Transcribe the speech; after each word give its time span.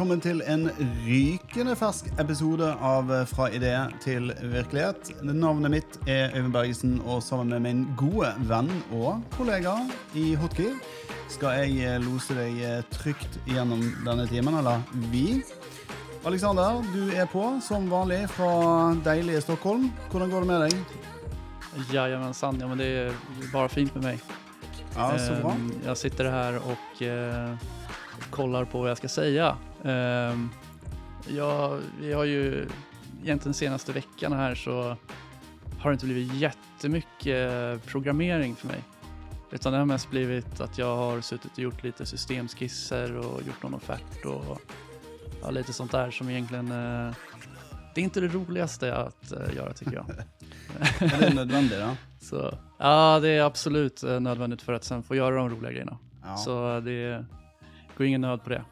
velkommen 0.00 0.22
til 0.24 0.38
en 0.48 0.62
rykende 1.04 1.74
fersk 1.76 2.06
episode 2.22 2.70
av 2.80 3.10
Fra 3.28 3.50
idé 3.52 3.74
til 4.00 4.30
virkelighet. 4.48 5.10
Navnet 5.20 5.74
mitt 5.74 5.98
er 6.08 6.32
Øyvind 6.38 6.54
Bergesen, 6.54 6.94
og 7.04 7.20
sammen 7.20 7.52
med 7.52 7.60
min 7.66 7.82
gode 8.00 8.30
venn 8.48 8.70
og 8.96 9.20
kollega 9.34 9.74
i 10.16 10.32
Hotkey 10.40 10.72
skal 11.28 11.68
jeg 11.76 12.00
lose 12.06 12.32
deg 12.32 12.80
trygt 12.96 13.36
gjennom 13.44 13.84
denne 14.06 14.24
timen, 14.32 14.56
eller 14.62 14.80
vi. 15.12 15.42
Alexander, 16.24 16.80
du 16.96 17.12
er 17.12 17.28
på 17.28 17.44
som 17.60 17.92
vanlig 17.92 18.22
fra 18.32 18.96
deilige 19.04 19.44
Stockholm. 19.44 19.90
Hvordan 20.08 20.32
går 20.32 20.46
det 20.46 20.52
med 20.54 20.64
deg? 20.64 21.00
Jajamensan, 21.92 22.56
ja 22.56 22.72
men 22.72 22.80
det 22.80 22.92
er 23.04 23.24
bare 23.52 23.68
fint 23.68 23.92
med 24.00 24.14
meg. 24.14 24.28
Ja, 24.96 25.12
så 25.20 25.42
bra. 25.44 25.58
Jeg 25.90 25.96
sitter 26.08 26.32
her 26.32 26.56
och 26.56 27.02
eh, 27.02 27.52
kollar 28.30 28.64
på 28.64 28.80
vad 28.80 28.90
jag 28.90 28.96
ska 28.96 29.08
säga. 29.08 29.56
Ehm, 29.84 30.48
ja, 31.28 31.78
vi 32.00 32.12
har 32.12 32.24
ju 32.24 32.68
egentligen 33.22 33.54
senaste 33.54 33.92
veckan 33.92 34.32
här 34.32 34.54
så 34.54 34.96
har 35.78 35.90
det 35.90 35.92
inte 35.92 36.06
blivit 36.06 36.34
jättemycket 36.34 37.86
programmering 37.86 38.56
för 38.56 38.66
mig. 38.66 38.84
Utan 39.52 39.72
det 39.72 39.78
har 39.78 39.86
mest 39.86 40.10
blivit 40.10 40.60
att 40.60 40.78
jag 40.78 40.96
har 40.96 41.20
suttit 41.20 41.52
och 41.52 41.58
gjort 41.58 41.82
lite 41.82 42.06
systemskisser 42.06 43.16
och 43.16 43.42
gjort 43.42 43.62
någon 43.62 43.74
offert 43.74 44.24
och 44.24 44.60
ja, 45.42 45.50
lite 45.50 45.72
sånt 45.72 45.92
där 45.92 46.10
som 46.10 46.30
egentligen 46.30 46.72
eh, 46.72 47.14
det 47.94 48.00
är 48.00 48.04
inte 48.04 48.20
det 48.20 48.28
roligaste 48.28 48.96
att 48.96 49.32
eh, 49.32 49.54
göra 49.56 49.72
tycker 49.72 49.92
jag. 49.92 50.06
Er 51.00 51.20
det 51.20 51.34
nødvendig, 51.34 51.78
da? 51.78 51.96
Så, 52.20 52.58
ja, 52.78 53.18
det 53.22 53.28
är 53.28 53.42
absolut 53.42 54.02
eh, 54.02 54.20
nödvändigt 54.20 54.62
för 54.62 54.72
att 54.72 54.84
sen 54.84 55.02
få 55.02 55.14
göra 55.14 55.34
de 55.34 55.50
roliga 55.50 55.72
grejerna. 55.72 55.98
Ja. 56.22 56.36
Så 56.36 56.76
eh, 56.76 56.82
det 56.82 57.24
går 57.96 58.06
ingen 58.06 58.20
nöd 58.20 58.44
på 58.44 58.50
det. 58.50 58.64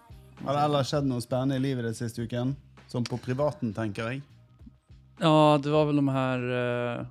Har 0.44 0.54
det 0.54 0.64
ellers 0.64 0.90
skjedd 0.92 1.06
noe 1.08 1.22
spennende 1.22 1.58
i 1.58 1.62
livet 1.62 1.84
den 1.88 1.96
siste 1.96 2.22
uken? 2.22 2.54
Som 2.88 3.04
på 3.04 3.18
privaten, 3.20 3.72
tenker 3.76 4.12
jeg. 4.12 4.22
Ja, 5.18 5.58
det 5.60 5.72
var 5.72 5.88
vel 5.88 5.98
de 5.98 6.12
her 6.14 6.44
uh, 6.48 7.06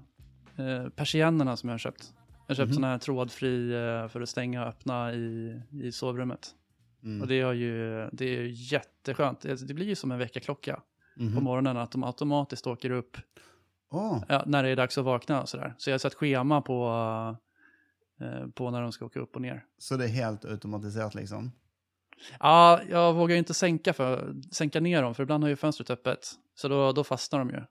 persiennene 0.55 0.93
persiennerna 0.97 1.57
som 1.59 1.69
jeg 1.69 1.77
har 1.77 1.83
kjøpt. 1.89 2.07
Jeg 2.07 2.47
har 2.47 2.55
kjøpt 2.55 2.57
mm 2.57 2.71
-hmm. 2.71 2.75
sånne 2.75 2.91
her 2.93 3.03
trådfri 3.03 3.51
uh, 3.75 4.07
for 4.07 4.21
å 4.21 4.25
stenge 4.25 4.61
og 4.61 4.67
åpne 4.67 4.99
i, 5.13 5.87
i 5.87 5.91
sovrummet. 5.91 6.53
Mm. 7.03 7.21
Og 7.21 7.27
det, 7.27 7.35
er 7.41 7.53
jo 7.53 8.09
det 8.11 8.27
er 8.27 8.47
jätteskönt. 8.47 9.41
Det, 9.41 9.67
det 9.67 9.73
blir 9.75 9.89
jo 9.89 9.95
som 9.95 10.11
en 10.11 10.19
vekkerklokka 10.19 10.81
mm 11.17 11.27
-hmm. 11.27 11.35
på 11.35 11.41
morgenen 11.41 11.77
at 11.77 11.91
de 11.91 12.03
automatisk 12.03 12.67
åker 12.67 12.91
opp 12.91 13.17
oh. 13.89 14.23
ja, 14.29 14.43
når 14.45 14.63
det 14.63 14.71
er 14.71 14.75
dags 14.75 14.97
å 14.97 15.03
våkne. 15.03 15.45
Så. 15.45 15.73
Så 15.77 15.89
jeg 15.89 15.93
har 15.93 15.99
satt 15.99 16.15
schema 16.15 16.61
på, 16.61 16.89
uh, 18.21 18.47
på 18.55 18.71
når 18.71 18.81
de 18.81 18.91
skal 18.91 19.07
åke 19.07 19.21
opp 19.21 19.35
og 19.35 19.41
ned. 19.41 19.59
så 19.77 19.97
det 19.97 20.05
er 20.05 20.23
helt 20.23 20.45
automatisert, 20.45 21.15
liksom? 21.15 21.51
Ja, 22.39 22.81
jag 22.89 23.13
vågar 23.13 23.35
ju 23.35 23.39
inte 23.39 23.53
sänka, 23.53 23.93
för, 23.93 24.35
sänka 24.51 24.79
ner 24.79 25.01
dem, 25.01 25.15
för 25.15 25.23
ibland 25.23 25.43
har 25.43 25.49
ju 25.49 25.55
fönstret 25.55 25.89
öppet. 25.89 26.31
Så 26.55 26.67
då, 26.67 26.91
då 26.91 27.03
fastnar 27.03 27.39
de 27.39 27.49
ju. 27.49 27.61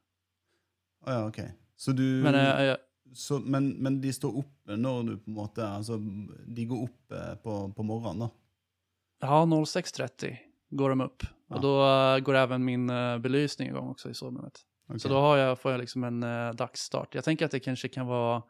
Ja, 1.06 1.28
ok. 1.28 1.38
Så 1.76 1.92
du 1.92 2.02
Men 2.02 2.34
äh, 2.34 2.62
jag, 2.62 2.76
så, 3.14 3.38
men, 3.38 3.68
men 3.68 4.00
de 4.00 4.12
står 4.12 4.38
oppe 4.38 4.76
når 4.76 5.02
du 5.02 5.16
på 5.18 5.30
en 5.30 5.34
måte 5.34 5.68
Altså, 5.68 5.96
de 6.46 6.64
går 6.64 6.82
opp 6.82 7.12
eh, 7.12 7.34
på, 7.34 7.72
på 7.76 7.82
morgenen, 7.82 8.18
da? 8.18 8.30
ja, 9.20 9.44
06.30 9.44 10.36
går 10.70 10.90
de 10.90 11.00
opp. 11.00 11.22
Ja. 11.22 11.56
Og 11.56 11.62
da 11.62 11.74
eh, 12.16 12.20
går 12.20 12.34
även 12.34 12.64
min 12.64 12.90
uh, 12.90 13.18
belysning 13.18 13.70
i 13.70 13.72
gang 13.72 13.90
også 13.90 14.10
i 14.10 14.14
sovrummet. 14.14 14.64
Okay. 14.88 14.98
Så 14.98 15.08
da 15.08 15.54
får 15.58 15.72
jeg 15.72 15.80
liksom 15.84 16.04
en 16.04 16.22
uh, 16.22 16.54
dagsstart. 16.54 17.14
Jeg 17.14 17.24
tenker 17.26 17.46
at 17.46 17.54
det 17.54 17.64
kanskje 17.64 17.90
kan 17.94 18.08
være, 18.08 18.42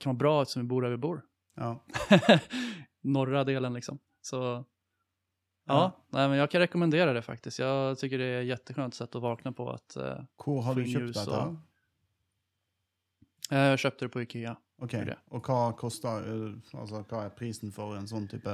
kan 0.00 0.12
være 0.12 0.22
bra 0.22 0.34
eftersom 0.42 0.64
vi 0.64 0.70
bor 0.70 0.86
der 0.86 0.94
vi 0.94 1.02
bor. 1.02 1.20
Ja. 1.56 1.74
Norra 3.16 3.44
delen 3.44 3.76
liksom. 3.78 4.00
Så 4.22 4.40
ja. 5.66 5.92
Nej, 6.10 6.28
men 6.28 6.38
jag 6.38 6.50
kan 6.50 6.60
rekommendera 6.60 7.12
det 7.12 7.22
faktiskt. 7.22 7.58
Jag 7.58 7.98
tycker 7.98 8.18
det 8.18 8.24
är 8.24 8.40
ett 8.40 8.46
jätteskönt 8.46 8.94
sätt 8.94 9.14
att 9.14 9.22
vakna 9.22 9.52
på. 9.52 9.70
Att, 9.70 9.96
uh, 9.96 10.20
Hvor 10.44 10.62
har 10.62 10.74
du 10.74 10.84
kjøpt 10.84 11.14
dette? 11.14 11.30
og- 11.30 11.56
jag 13.50 13.78
köpte 13.78 14.04
det 14.04 14.08
på 14.08 14.20
Ikea. 14.22 14.56
Ok, 14.82 14.90
det. 14.90 15.16
Og 15.30 15.42
hva 15.46 15.72
koster 15.72 16.08
eh, 16.26 16.80
Altså, 16.80 17.02
hva 17.08 17.24
er 17.24 17.30
prisen 17.30 17.72
for 17.72 17.96
en 17.96 18.06
sånn 18.08 18.28
type 18.28 18.50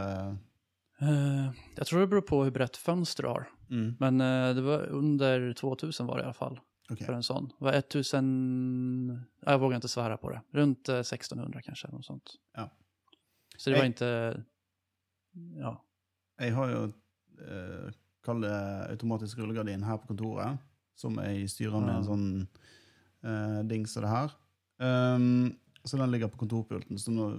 Uh, 1.02 1.50
jag 1.76 1.86
tror 1.86 2.00
det 2.00 2.06
beror 2.06 2.20
på 2.22 2.44
hur 2.44 2.50
brett 2.50 2.76
fönster 2.76 3.22
du 3.22 3.28
har. 3.28 3.48
mm. 3.70 3.96
Men 4.00 4.20
uh, 4.20 4.54
det 4.54 4.62
var 4.62 4.86
under 4.86 5.52
2000 5.52 6.06
var 6.06 6.16
det 6.16 6.20
i 6.22 6.24
alla 6.24 6.32
fall 6.34 6.60
Okay. 6.90 7.06
för 7.06 7.12
en 7.12 7.22
sån. 7.22 7.48
Det 7.58 7.64
var 7.64 7.72
1000, 7.72 9.08
jeg 9.40 9.52
jag 9.52 9.58
vågar 9.58 9.74
inte 9.76 9.88
svära 9.88 10.16
på 10.16 10.30
det. 10.30 10.40
Runt 10.50 10.88
eh, 10.88 10.98
1600 10.98 11.62
kanske. 11.62 11.88
Något 11.88 12.04
sånt. 12.04 12.30
Ja. 12.54 12.70
Så 13.56 13.70
det 13.70 13.76
var 13.76 13.80
Hey. 13.82 13.86
inte, 13.86 14.44
ja. 15.58 15.84
Jeg 16.40 16.54
har 16.54 16.70
jo 16.70 16.92
eh, 17.40 17.90
Kall 18.22 18.44
det 18.44 18.54
automatisk 18.86 19.40
rullegardin 19.40 19.82
her 19.82 19.96
på 19.98 20.12
kontoret, 20.12 20.60
som 20.94 21.16
jeg 21.18 21.48
styrer 21.50 21.82
med 21.82 21.96
en 21.96 22.04
sånn 22.06 22.26
eh, 23.26 23.56
dings 23.66 23.96
som 23.96 24.04
det 24.04 24.12
her. 24.12 24.36
Um, 24.82 25.50
så 25.82 25.98
den 25.98 26.12
ligger 26.12 26.30
på 26.30 26.38
kontorpulten, 26.44 26.98
så 26.98 27.10
når 27.10 27.34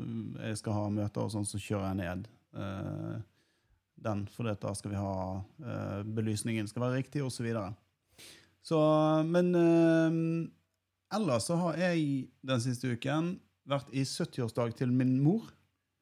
jeg 0.50 0.60
skal 0.60 0.76
ha 0.76 0.90
møter 0.92 1.24
og 1.24 1.32
sånn, 1.32 1.48
så 1.48 1.62
kjører 1.62 1.94
jeg 1.94 2.00
ned 2.02 2.28
eh, 2.60 3.22
den, 4.04 4.26
for 4.34 4.52
da 4.52 4.74
skal 4.76 4.92
vi 4.92 5.00
ha 5.00 5.16
eh, 5.64 6.02
Belysningen 6.04 6.68
skal 6.68 6.84
være 6.86 7.00
riktig, 7.00 7.24
og 7.24 7.32
så 7.32 7.46
videre. 7.46 7.72
Så, 8.64 8.80
men 9.28 9.56
eh, 9.56 10.20
ellers 11.16 11.48
så 11.48 11.60
har 11.62 11.80
jeg 11.80 12.28
den 12.44 12.64
siste 12.64 12.92
uken 12.92 13.38
vært 13.70 13.92
i 13.96 14.04
70-årsdag 14.04 14.76
til 14.82 14.92
min 14.92 15.16
mor. 15.24 15.48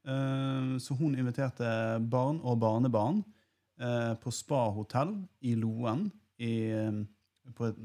Eh, 0.01 0.73
så 0.81 0.97
hun 0.97 1.13
inviterte 1.13 1.69
barn 2.01 2.41
og 2.41 2.57
barnebarn 2.63 3.21
eh, 3.21 3.37
på 4.21 4.31
spa-hotell 4.33 5.15
i 5.47 5.55
Loen. 5.57 6.05
I, 6.41 6.71
eh, 6.71 7.53
på 7.55 7.67
et, 7.69 7.79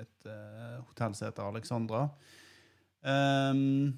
et 0.00 0.28
eh, 0.28 0.76
hotell 0.88 1.14
som 1.16 1.28
heter 1.28 1.48
Alexandra. 1.48 2.06
Um, 3.06 3.94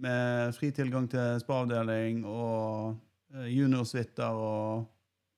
med 0.00 0.54
fri 0.56 0.70
tilgang 0.74 1.06
til 1.10 1.38
spa-avdeling 1.42 2.24
og 2.26 2.96
juniorsuiter 3.46 4.32
og 4.34 4.88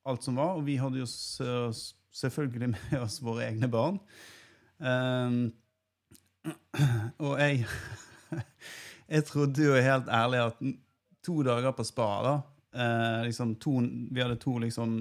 alt 0.08 0.24
som 0.24 0.38
var. 0.38 0.56
Og 0.56 0.66
vi 0.66 0.78
hadde 0.80 1.02
jo 1.02 1.08
selvfølgelig 2.12 2.70
med 2.76 2.96
oss 3.02 3.18
våre 3.22 3.50
egne 3.50 3.68
barn. 3.70 3.98
Um, 4.78 5.52
og 7.26 7.36
jeg 7.40 7.66
Jeg 9.12 9.24
trodde 9.28 9.64
jo 9.64 9.74
helt 9.76 10.08
ærlig 10.08 10.38
at 10.40 10.60
to 11.26 11.42
dager 11.44 11.74
på 11.76 11.84
spa, 11.84 12.06
da 12.24 12.36
eh, 12.74 13.22
liksom 13.26 13.54
to, 13.62 13.78
Vi 14.10 14.22
hadde 14.22 14.36
to, 14.36 14.58
liksom, 14.58 14.98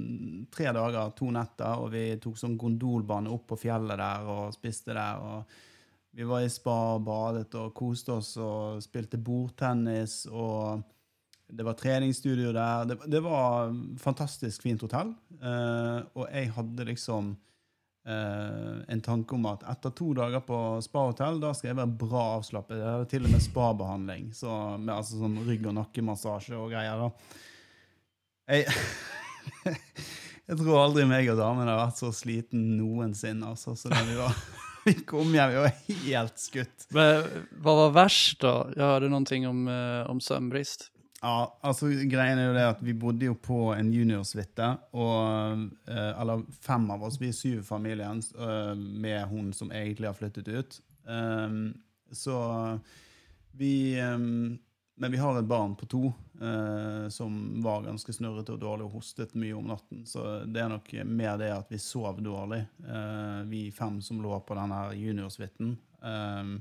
tre 0.51 0.71
dager, 0.71 1.11
to 1.17 1.31
netter, 1.31 1.81
og 1.81 1.91
vi 1.91 2.05
tok 2.21 2.37
sånn 2.37 2.57
gondolbane 2.57 3.31
opp 3.31 3.47
på 3.51 3.59
fjellet 3.65 3.99
der 4.01 4.31
og 4.31 4.55
spiste 4.55 4.95
der. 4.97 5.19
og 5.19 5.43
Vi 6.11 6.27
var 6.27 6.43
i 6.43 6.49
spa 6.51 6.77
og 6.95 7.05
badet 7.07 7.53
og 7.55 7.73
koste 7.73 8.17
oss 8.19 8.35
og 8.37 8.81
spilte 8.83 9.17
bordtennis. 9.17 10.25
og 10.31 10.83
det 11.51 11.63
var 11.63 11.73
treningsstudio 11.73 12.51
der. 12.55 12.85
Det, 12.85 12.97
det 13.11 13.19
var 13.19 13.71
fantastisk 13.99 14.61
fint 14.63 14.81
hotell. 14.81 15.13
Eh, 15.41 15.97
og 16.15 16.27
jeg 16.31 16.51
hadde 16.55 16.85
liksom 16.87 17.33
eh, 18.07 18.77
en 18.87 19.03
tanke 19.03 19.35
om 19.35 19.49
at 19.51 19.65
etter 19.73 19.93
to 19.97 20.13
dager 20.17 20.43
på 20.47 20.57
spahotell, 20.85 21.41
da 21.43 21.51
skal 21.57 21.73
jeg 21.73 21.79
være 21.81 21.99
bra 22.05 22.25
avslappet. 22.37 22.79
Jeg 22.79 22.87
hadde 22.87 23.09
til 23.11 23.27
og 23.27 23.35
med 23.35 23.45
spabehandling, 23.45 24.29
så, 24.35 24.57
med 24.77 24.95
altså 24.95 25.21
sånn 25.21 25.39
rygg- 25.47 25.67
og 25.67 25.77
nakkemassasje 25.81 26.55
og 26.55 26.71
greier. 26.71 27.03
da. 27.03 27.49
Jeg, 28.49 28.65
jeg 30.47 30.57
tror 30.59 30.79
aldri 30.81 31.05
meg 31.09 31.29
og 31.33 31.39
damen 31.41 31.69
har 31.69 31.79
vært 31.79 32.01
så 32.01 32.11
sliten 32.15 32.75
noensinne. 32.79 33.53
Altså, 33.53 33.75
så 33.79 33.91
da 33.91 34.01
vi, 34.07 34.17
var, 34.19 34.37
vi 34.87 34.95
kom 35.07 35.35
hjem, 35.35 35.53
vi 35.53 35.65
var 35.65 35.75
helt 36.07 36.41
skutt. 36.41 36.87
Men 36.95 37.27
hva 37.61 37.77
var 37.85 37.93
verst, 38.01 38.39
da? 38.43 38.55
Jag 38.75 38.95
hörde 38.95 39.11
någonting 39.11 39.47
om, 39.47 39.67
eh, 39.67 40.09
om 40.09 40.21
søvnbrist. 40.21 40.89
Ja, 41.21 41.51
altså 41.61 41.91
greien 42.09 42.39
er 42.41 42.47
jo 42.47 42.53
det 42.55 42.63
at 42.65 42.79
vi 42.81 42.95
bodde 42.97 43.27
jo 43.27 43.35
på 43.37 43.75
en 43.75 43.91
juniorsuite, 43.93 44.71
og 44.97 45.67
eh, 45.85 46.13
Eller 46.17 46.41
fem 46.65 46.87
av 46.89 47.03
oss, 47.05 47.19
vi 47.21 47.29
er 47.29 47.37
syv 47.37 47.59
i 47.59 47.67
familien, 47.67 48.23
eh, 48.41 48.73
med 48.73 49.29
hun 49.29 49.51
som 49.53 49.69
egentlig 49.69 50.09
har 50.09 50.17
flyttet 50.17 50.49
ut. 50.49 50.79
Um, 51.05 51.73
så 52.11 52.37
vi 53.57 53.99
um, 54.01 54.57
Men 55.01 55.13
vi 55.13 55.19
har 55.21 55.37
et 55.39 55.49
barn 55.49 55.73
på 55.77 55.87
to 55.89 56.01
eh, 56.37 57.07
som 57.09 57.37
var 57.63 57.87
ganske 57.87 58.13
snørrete 58.13 58.53
og 58.53 58.61
dårlig 58.61 58.85
og 58.85 58.99
hostet 58.99 59.33
mye 59.33 59.55
om 59.57 59.71
natten. 59.71 60.03
Så 60.05 60.43
det 60.45 60.61
er 60.61 60.69
nok 60.69 60.91
mer 61.09 61.39
det 61.41 61.49
at 61.55 61.73
vi 61.73 61.81
sov 61.81 62.21
dårlig, 62.21 62.61
eh, 62.85 63.39
vi 63.49 63.63
fem 63.73 63.97
som 64.05 64.21
lå 64.21 64.37
på 64.45 64.57
denne 64.59 64.83
juniorsuiten. 64.99 65.73
Um, 66.01 66.59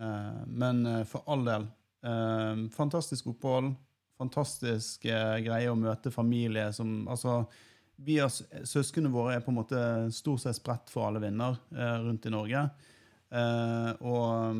Eh, 0.00 0.46
men 0.46 0.86
eh, 0.86 1.04
for 1.04 1.22
all 1.26 1.44
del, 1.44 1.66
eh, 2.02 2.68
fantastisk 2.76 3.26
opphold. 3.26 3.74
Fantastisk 4.18 5.04
greie 5.06 5.70
å 5.70 5.78
møte 5.78 6.10
familie 6.10 6.72
som 6.74 7.06
Altså, 7.06 7.44
vi 8.02 8.16
har, 8.18 8.32
søsknene 8.66 9.12
våre 9.14 9.36
er 9.36 9.44
på 9.44 9.52
en 9.52 9.58
måte 9.60 9.82
stort 10.14 10.42
sett 10.42 10.58
spredt 10.58 10.90
for 10.90 11.06
alle 11.06 11.22
vinder 11.22 11.54
rundt 12.02 12.26
i 12.26 12.32
Norge. 12.34 12.64
Eh, 13.30 13.90
og 14.02 14.58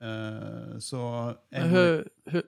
eh, 0.00 0.78
så 0.78 1.34
hur, 1.50 2.08
hur, 2.24 2.42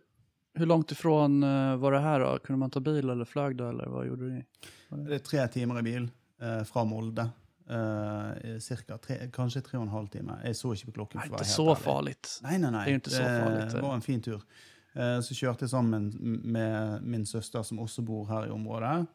hur 0.55 0.67
långt 0.67 0.93
ifrån 0.93 1.43
eh, 1.43 1.77
var 1.77 1.93
det 1.93 2.01
här 2.01 2.21
då? 2.21 2.39
Kunde 2.39 2.59
man 2.59 2.71
ta 2.71 2.81
bil 2.81 3.11
eller 3.11 3.25
flög 3.25 3.57
då 3.57 3.69
eller 3.69 3.87
vad 3.87 4.07
gjorde 4.07 4.25
ni? 4.25 4.45
Det 4.89 5.15
er 5.15 5.19
tre 5.19 5.49
timer 5.49 5.79
i 5.79 5.83
bil. 5.83 6.11
uh, 6.43 6.65
fra 6.65 6.85
Molde. 6.85 7.31
Uh, 7.71 8.59
cirka 8.59 8.97
tre, 8.99 9.19
kanskje 9.33 9.61
tre 9.61 9.77
og 9.79 9.85
en 9.85 9.93
halv 9.93 10.09
time. 10.09 10.39
Jeg 10.45 10.57
så 10.57 10.73
ikke 10.73 10.89
på 10.89 10.97
klokken. 11.01 11.21
Inte 11.21 11.37
være 11.37 11.51
så 11.51 11.67
ærlig. 11.67 11.83
farlig. 11.85 12.17
Nei, 12.47 12.57
nei, 12.63 12.73
nei. 12.73 12.85
Det 12.87 12.95
er 12.95 13.03
ikke 13.03 13.15
så 13.15 13.29
farlig, 13.29 13.63
Det 13.75 13.85
var 13.85 13.95
en 13.95 14.05
fin 14.07 14.25
tur. 14.25 14.43
Uh, 14.97 15.21
Så 15.23 15.37
kjørte 15.37 15.67
jeg 15.67 15.71
sammen 15.71 16.11
med 16.45 17.03
min 17.03 17.27
søster, 17.27 17.63
som 17.63 17.79
også 17.79 18.03
bor 18.03 18.27
her 18.27 18.49
i 18.49 18.51
området. 18.51 19.07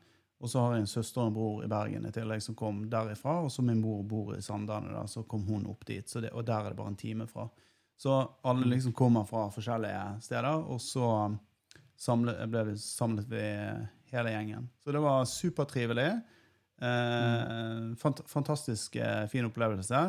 Og 0.44 0.50
så 0.50 0.60
har 0.60 0.74
jeg 0.74 0.84
en 0.84 0.88
søster 0.92 1.22
og 1.22 1.28
en 1.28 1.34
bror 1.34 1.64
i 1.64 1.68
Bergen 1.72 2.06
i 2.06 2.12
tillegg 2.12 2.42
som 2.44 2.56
kom 2.56 2.84
derifra. 2.92 3.40
Og 3.44 3.52
så 3.52 3.64
min 3.64 3.82
mor 3.82 4.04
bor 4.04 4.34
i 4.36 4.42
Sandane, 4.42 4.92
da, 4.92 5.06
så 5.08 5.24
kom 5.24 5.46
hun 5.48 5.66
opp 5.72 5.86
dit. 5.88 6.10
Så 6.10 6.22
det, 6.22 6.34
og 6.36 6.46
der 6.46 6.66
er 6.66 6.70
det 6.70 6.78
bare 6.78 6.92
en 6.92 7.00
time 7.00 7.28
fra. 7.28 7.48
Så 7.98 8.14
alle 8.44 8.68
liksom 8.68 8.94
kommer 8.98 9.26
fra 9.28 9.48
forskjellige 9.54 10.22
steder, 10.26 10.64
og 10.68 10.82
så 10.82 11.08
samlet, 12.00 12.42
ble 12.52 12.66
vi 12.72 12.78
samlet 12.82 13.30
vi 13.32 13.44
hele 14.14 14.34
gjengen. 14.34 14.70
Så 14.84 14.94
det 14.96 15.02
var 15.04 15.26
supertrivelig. 15.30 16.10
Eh, 16.84 17.96
fant, 18.02 18.22
fantastisk 18.28 18.96
eh, 18.96 19.26
fin 19.32 19.48
opplevelse. 19.48 20.04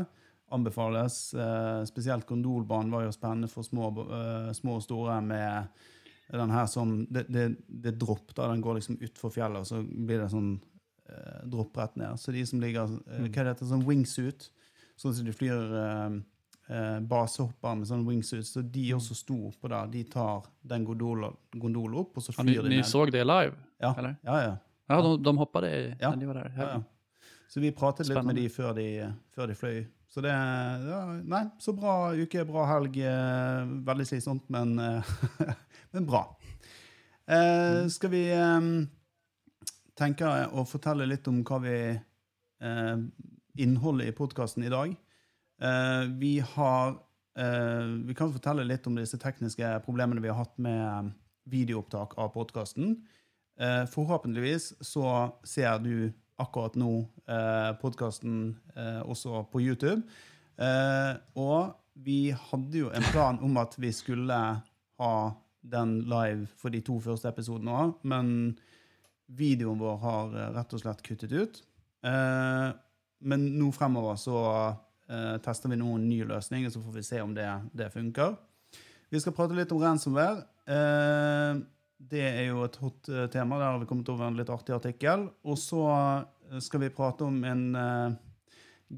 Anbefales. 0.54 1.34
Eh, 1.34 1.84
spesielt 1.88 2.26
gondolbanen 2.26 2.92
var 2.92 3.06
jo 3.06 3.14
spennende 3.14 3.48
for 3.52 3.66
små, 3.66 3.90
eh, 4.04 4.50
små 4.56 4.78
og 4.80 4.84
store 4.84 5.20
med 5.24 5.68
den 6.32 6.50
her 6.50 6.66
som 6.66 7.04
Det, 7.10 7.26
det, 7.28 7.56
det 7.68 7.98
dropp, 8.00 8.34
da. 8.34 8.48
Den 8.48 8.62
går 8.64 8.80
liksom 8.80 8.98
utfor 9.00 9.30
fjellet, 9.30 9.60
og 9.60 9.68
så 9.68 9.82
blir 9.84 10.22
det 10.24 10.30
sånn 10.32 10.54
eh, 11.08 11.40
dropp 11.52 11.76
rett 11.78 11.96
ned. 12.00 12.20
Så 12.20 12.32
de 12.32 12.44
som 12.48 12.62
ligger 12.62 12.90
eh, 13.06 13.26
Hva 13.28 13.48
heter 13.50 13.62
det? 13.62 13.70
Sånn 13.70 13.86
wingsuit. 13.88 14.50
Sånn 14.96 15.14
som 15.14 15.26
de 15.26 15.34
flyr 15.34 15.74
eh, 16.68 16.76
eh, 16.96 17.00
basehopper 17.00 17.74
med 17.76 17.86
sånn 17.88 18.06
wingsuit. 18.08 18.46
Så 18.46 18.62
de 18.62 18.86
også 18.94 19.14
sto 19.14 19.36
oppå 19.50 19.68
der. 19.68 19.86
De 19.92 20.04
tar 20.04 20.46
den 20.62 20.84
gondolen 20.84 21.34
gondol 21.52 21.94
opp, 22.00 22.16
og 22.16 22.22
så 22.22 22.32
Ja, 22.36 22.42
flyr 22.42 22.62
ni, 22.62 22.68
de 22.68 22.76
ni 22.76 22.82
så 22.82 22.90
såg 23.04 23.12
det 23.12 23.24
live? 23.26 23.54
ja, 23.80 23.94
eller? 23.98 24.16
ja, 24.24 24.40
ja. 24.42 24.56
Ja, 24.88 25.00
de, 25.02 25.22
de 25.22 25.36
hoppade 25.38 25.68
i, 25.70 25.94
Ja. 26.00 26.14
ni 26.14 26.26
var 26.26 26.34
der. 26.34 26.52
Ja, 26.56 26.68
ja. 26.74 26.82
Så 27.48 27.60
vi 27.60 27.70
pratet 27.72 28.08
litt 28.08 28.24
med 28.24 28.36
de 28.36 28.48
før 28.48 28.74
de, 28.74 29.12
før 29.34 29.46
de 29.46 29.54
fløy. 29.54 29.86
Så 30.08 30.20
det 30.22 30.30
ja, 30.30 30.98
Nei, 31.24 31.44
så 31.58 31.72
bra 31.74 32.12
uke, 32.14 32.44
bra 32.46 32.64
helg. 32.66 32.96
eh, 32.98 33.64
Veldig 33.86 34.06
slitsomt, 34.06 34.48
men, 34.48 34.78
eh, 34.78 35.02
men 35.92 36.06
bra. 36.06 36.24
Eh, 37.26 37.86
skal 37.88 38.10
vi 38.12 38.24
eh, 38.30 38.60
tenke 39.96 40.28
å 40.52 40.64
fortelle 40.68 41.06
litt 41.08 41.26
om 41.30 41.42
hva 41.46 41.58
vi 41.64 41.76
eh, 42.60 42.96
Innholdet 43.64 44.08
i 44.10 44.12
podkasten 44.18 44.64
i 44.66 44.70
dag. 44.72 44.94
Eh, 45.62 46.04
vi 46.18 46.38
har 46.40 46.88
eh, 47.38 47.86
Vi 48.06 48.14
kan 48.14 48.32
fortelle 48.32 48.64
litt 48.66 48.86
om 48.86 48.96
disse 48.98 49.18
tekniske 49.20 49.68
problemene 49.86 50.22
vi 50.22 50.32
har 50.32 50.40
hatt 50.42 50.58
med 50.58 51.12
videoopptak 51.50 52.18
av 52.18 52.32
podkasten. 52.34 52.96
Eh, 53.60 53.84
forhåpentligvis 53.86 54.72
så 54.82 55.30
ser 55.46 55.78
du 55.84 56.12
akkurat 56.40 56.74
nå 56.74 57.04
eh, 57.30 57.70
podkasten 57.78 58.56
eh, 58.74 59.00
også 59.06 59.44
på 59.52 59.62
YouTube. 59.62 60.02
Eh, 60.58 61.14
og 61.38 61.74
vi 61.94 62.34
hadde 62.34 62.80
jo 62.80 62.90
en 62.90 63.06
plan 63.12 63.38
om 63.42 63.58
at 63.62 63.76
vi 63.78 63.92
skulle 63.94 64.38
ha 64.98 65.14
den 65.64 66.00
live 66.10 66.48
for 66.60 66.74
de 66.74 66.82
to 66.84 66.98
første 67.00 67.30
episodene 67.30 67.72
òg, 67.72 67.94
men 68.02 68.56
videoen 69.32 69.78
vår 69.80 70.00
har 70.02 70.34
eh, 70.34 70.50
rett 70.58 70.74
og 70.74 70.82
slett 70.82 71.04
kuttet 71.06 71.32
ut. 71.32 71.62
Eh, 72.04 72.68
men 73.24 73.46
nå 73.56 73.70
fremover 73.72 74.18
så 74.20 74.40
eh, 75.10 75.36
tester 75.44 75.72
vi 75.72 75.78
nå 75.80 75.94
en 75.96 76.08
ny 76.08 76.22
løsning, 76.28 76.66
og 76.66 76.74
så 76.74 76.82
får 76.82 76.98
vi 76.98 77.06
se 77.06 77.22
om 77.22 77.34
det, 77.36 77.48
det 77.72 77.90
funker. 77.94 78.36
Vi 79.12 79.20
skal 79.20 79.34
prate 79.36 79.56
litt 79.56 79.72
om 79.72 79.82
ransomware. 79.82 80.44
Eh, 80.66 81.62
det 82.10 82.24
er 82.24 82.46
jo 82.48 82.64
et 82.66 82.78
hot 82.82 83.08
eh, 83.08 83.26
tema. 83.32 83.58
Der 83.60 83.72
har 83.72 83.78
vi 83.80 83.88
kommet 83.88 84.08
over 84.12 84.26
en 84.26 84.38
litt 84.38 84.50
artig 84.52 84.74
artikkel. 84.76 85.28
Og 85.46 85.58
så 85.60 85.82
eh, 85.92 86.60
skal 86.64 86.84
vi 86.84 86.94
prate 86.94 87.26
om 87.26 87.36
en 87.46 87.62
eh, 87.78 88.16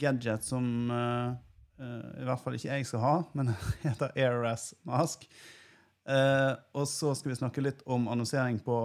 gadget 0.01 0.47
som 0.47 0.91
eh, 0.91 1.35
i 1.77 2.25
hvert 2.25 2.41
fall 2.41 2.55
ikke 2.57 2.71
jeg 2.71 2.87
skal 2.89 3.03
ha, 3.03 3.17
men 3.37 3.51
heter 3.85 4.15
AirS 4.17 4.71
Mask. 4.89 5.27
Og 6.07 6.85
så 6.89 7.11
skal 7.19 7.33
vi 7.33 7.37
snakke 7.37 7.65
litt 7.65 7.83
om 7.85 8.07
annonsering 8.09 8.61
på 8.65 8.77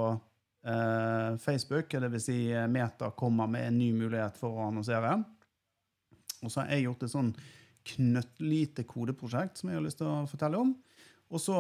Facebook. 1.40 1.94
Vil 1.94 2.20
si 2.20 2.36
Meta 2.68 3.14
kommer 3.16 3.48
med 3.48 3.70
en 3.70 3.78
ny 3.78 3.92
mulighet 3.96 4.36
for 4.42 4.58
å 4.58 4.66
annonsere. 4.66 5.14
Og 6.42 6.52
så 6.52 6.62
har 6.62 6.74
jeg 6.74 6.88
gjort 6.88 7.06
et 7.06 7.14
sånn 7.14 7.34
knøttlite 7.92 8.86
kodeprosjekt 8.90 9.62
som 9.62 9.72
jeg 9.72 9.80
har 9.80 9.86
lyst 9.86 10.02
til 10.02 10.10
å 10.10 10.26
fortelle 10.30 10.60
om. 10.62 10.74
Og 11.32 11.40
så 11.40 11.56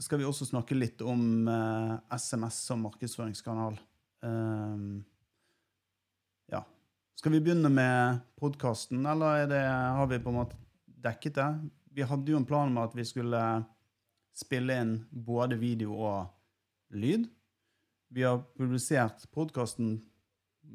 skal 0.00 0.22
vi 0.22 0.26
også 0.28 0.48
snakke 0.48 0.78
litt 0.78 1.02
om 1.04 1.48
eh, 1.50 1.96
SMS 2.16 2.62
som 2.70 2.86
markedsføringskanal. 2.86 3.76
Um, 4.24 5.02
ja. 6.48 6.62
Skal 7.20 7.34
vi 7.36 7.42
begynne 7.44 7.68
med 7.72 8.22
podkasten, 8.40 9.04
eller 9.04 9.42
er 9.42 9.50
det, 9.50 9.60
har 9.68 10.08
vi 10.08 10.22
på 10.24 10.32
en 10.32 10.38
måte 10.40 10.56
dekket 11.04 11.36
det? 11.36 11.50
Vi 11.92 12.06
hadde 12.08 12.32
jo 12.32 12.40
en 12.40 12.48
plan 12.48 12.72
om 12.72 12.80
at 12.80 12.96
vi 12.96 13.04
skulle 13.04 13.42
spille 14.36 14.78
inn 14.80 14.94
både 15.10 15.58
video 15.60 15.98
og 16.00 16.96
lyd. 16.96 17.28
Vi 18.10 18.24
har 18.24 18.40
publisert 18.56 19.28
podkasten 19.34 19.98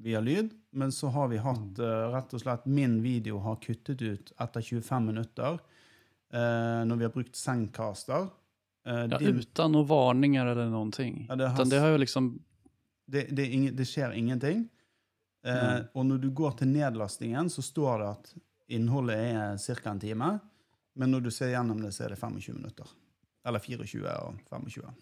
via 0.02 0.20
lyd, 0.22 0.54
men 0.72 0.92
så 0.92 1.08
har 1.14 1.28
vi 1.32 1.38
hatt 1.38 1.80
eh, 1.80 2.06
rett 2.14 2.34
og 2.34 2.42
slett 2.42 2.66
Min 2.66 3.02
video 3.04 3.38
har 3.40 3.56
kuttet 3.64 4.02
ut 4.02 4.32
etter 4.40 4.62
25 4.62 5.06
minutter 5.06 5.60
eh, 6.34 6.82
når 6.86 6.96
vi 7.00 7.04
har 7.08 7.14
brukt 7.14 7.36
Sendcaster. 7.36 8.28
Eh, 8.86 9.06
Ja, 9.12 9.18
din- 9.18 9.36
noen 9.72 9.88
varninger 9.88 10.46
varningar 10.46 10.46
eller 10.48 10.92
ting. 10.92 11.26
Ja, 11.30 11.36
det 11.36 11.48
har- 11.48 11.56
Utan 11.56 11.70
det 11.70 11.80
har 11.80 11.90
jo 11.90 11.98
liksom, 11.98 12.40
det, 13.08 13.24
det, 13.36 13.72
det 13.72 13.86
skjer 13.86 14.12
ingenting. 14.14 14.70
Eh, 15.46 15.54
Mm. 15.80 15.88
Og 15.94 16.06
når 16.06 16.18
du 16.22 16.30
går 16.32 16.52
til 16.58 16.68
nedlastingen, 16.68 17.50
så 17.50 17.62
står 17.62 18.00
det 18.00 18.08
at 18.10 18.34
innholdet 18.68 19.16
er 19.18 19.58
ca. 19.58 19.90
en 19.92 20.00
time. 20.00 20.40
Men 20.96 21.12
når 21.12 21.22
du 21.24 21.32
ser 21.32 21.52
gjennom 21.54 21.82
det, 21.82 21.92
så 21.94 22.06
er 22.06 22.10
det 22.10 22.18
25 22.20 22.54
minutter. 22.56 22.86
Eller 23.46 23.60
24 23.60 24.08
og 24.26 24.40
25. 24.50 24.94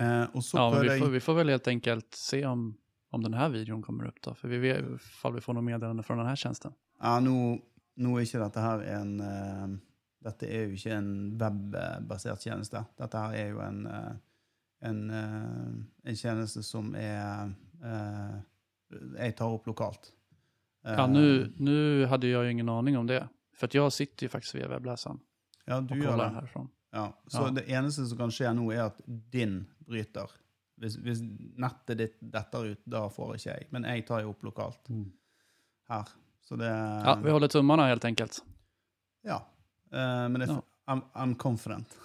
Eh, 0.00 0.26
og 0.34 0.42
så 0.42 0.56
ja, 0.58 0.70
men 0.70 0.80
vi 0.82 0.88
får, 0.88 0.98
jeg 0.98 1.10
vi 1.12 1.20
får 1.20 1.34
vel 1.34 1.48
helt 1.48 1.68
enkelt 1.68 2.14
se 2.14 2.44
om, 2.46 2.74
om 3.10 3.22
den 3.22 3.34
här 3.34 3.48
videon 3.48 3.82
kommer 3.82 4.06
upp 4.06 4.22
då. 4.22 4.34
För 4.34 4.48
vi 4.48 4.58
vet 4.58 4.84
ifall 4.94 5.34
vi 5.34 5.40
får 5.40 5.52
något 5.54 5.64
meddelande 5.64 6.02
från 6.02 6.18
den 6.18 6.26
här 6.26 6.36
tjänsten. 6.36 6.72
Ja, 7.00 7.20
nå, 7.20 7.58
nå 7.96 8.18
er 8.18 8.26
ikke 8.26 8.42
dette 8.42 8.60
her 8.60 8.82
en 8.96 9.20
uh, 9.20 9.78
Dette 10.20 10.44
er 10.52 10.66
jo 10.68 10.76
ikke 10.76 10.92
en 10.92 11.12
webbasert 11.40 12.42
tjeneste. 12.44 12.82
Dette 13.00 13.18
her 13.18 13.36
er 13.40 13.46
jo 13.54 13.60
en, 13.64 13.86
uh, 13.88 14.10
en, 14.84 14.98
uh, 15.10 15.78
en 16.04 16.16
tjeneste 16.16 16.60
som 16.62 16.90
er 16.94 17.54
eh, 17.80 18.34
Jeg 19.16 19.36
tar 19.38 19.54
opp 19.54 19.66
lokalt. 19.66 20.10
Ja, 20.84 21.06
nå 21.06 21.20
nu, 21.20 21.52
nu 21.56 22.04
hade 22.06 22.26
jag 22.26 22.44
ju 22.44 22.50
ingen 22.50 22.68
aning 22.68 22.98
om 22.98 23.06
det. 23.06 23.28
För 23.56 23.66
att 23.66 23.74
jag 23.74 23.92
sitter 23.92 24.22
ju 24.24 24.28
faktiskt 24.28 24.54
via 24.54 24.68
webbläsaren 24.68 25.20
ja, 25.64 25.80
du 25.80 26.02
kollar 26.02 26.28
det. 26.28 26.34
härifrån. 26.34 26.68
Ja, 26.92 27.22
så 27.26 27.38
Ja. 27.38 27.50
det 27.50 27.70
eneste 27.70 28.06
som 28.06 28.18
kan 28.18 28.30
skje 28.30 28.52
nå, 28.52 28.72
er 28.72 28.82
at 28.82 29.00
din 29.06 29.66
bryter. 29.78 30.30
Hvis, 30.80 30.96
hvis 31.04 31.20
nettet 31.60 31.98
ditt 32.00 32.16
detter 32.32 32.70
ut, 32.72 32.80
da 32.88 33.04
får 33.12 33.34
ikke 33.36 33.50
jeg. 33.50 33.68
Men 33.74 33.84
jeg 33.90 34.06
tar 34.08 34.22
jo 34.24 34.32
opp 34.32 34.46
lokalt 34.48 34.90
her. 35.90 36.12
Så 36.46 36.56
det 36.56 36.70
Ja, 36.70 37.18
vi 37.22 37.30
holder 37.30 37.52
tummarna 37.52 37.86
helt 37.90 38.04
enkelt. 38.08 38.40
Ja. 39.26 39.42
Uh, 39.92 40.28
men 40.28 40.40
det, 40.40 40.48
Ja. 40.48 40.62
I'm, 40.90 41.02
I'm 41.14 41.34
confident. 41.38 41.86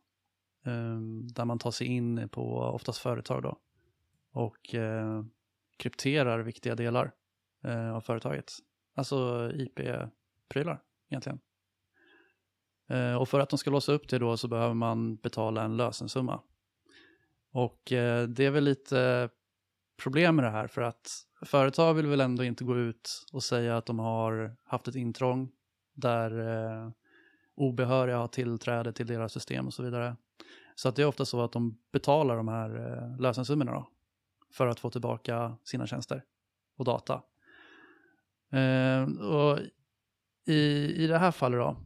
Eh, 0.65 0.99
Där 1.33 1.45
man 1.45 1.59
tar 1.59 1.71
sig 1.71 1.87
in 1.87 2.29
på 2.29 2.59
oftast 2.59 2.99
företag 2.99 3.43
då 3.43 3.59
och 4.31 4.75
eh, 4.75 5.23
krypterar 5.77 6.39
viktiga 6.39 6.75
delar 6.75 7.11
eh, 7.63 7.95
av 7.95 8.01
företaget. 8.01 8.51
Alltså 8.95 9.51
IP-prylar 9.53 10.81
egentligen. 11.09 11.39
Eh, 12.89 13.15
Och 13.15 13.29
för 13.29 13.39
att 13.39 13.49
de 13.49 13.57
ska 13.57 13.71
låsa 13.71 13.91
upp 13.91 14.09
det 14.09 14.19
då 14.19 14.37
så 14.37 14.47
behöver 14.47 14.73
man 14.73 15.15
betala 15.15 15.63
en 15.63 15.77
lösensumma. 15.77 16.41
Och 17.51 17.81
det 18.27 18.39
är 18.39 18.51
väl 18.51 18.63
lite 18.63 19.29
problem 20.03 20.35
med 20.35 20.45
det 20.45 20.51
här 20.51 20.67
för 20.67 20.81
att 20.81 21.09
företag 21.45 21.93
vill 21.93 22.07
väl 22.07 22.21
ändå 22.21 22.43
inte 22.43 22.63
gå 22.63 22.77
ut 22.77 23.25
och 23.33 23.43
säga 23.43 23.77
att 23.77 23.85
de 23.85 23.99
har 23.99 24.55
haft 24.63 24.87
ett 24.87 24.95
intrång 24.95 25.51
där 25.93 26.39
eh, 26.39 26.91
obehöriga 27.55 28.17
har 28.17 28.27
tillträde 28.27 28.93
till 28.93 29.07
deras 29.07 29.33
system 29.33 29.67
och 29.67 29.73
så 29.73 29.83
vidare. 29.83 30.15
Så 30.79 30.91
det 30.91 31.01
är 31.01 31.05
ofta 31.05 31.25
så 31.25 31.41
att 31.41 31.51
de 31.51 31.77
betalar 31.91 32.37
de 32.37 32.47
här 32.47 32.69
eh, 32.69 33.21
lösensummorna 33.21 33.71
då, 33.71 33.89
för 34.53 34.67
att 34.67 34.79
få 34.79 34.89
tillbaka 34.89 35.57
sina 35.63 35.87
tjänster 35.87 36.23
och 36.77 36.85
data. 36.85 37.21
Eh, 38.51 39.03
och 39.03 39.59
i, 40.45 40.93
I 41.03 41.07
det 41.07 41.17
här 41.17 41.31
fallet 41.31 41.59
då, 41.59 41.77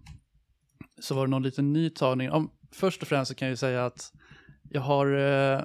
så 0.99 1.15
var 1.15 1.25
det 1.25 1.31
någon 1.31 1.43
liten 1.43 1.73
ny 1.73 1.89
tagning. 1.89 2.31
Om, 2.31 2.51
först 2.71 3.01
och 3.01 3.07
främst 3.07 3.29
så 3.29 3.35
kan 3.35 3.47
jag 3.47 3.51
ju 3.51 3.57
säga 3.57 3.85
att 3.85 4.13
jag 4.69 4.81
har 4.81 5.17
eh, 5.17 5.61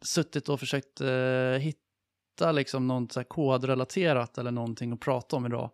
suttit 0.00 0.48
och 0.48 0.60
försökt 0.60 1.00
eh, 1.00 1.58
hitta 1.60 2.52
liksom 2.52 2.86
något 2.86 3.12
så 3.12 3.24
kodrelaterat 3.24 4.38
eller 4.38 4.50
någonting 4.50 4.92
att 4.92 5.00
prata 5.00 5.36
om 5.36 5.46
idag. 5.46 5.70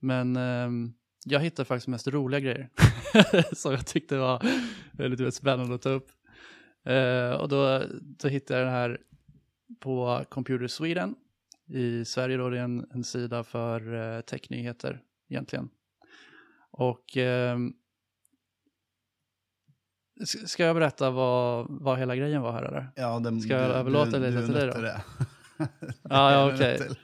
Men 0.00 0.36
eh, 0.36 0.92
jag 1.24 1.40
hittar 1.40 1.64
faktiskt 1.64 1.88
mest 1.88 2.08
roliga 2.08 2.40
grejer 2.40 2.70
som 3.52 3.72
jag 3.72 3.86
tyckte 3.86 4.16
var 4.16 4.42
väldigt, 4.92 5.20
väldigt 5.20 5.34
spännande 5.34 5.74
att 5.74 5.82
ta 5.82 5.90
upp. 5.90 6.10
Eh, 6.84 7.30
och 7.30 7.48
då, 7.48 7.82
då 8.00 8.28
hittade 8.28 8.60
jag 8.60 8.66
den 8.66 8.74
här 8.74 9.00
på 9.80 10.24
Computer 10.28 10.66
Sweden. 10.66 11.14
I 11.68 12.04
Sverige 12.04 12.36
då 12.36 12.50
det 12.50 12.58
är 12.58 12.62
en, 12.62 12.86
en 12.94 13.04
sida 13.04 13.44
för 13.44 13.94
eh, 14.16 14.20
technyheter 14.20 15.02
egentligen. 15.28 15.68
Och 16.70 17.16
eh, 17.16 17.58
ska 20.24 20.64
jag 20.64 20.76
berätta 20.76 21.10
vad, 21.10 21.66
vad 21.68 21.98
hela 21.98 22.16
grejen 22.16 22.42
var 22.42 22.52
här 22.52 22.62
eller? 22.62 22.88
Ja, 22.96 23.18
det, 23.18 23.40
Ska 23.40 23.52
jag 23.52 23.70
överlåta 23.70 24.18
lite 24.18 24.40
du 24.40 24.46
till 24.46 24.54
dig 24.54 24.66
då? 24.66 24.80
det. 24.80 25.02
Ja, 26.02 26.32
ja, 26.32 26.46
du 26.46 26.54
okej. 26.54 26.74
okay. 26.74 26.88
til. 26.88 26.96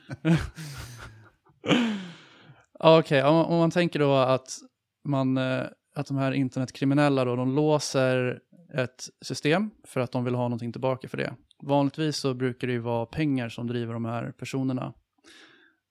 Ja, 2.79 3.29
om, 3.29 3.37
om 3.37 3.59
man 3.59 3.71
tänker 3.71 3.99
då 3.99 4.15
att, 4.15 4.59
man, 5.05 5.37
eh, 5.37 5.67
att 5.95 6.07
de 6.07 6.17
här 6.17 6.33
internetkriminella 6.33 7.25
då, 7.25 7.37
de 7.37 7.55
låser 7.55 8.41
ett 8.75 9.09
system 9.21 9.71
för 9.85 10.01
att 10.01 10.13
de 10.13 10.25
vill 10.25 10.35
ha 10.35 10.43
någonting 10.43 10.73
tillbaka 10.73 11.09
för 11.09 11.17
det. 11.17 11.37
Vanligtvis 11.63 12.17
så 12.17 12.35
brukar 12.35 12.67
det 12.67 12.73
ju 12.73 12.79
vara 12.79 13.07
pengar 13.07 13.49
som 13.49 13.67
driver 13.67 13.95
de 13.95 14.05
här 14.05 14.33
personerna. 14.33 14.95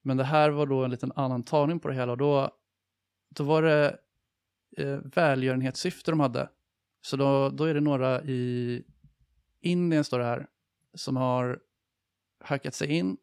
Men 0.02 0.18
det 0.18 0.24
här 0.24 0.50
var 0.50 0.66
då 0.66 0.84
en 0.84 0.92
liten 0.92 1.12
annan 1.16 1.44
tagning 1.44 1.80
på 1.80 1.88
det 1.88 1.94
hela 1.94 2.12
och 2.12 2.18
då, 2.18 2.52
då 3.30 3.44
var 3.44 3.62
det 3.62 3.98
eh, 4.78 5.00
välgörenhetssyfte 5.04 6.12
de 6.12 6.20
hade. 6.20 6.50
Så 7.02 7.18
då, 7.18 7.50
då 7.50 7.64
är 7.64 7.74
det 7.74 7.82
några 7.82 8.22
i 8.24 8.84
Indien, 9.62 10.04
står 10.04 10.20
det 10.20 10.26
här, 10.26 10.48
som 10.94 11.18
har 11.18 11.60
hackat 12.40 12.76
sig 12.76 12.88
in 12.88 13.18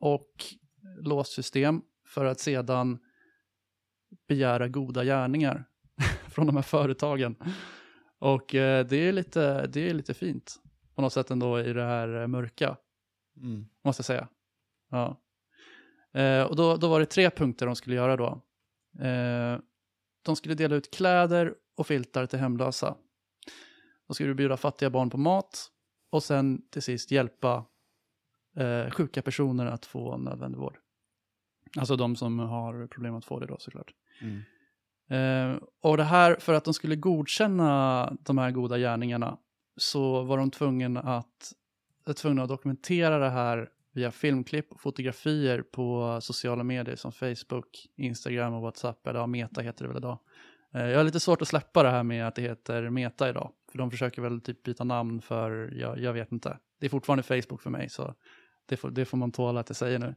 och 0.00 0.44
låst 1.00 1.32
system 1.32 1.82
för 2.06 2.24
att 2.24 2.40
sedan 2.40 2.98
begära 4.28 4.68
goda 4.68 5.04
gärningar 5.04 5.64
från 6.36 6.46
de 6.46 6.56
här 6.56 6.62
företagen. 6.62 7.36
Och 8.18 8.54
eh, 8.54 8.86
det, 8.86 8.96
är 8.96 9.12
lite, 9.12 9.66
det 9.66 9.88
är 9.90 9.94
lite 9.94 10.14
fint 10.14 10.54
på 10.94 11.02
något 11.02 11.12
sätt 11.12 11.30
ändå 11.30 11.60
i 11.60 11.72
det 11.72 11.82
här 11.84 12.20
eh, 12.20 12.26
mörka, 12.26 12.76
Mm. 13.36 13.66
måste 13.84 14.00
jag 14.00 14.06
säga. 14.06 14.28
Ja. 14.90 15.20
Eh, 16.20 16.42
och 16.42 16.56
då, 16.56 16.76
då 16.76 16.88
var 16.88 17.00
det 17.00 17.06
tre 17.06 17.30
punkter 17.30 17.66
de 17.66 17.76
skulle 17.76 17.96
göra 17.96 18.16
då. 18.16 18.42
Eh, 19.06 19.58
de 20.22 20.36
skulle 20.36 20.54
dela 20.54 20.76
ut 20.76 20.94
kläder 20.94 21.54
och 21.76 21.86
filtar 21.86 22.26
till 22.26 22.38
hemlösa. 22.38 22.96
De 24.06 24.14
skulle 24.14 24.34
bjuda 24.34 24.56
fattiga 24.56 24.90
barn 24.90 25.10
på 25.10 25.18
mat 25.18 25.70
och 26.10 26.22
sen 26.22 26.68
till 26.70 26.82
sist 26.82 27.10
hjälpa 27.10 27.66
eh, 28.56 28.90
sjuka 28.90 29.22
personer 29.22 29.66
att 29.66 29.86
få 29.86 30.16
nödvändig 30.16 30.58
vård. 30.58 30.78
Alltså 31.78 31.96
de 31.96 32.16
som 32.16 32.38
har 32.38 32.86
problem 32.86 33.14
att 33.14 33.24
få 33.24 33.40
det 33.40 33.46
då 33.46 33.56
såklart. 33.58 33.94
Mm. 34.22 34.42
Eh, 35.08 35.56
och 35.82 35.96
det 35.96 36.04
här, 36.04 36.36
för 36.40 36.54
att 36.54 36.64
de 36.64 36.74
skulle 36.74 36.96
godkänna 36.96 38.12
de 38.20 38.38
här 38.38 38.50
goda 38.50 38.78
gärningarna 38.78 39.38
så 39.76 40.22
var 40.22 40.38
de 40.38 40.50
tvungna 40.50 41.00
att, 41.00 41.52
dokumentere 42.48 43.18
det 43.18 43.30
här 43.30 43.68
via 43.92 44.10
filmklipp 44.10 44.72
och 44.72 44.80
fotografier 44.80 45.62
på 45.62 46.18
sociala 46.20 46.64
medier 46.64 46.96
som 46.96 47.12
Facebook, 47.12 47.86
Instagram 47.96 48.54
och 48.54 48.62
WhatsApp, 48.62 49.06
eller 49.06 49.20
ja, 49.20 49.26
Meta 49.26 49.60
heter 49.60 49.84
det 49.84 49.88
väl 49.88 49.96
idag. 49.96 50.18
Eh, 50.74 50.86
jag 50.86 50.96
har 50.96 51.04
lite 51.04 51.20
svårt 51.20 51.42
att 51.42 51.48
släppa 51.48 51.82
det 51.82 51.90
här 51.90 52.02
med 52.02 52.26
att 52.26 52.34
det 52.34 52.42
heter 52.42 52.90
Meta 52.90 53.28
idag, 53.28 53.52
för 53.70 53.78
de 53.78 53.90
försöker 53.90 54.22
väl 54.22 54.40
typ 54.40 54.62
byta 54.62 54.84
namn 54.84 55.20
för, 55.20 55.72
jag, 55.76 55.98
jag 55.98 56.12
vet 56.12 56.32
inte. 56.32 56.58
Det 56.80 56.86
är 56.86 56.90
fortfarande 56.90 57.22
Facebook 57.22 57.62
för 57.62 57.70
mig, 57.70 57.88
så 57.88 58.14
det 58.66 58.76
får, 58.76 58.90
det 58.90 59.04
får 59.04 59.16
man 59.16 59.32
tåla 59.32 59.60
att 59.60 59.68
jag 59.68 59.76
säger 59.76 59.98
nu. 59.98 60.14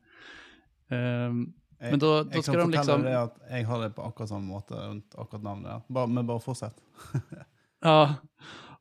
Ehm, 0.89 1.53
Jeg, 1.79 1.91
Men 1.91 1.99
da- 1.99 2.23
da 2.23 2.41
skal 2.41 2.57
de 2.59 2.71
liksom- 2.71 3.03
det 3.03 3.17
at 3.17 3.37
jeg 3.49 3.65
har 3.65 3.81
det 3.81 3.89
på 3.95 4.01
akkurat 4.03 4.29
samme 4.29 4.47
måte 4.47 4.73
rundt 4.73 5.15
akkurat 5.17 5.43
navnet. 5.43 5.87
Bare, 5.87 6.07
men 6.07 6.27
bare 6.27 6.39
fortsett. 6.39 6.75
Ja, 7.81 8.15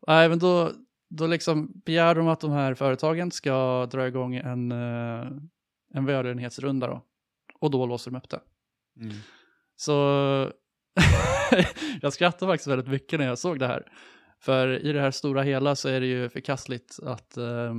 nej 0.06 0.28
men 0.28 0.38
då, 0.38 0.70
då 1.10 1.26
liksom 1.26 1.72
begär 1.84 2.14
de 2.14 2.28
att 2.28 2.40
de 2.40 2.50
här 2.50 2.74
företagen 2.74 3.30
ska 3.30 3.86
dra 3.86 4.06
igång 4.06 4.34
en, 4.34 4.72
eh, 4.72 5.26
en 5.94 6.04
välgörenhetsrunda 6.06 6.86
då. 6.86 7.02
Och 7.60 7.70
då 7.70 7.86
låser 7.86 8.10
de 8.10 8.16
upp 8.16 8.28
det. 8.28 8.40
Mm. 9.00 9.14
Så 9.76 9.92
jag 12.02 12.12
skrattade 12.12 12.52
faktiskt 12.52 12.68
väldigt 12.68 12.88
mycket 12.88 13.18
när 13.18 13.26
jag 13.26 13.38
såg 13.38 13.58
det 13.58 13.66
här. 13.66 13.92
För 14.40 14.68
i 14.86 14.92
det 14.92 15.00
här 15.00 15.10
stora 15.10 15.42
hela 15.42 15.76
så 15.76 15.88
är 15.88 16.00
det 16.00 16.06
ju 16.06 16.28
förkastligt 16.28 16.98
att 17.02 17.36
eh, 17.36 17.74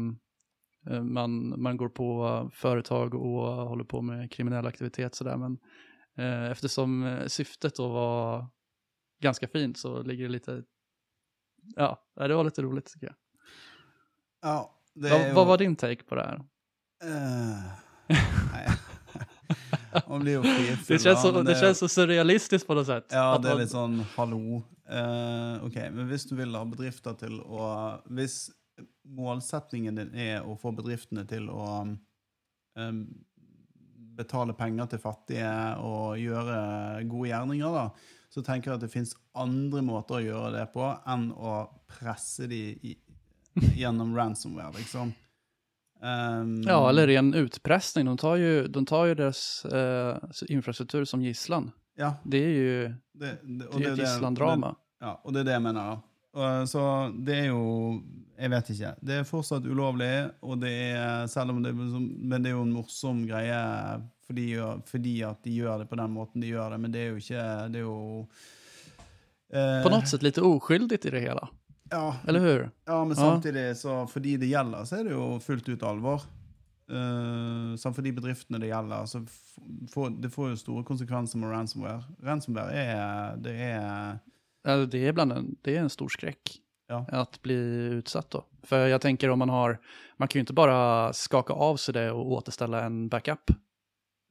man, 1.02 1.62
man 1.62 1.78
går 1.78 1.90
på 1.90 2.50
företag 2.54 3.14
och 3.16 3.42
håller 3.70 3.84
på 3.84 4.02
med 4.02 4.32
kriminell 4.32 4.68
aktivitet 4.68 5.16
sådär. 5.16 5.38
Men 5.38 5.58
eh, 6.18 6.52
eftersom 6.52 7.04
eh, 7.04 7.28
syftet 7.28 7.76
då 7.76 7.88
var 7.88 8.48
ganska 9.22 9.48
fint 9.48 9.78
så 9.78 10.02
ligger 10.04 10.24
det 10.24 10.32
lite, 10.32 10.64
ja, 11.76 12.04
det 12.16 12.36
var 12.36 12.44
lite 12.44 12.62
roligt 12.62 12.86
tycker 12.94 13.08
jag. 13.08 13.16
Ja, 14.42 14.76
det 14.96 15.10
Vad, 15.10 15.34
vad 15.34 15.48
var 15.48 15.58
din 15.58 15.76
take 15.76 16.04
på 16.04 16.16
det 16.16 16.24
här? 16.24 16.42
Uh. 17.04 17.74
Man 20.08 20.20
blir 20.20 20.34
jo 20.34 20.44
frifull. 20.44 20.98
Det 20.98 21.04
känns, 21.04 21.22
så, 21.22 21.42
det 21.42 21.52
er- 21.52 21.62
känns 21.62 21.78
så 21.78 21.88
surrealistiskt 21.88 22.68
på 22.68 22.74
något 22.74 22.86
sätt. 22.86 23.06
Ja, 23.12 23.36
Att 23.36 23.44
det 23.44 23.50
er 23.52 23.56
litt 23.60 23.72
sånn 23.72 24.00
hallo. 24.16 24.64
Eh, 24.90 25.66
ok, 25.66 25.76
men 25.94 26.08
hvis 26.10 26.26
du 26.30 26.36
vil 26.36 26.56
ha 26.56 26.64
bedrifter 26.66 27.14
til 27.14 27.40
å 27.42 27.66
Hvis 28.10 28.50
målsetningen 29.10 29.98
din 29.98 30.14
er 30.14 30.46
å 30.46 30.56
få 30.60 30.72
bedriftene 30.78 31.26
til 31.30 31.50
å 31.50 31.66
um, 31.86 33.02
betale 34.20 34.54
penger 34.58 34.92
til 34.92 35.02
fattige 35.02 35.52
og 35.86 36.20
gjøre 36.20 36.58
gode 37.10 37.30
gjerninger, 37.32 37.78
da, 37.78 37.86
så 38.30 38.44
tenker 38.46 38.72
jeg 38.72 38.80
at 38.80 38.84
det 38.86 38.92
fins 38.94 39.16
andre 39.40 39.82
måter 39.86 40.20
å 40.20 40.26
gjøre 40.26 40.52
det 40.58 40.66
på 40.74 40.86
enn 41.10 41.30
å 41.34 41.56
presse 41.90 42.50
de 42.52 42.62
i, 42.86 42.96
gjennom 43.80 44.14
ransomware, 44.18 44.76
liksom. 44.78 45.14
Um, 46.00 46.62
Ja, 46.64 46.78
eller 46.88 47.10
ren 47.10 47.34
utpressning. 47.36 48.08
De 48.08 48.18
tar 48.18 48.38
jo, 48.40 48.52
de 48.72 48.84
tar 48.88 49.10
jo 49.10 49.16
deres 49.20 49.42
eh, 49.68 50.44
infrastruktur 50.48 51.04
som 51.10 51.24
gisslan. 51.24 51.72
ja, 52.00 52.14
Det 52.24 52.40
er 52.40 52.54
jo 52.56 52.76
det, 53.20 53.34
det, 53.44 53.66
det 53.66 53.82
er 53.82 53.90
et 53.92 54.04
gisseldrama. 54.06 54.76
Ja, 55.04 55.18
og 55.24 55.34
det 55.36 55.42
er 55.44 55.50
det 55.50 55.58
jeg 55.58 55.66
mener. 55.66 55.90
da. 55.96 56.09
Og, 56.40 56.68
Så 56.72 56.82
det 57.26 57.36
er 57.44 57.48
jo 57.52 57.64
Jeg 58.40 58.50
vet 58.54 58.70
ikke. 58.72 58.94
Det 59.04 59.16
er 59.20 59.26
fortsatt 59.28 59.66
ulovlig, 59.68 60.14
og 60.48 60.62
det 60.62 60.70
er, 60.96 61.26
selv 61.28 61.52
om 61.52 61.58
det, 61.64 61.74
liksom- 61.76 62.06
men 62.32 62.42
det 62.46 62.52
er 62.54 62.56
jo 62.56 62.62
en 62.64 62.72
morsom 62.72 63.26
greie 63.28 63.58
fordi, 64.30 64.46
fordi 64.88 65.14
at 65.28 65.42
de 65.44 65.56
gjør 65.58 65.80
det 65.82 65.90
på 65.90 65.98
den 66.00 66.14
måten 66.14 66.40
de 66.40 66.52
gjør 66.54 66.70
det, 66.72 66.80
men 66.80 66.92
det 66.94 67.02
er 67.02 67.10
jo 67.10 67.18
ikke 67.20 67.72
Det 67.74 67.80
er 67.82 67.84
jo 67.88 68.28
eh, 69.52 69.84
På 69.84 69.90
noe 69.92 70.06
sett 70.08 70.24
litt 70.24 70.38
uskyldig 70.38 71.00
i 71.06 71.12
det 71.18 71.22
hele. 71.26 71.48
Ja, 71.92 72.16
Eller 72.30 72.40
hur? 72.40 72.64
ja, 72.88 73.04
men 73.04 73.16
samtidig, 73.18 73.76
så 73.76 74.04
fordi 74.08 74.38
det 74.38 74.52
gjelder, 74.52 74.86
så 74.86 75.00
er 75.00 75.04
det 75.10 75.16
jo 75.16 75.40
fullt 75.42 75.68
ut 75.74 75.84
alvor. 75.84 76.22
Uh, 76.90 77.76
for 77.78 78.02
de 78.02 78.12
bedriftene 78.14 78.58
det 78.62 78.70
gjelder, 78.72 79.06
så 79.06 79.20
f- 79.22 79.60
får, 79.94 80.16
det 80.22 80.32
får 80.34 80.50
jo 80.50 80.56
store 80.64 80.84
konsekvenser 80.88 81.38
med 81.38 81.52
ransomware. 81.52 82.04
Ransomware 82.26 82.72
er 82.74 83.36
Det 83.38 83.54
er 83.60 84.20
det, 84.64 85.08
är 85.08 85.12
bland 85.14 85.32
en, 85.32 85.56
det 85.62 85.76
är 85.78 85.80
en 85.82 85.90
stor 85.90 86.10
skräck 86.10 86.62
Ja. 86.88 87.06
att 87.12 87.42
bli 87.42 87.54
utsatt 87.94 88.30
då. 88.32 88.46
För 88.64 88.88
jag 88.88 89.02
tänker 89.02 89.30
om 89.30 89.40
man 89.40 89.50
har, 89.50 89.80
man 90.18 90.28
kan 90.28 90.40
ju 90.40 90.42
inte 90.42 90.54
bara 90.54 91.14
skaka 91.14 91.54
av 91.54 91.78
sig 91.78 91.94
det 91.94 92.12
och 92.12 92.32
återställa 92.32 92.84
en 92.84 93.10
backup. 93.10 93.52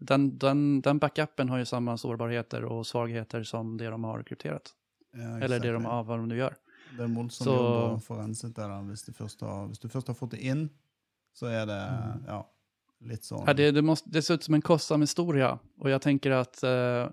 Den, 0.00 0.38
den, 0.38 0.80
den 0.80 0.98
backupen 0.98 1.48
har 1.48 1.58
ju 1.58 1.64
samma 1.64 1.96
sårbarheter 1.98 2.64
och 2.64 2.86
svagheter 2.86 3.42
som 3.42 3.76
det 3.76 3.86
de 3.90 4.04
har 4.04 4.22
krypterat. 4.22 4.70
ja, 5.12 5.40
Eller 5.44 5.60
det 5.60 5.72
de 5.72 5.84
har, 5.84 6.04
vad 6.04 6.18
de 6.18 6.28
nu 6.28 6.36
gör. 6.36 6.54
Det 6.96 7.00
er 7.02 7.04
en 7.04 7.14
voldsom 7.14 7.44
Så- 7.44 7.54
jobb 7.54 7.96
å 7.96 8.00
få 8.00 8.14
der. 8.16 8.82
Hvis, 8.88 9.02
du 9.36 9.44
har, 9.46 9.66
hvis 9.68 9.78
du 9.78 9.88
først 9.88 10.08
har 10.08 10.14
fått 10.14 10.30
det 10.30 10.40
inn, 10.40 10.68
så 11.34 11.46
er 11.46 11.66
det 11.66 11.78
Mm. 11.88 12.24
ja, 12.26 12.50
litt 13.00 13.24
sånn 13.24 13.44
Ja, 13.46 13.52
det, 13.54 13.70
det, 13.70 13.82
måste, 13.82 14.10
det 14.10 14.22
ser 14.22 14.34
ut 14.34 14.42
som 14.44 14.54
en 14.54 14.62
kostsam 14.62 15.00
historia. 15.00 15.58
Och 15.78 15.90
jag 15.90 16.02
tänker 16.02 16.30
att 16.30 16.62
eh, 16.62 17.08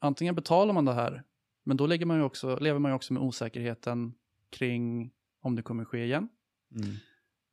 antingen 0.00 0.34
betalar 0.34 0.74
man 0.74 0.84
det 0.84 0.92
här, 0.94 1.22
men 1.68 1.76
då 1.76 1.86
lever 1.86 2.04
man 2.06 2.16
ju 2.16 2.22
också, 2.22 2.56
lever 2.58 2.78
man 2.78 2.90
jo 2.90 2.96
också 2.96 3.12
med 3.12 3.22
osäkerheten 3.22 4.14
kring 4.50 5.10
om 5.40 5.56
det 5.56 5.62
kommer 5.62 5.84
ske 5.84 6.04
igen. 6.04 6.28
mm. 6.74 6.94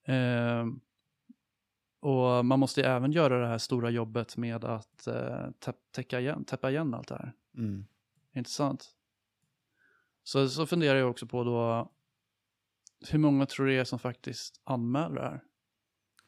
Eh, 0.07 0.65
Och 1.99 2.45
man 2.45 2.59
måste 2.59 2.83
även 2.83 3.11
göra 3.11 3.39
det 3.41 3.47
här 3.47 3.57
stora 3.57 3.89
jobbet 3.89 4.37
med 4.37 4.65
att 4.65 5.07
eh, 5.07 5.47
täp- 5.59 5.91
täcka 5.91 6.19
igen, 6.19 6.45
täppa 6.45 6.71
igen 6.71 6.93
allt 6.93 7.07
det 7.07 7.15
här. 7.15 7.33
Mm. 7.57 7.85
Intressant. 8.33 8.91
Så, 10.23 10.49
så 10.49 10.65
funderar 10.65 10.99
jag 10.99 11.09
också 11.09 11.25
på 11.27 11.43
då, 11.43 11.91
hur 13.11 13.19
många 13.19 13.45
tror 13.45 13.67
det 13.67 13.73
är 13.73 13.83
som 13.83 13.99
faktiskt 13.99 14.61
anmäler 14.63 15.15
det 15.15 15.21
här? 15.21 15.43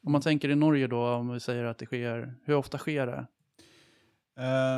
Om 0.03 0.11
man 0.11 0.21
tänker 0.21 0.49
i 0.49 0.55
Norge 0.55 0.87
då, 0.87 1.07
om 1.09 1.33
vi 1.33 1.39
säger 1.39 1.63
att 1.63 1.77
det 1.77 1.85
sker, 1.85 2.35
hur 2.43 2.55
ofta 2.55 2.77
sker 2.77 3.07
det? 3.07 3.27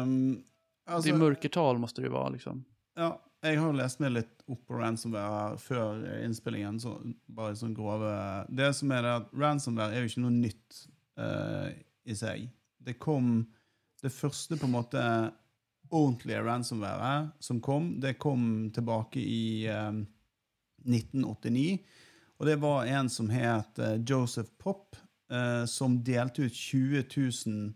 Um, 0.03 0.43
altså, 0.85 1.09
det 1.09 1.15
är 1.15 1.19
mörkertal 1.19 1.77
måste 1.77 2.01
det 2.01 2.05
ju 2.05 2.11
vara 2.11 2.29
liksom. 2.29 2.65
Ja, 3.00 3.10
jeg 3.46 3.60
har 3.62 3.75
lest 3.77 4.01
meg 4.03 4.13
litt 4.18 4.41
opp 4.51 4.65
på 4.68 4.79
ransomware 4.79 5.58
før 5.63 6.01
innspillingen. 6.25 6.79
Så 6.82 6.98
bare 7.32 7.58
sånn 7.58 7.75
grove 7.77 8.12
Det 8.51 8.72
som 8.75 8.91
er 8.91 9.06
det 9.06 9.13
at 9.22 9.36
ransomware 9.39 9.96
er 9.96 10.03
jo 10.03 10.12
ikke 10.12 10.25
noe 10.25 10.36
nytt 10.36 10.82
uh, 11.20 11.70
i 12.03 12.18
seg. 12.18 12.50
Det 12.79 12.98
kom 13.00 13.48
Det 14.00 14.12
første 14.15 14.56
på 14.56 14.68
en 14.68 14.75
måte 14.75 15.03
ordentlige 15.89 16.44
ransomware 16.46 17.32
som 17.44 17.60
kom, 17.62 17.96
det 18.00 18.20
kom 18.22 18.70
tilbake 18.72 19.20
i 19.20 19.65
eh, 19.68 19.98
1989. 20.86 21.79
Og 22.39 22.48
det 22.48 22.56
var 22.62 22.88
en 22.88 23.10
som 23.12 23.27
het 23.34 23.82
eh, 23.82 23.98
Joseph 24.08 24.53
Pop, 24.62 24.96
uh, 25.34 25.65
som 25.68 25.98
delte 26.06 26.46
ut 26.48 26.56
20 26.56 27.03
000 27.12 27.74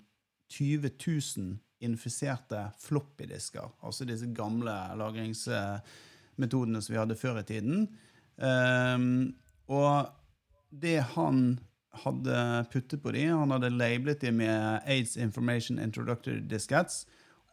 20 0.53 0.91
000 1.07 1.57
infiserte 1.83 2.65
floppydisker. 2.81 3.69
Altså 3.83 4.07
disse 4.07 4.29
gamle 4.35 4.73
lagringsmetodene 4.99 6.81
som 6.81 6.93
vi 6.93 6.99
hadde 7.01 7.19
før 7.19 7.41
i 7.41 7.47
tiden. 7.47 7.85
Ehm, 8.41 9.35
og 9.67 10.09
det 10.69 10.99
han 11.13 11.59
hadde 12.03 12.65
puttet 12.73 13.03
på 13.03 13.13
de, 13.13 13.27
han 13.29 13.53
hadde 13.53 13.69
labelet 13.73 14.23
de 14.23 14.31
med 14.33 14.81
AIDS 14.89 15.17
Information 15.17 15.79
Introductory 15.79 16.41
Diskettes, 16.49 17.03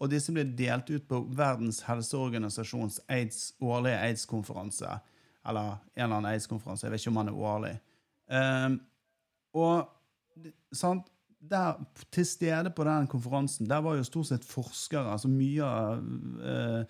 og 0.00 0.08
disse 0.08 0.32
ble 0.32 0.46
delt 0.56 0.88
ut 0.88 1.04
på 1.08 1.20
Verdens 1.36 1.82
helseorganisasjons 1.84 3.02
AIDS, 3.12 3.50
årlige 3.60 3.98
AIDS-konferanse. 4.00 4.94
Eller 5.48 5.74
en 5.74 6.04
eller 6.04 6.16
annen 6.16 6.30
AIDS-konferanse, 6.30 6.86
jeg 6.86 6.94
vet 6.94 7.02
ikke 7.02 7.12
om 7.12 7.20
han 7.20 7.28
er 7.28 7.42
årlig. 7.50 7.74
Um, 8.30 8.78
og 9.60 10.46
sant, 10.72 11.10
der, 11.40 11.80
til 12.12 12.26
stede 12.26 12.70
på 12.70 12.84
den 12.84 13.06
konferansen, 13.06 13.68
der 13.70 13.80
var 13.80 13.96
jo 13.96 14.04
stort 14.04 14.26
sett 14.26 14.44
forskere, 14.44 15.12
altså 15.12 15.28
mye 15.28 15.64
uh, 15.64 16.84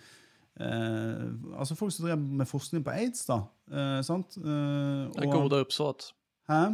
eh, 0.61 1.29
Altså 1.59 1.75
folk 1.75 1.93
som 1.93 2.07
drev 2.07 2.19
med 2.19 2.47
forskning 2.47 2.85
på 2.85 2.91
aids, 2.91 3.25
da. 3.27 3.43
Eh, 3.71 4.03
sant? 4.05 4.37
Eh, 4.37 5.07
Ja, 5.17 5.31
gode 5.31 5.61
oppsåt. 5.61 6.13
Hæ? 6.51 6.65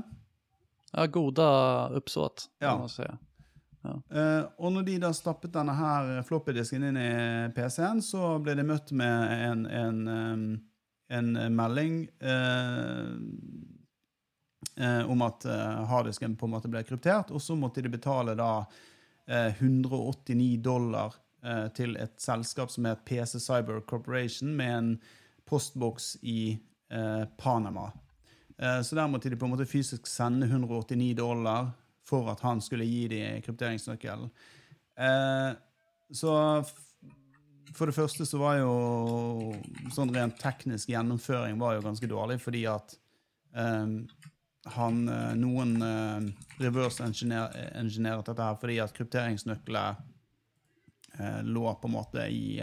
Ja, 0.96 1.06
goda 1.06 1.88
uppsåt, 1.88 2.48
Ja. 2.60 2.70
kan 2.70 2.78
man 2.78 2.88
säga. 2.88 3.18
Eh, 4.10 4.44
og 4.58 4.72
når 4.72 4.82
de 4.82 4.98
da 4.98 5.12
stappet 5.12 5.52
denne 5.54 5.74
her 5.74 6.22
floppydisken 6.26 6.82
inn 6.88 6.96
i 6.96 7.10
PC-en, 7.54 8.02
så 8.02 8.38
ble 8.42 8.56
de 8.58 8.64
møtt 8.66 8.92
med 8.92 9.34
en, 9.50 9.66
en, 9.66 10.08
em, 10.08 10.46
en 11.10 11.56
melding 11.56 12.08
eh, 12.20 13.12
om 15.08 15.22
at 15.24 15.44
eh, 15.48 15.84
harddisken 15.90 16.36
på 16.36 16.46
en 16.46 16.54
måte 16.56 16.68
ble 16.68 16.82
kryptert, 16.84 17.30
og 17.32 17.42
så 17.42 17.56
måtte 17.56 17.84
de 17.84 17.92
betale 17.92 18.34
da 18.36 18.50
eh, 19.28 19.54
189 19.56 20.56
dollar 20.64 21.14
eh, 21.44 21.66
til 21.76 21.96
et 22.00 22.16
selskap 22.20 22.72
som 22.72 22.88
het 22.88 23.04
PC 23.08 23.40
Cyber 23.40 23.80
Corporation, 23.88 24.52
med 24.56 24.74
en 24.76 24.90
postboks 25.48 26.16
i 26.22 26.58
eh, 26.92 27.24
Panama. 27.38 27.90
Eh, 28.58 28.80
så 28.82 28.96
der 28.98 29.08
måtte 29.08 29.30
de 29.30 29.38
på 29.38 29.48
en 29.48 29.54
måte 29.54 29.68
fysisk 29.68 30.06
sende 30.10 30.46
189 30.46 31.14
dollar 31.16 31.70
for 32.06 32.30
at 32.30 32.42
han 32.46 32.60
skulle 32.62 32.86
gi 32.86 33.06
de 33.10 33.22
krypteringsnøkkelen. 33.44 34.30
Eh, 34.96 35.52
så 36.14 36.34
for 37.76 37.90
det 37.90 37.96
første 37.96 38.26
så 38.26 38.38
var 38.40 38.60
jo 38.60 39.54
sånn 39.94 40.14
rent 40.14 40.38
teknisk 40.40 40.92
gjennomføring 40.92 41.58
var 41.60 41.76
jo 41.76 41.84
ganske 41.84 42.08
dårlig, 42.10 42.38
fordi 42.40 42.62
at 42.70 42.94
eh, 43.56 43.84
han, 44.74 45.08
eh, 45.08 45.34
noen 45.38 45.76
eh, 45.82 46.26
reverse 46.58 47.04
engineer, 47.04 47.52
engineeret 47.74 48.26
dette 48.26 48.46
her 48.48 48.58
fordi 48.60 48.78
at 48.82 48.94
krypteringsnøkler 48.96 49.98
eh, 51.18 51.40
lå 51.46 51.66
på 51.80 51.90
en 51.90 51.94
måte 51.94 52.26
i, 52.32 52.58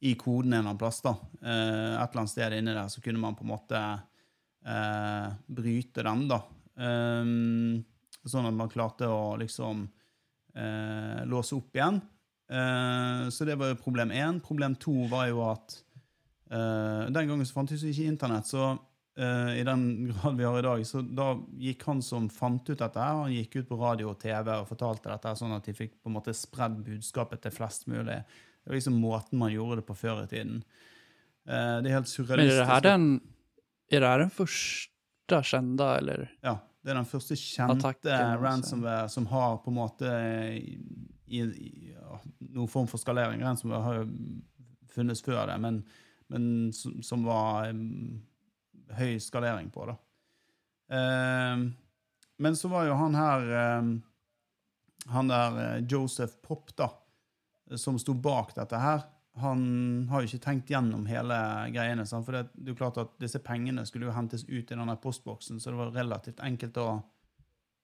i 0.00 0.14
koden 0.20 0.52
en 0.52 0.58
eller 0.60 0.70
annen 0.70 0.80
plass. 0.80 1.02
da. 1.04 1.16
Et 1.40 1.48
eller 1.48 2.22
annet 2.22 2.34
sted 2.34 2.58
inni 2.58 2.76
der 2.76 2.92
så 2.92 3.02
kunne 3.04 3.22
man 3.22 3.38
på 3.38 3.46
en 3.46 3.54
måte 3.54 3.82
bryte 5.46 6.02
den, 6.02 6.24
da. 6.26 6.40
Sånn 8.26 8.48
at 8.48 8.56
man 8.58 8.70
klarte 8.72 9.06
å 9.06 9.36
liksom 9.38 9.84
låse 11.30 11.54
opp 11.54 11.78
igjen. 11.78 12.00
Så 13.30 13.46
det 13.46 13.54
var 13.60 13.70
jo 13.70 13.78
problem 13.78 14.10
én. 14.10 14.40
Problem 14.42 14.74
to 14.82 15.06
var 15.12 15.28
jo 15.30 15.44
at 15.46 15.76
den 16.50 17.30
gangen 17.30 17.46
så 17.46 17.60
fantes 17.60 17.86
ikke 17.86 18.10
internett, 18.10 18.50
så 18.50 18.72
i 19.16 19.62
den 19.64 19.82
grad 20.10 20.36
vi 20.36 20.44
har 20.44 20.58
i 20.58 20.64
dag, 20.66 20.82
så 20.86 21.00
da 21.00 21.30
gikk 21.56 21.86
han 21.88 22.02
som 22.04 22.26
fant 22.28 22.66
ut 22.68 22.76
dette, 22.76 23.00
her, 23.00 23.22
han 23.22 23.32
gikk 23.32 23.54
ut 23.62 23.70
på 23.70 23.78
radio 23.80 24.10
og 24.10 24.18
TV 24.20 24.50
og 24.52 24.66
fortalte 24.68 25.08
dette, 25.08 25.32
sånn 25.40 25.54
at 25.56 25.64
de 25.64 25.72
fikk 25.76 25.94
på 26.02 26.10
en 26.10 26.18
måte 26.18 26.34
spredd 26.36 26.76
budskapet 26.84 27.40
til 27.46 27.54
flest 27.54 27.88
mulig. 27.88 28.18
Det 28.60 28.72
var 28.72 28.76
liksom 28.76 28.98
måten 29.00 29.40
man 29.40 29.54
gjorde 29.54 29.80
det 29.80 29.86
på 29.88 29.96
før 29.96 30.24
i 30.24 30.28
tiden. 30.30 30.60
Eh, 31.46 31.76
det 31.80 31.90
er 31.90 31.96
helt 31.96 32.08
Men 32.08 32.12
surrealistisk. 32.12 32.54
är 32.54 32.60
det 32.60 32.72
her 32.72 32.80
den, 32.80 33.20
er 33.90 34.00
det 34.00 34.08
her 34.08 34.18
den 34.18 34.30
første 34.30 35.42
kjente, 35.42 35.84
eller? 35.98 36.30
Ja, 36.42 36.58
det 36.82 36.90
er 36.90 36.98
den 36.98 37.06
første 37.06 37.36
kjente 37.36 37.76
Attacken, 37.78 38.42
ransomware 38.42 39.08
som 39.08 39.26
har 39.26 39.56
på 39.62 39.70
en 39.70 39.78
måte 39.78 40.10
i, 40.58 40.76
i, 41.26 41.92
ja, 41.94 42.18
noen 42.40 42.68
form 42.68 42.86
for 42.90 42.98
skalering. 42.98 43.42
Ransomware 43.42 43.82
har 43.82 44.00
jo 44.00 44.08
funnes 44.96 45.22
før 45.22 45.46
det, 45.46 45.60
men, 45.62 45.84
men 46.28 46.72
som, 46.72 47.00
som 47.02 47.24
var 47.26 47.70
høy 48.94 49.16
skalering 49.22 49.70
på 49.74 49.88
da. 49.88 49.96
Ehm, 50.96 51.68
men 52.38 52.56
så 52.56 52.68
var 52.68 52.86
jo 52.86 52.94
han 52.94 53.16
her 53.18 53.48
em, 53.58 53.88
Han 55.10 55.30
der 55.30 55.58
eh, 55.62 55.84
Joseph 55.88 56.38
Pop, 56.42 56.70
da, 56.76 56.90
som 57.78 57.98
sto 57.98 58.14
bak 58.14 58.54
dette 58.56 58.78
her, 58.78 59.04
han 59.36 60.08
har 60.10 60.22
jo 60.22 60.30
ikke 60.30 60.44
tenkt 60.46 60.70
gjennom 60.72 61.04
hele 61.06 61.36
greiene. 61.74 62.06
Sant? 62.08 62.24
For 62.26 62.34
det, 62.34 62.48
det 62.54 62.70
er 62.70 62.74
jo 62.74 62.78
klart 62.80 63.00
at 63.02 63.12
disse 63.20 63.40
pengene 63.44 63.84
skulle 63.86 64.08
jo 64.08 64.14
hentes 64.16 64.46
ut 64.48 64.64
i 64.64 64.74
denne 64.74 64.96
postboksen, 65.02 65.60
så 65.60 65.70
det 65.72 65.80
var 65.80 65.92
relativt 65.94 66.40
enkelt 66.42 66.80
å, 66.80 66.88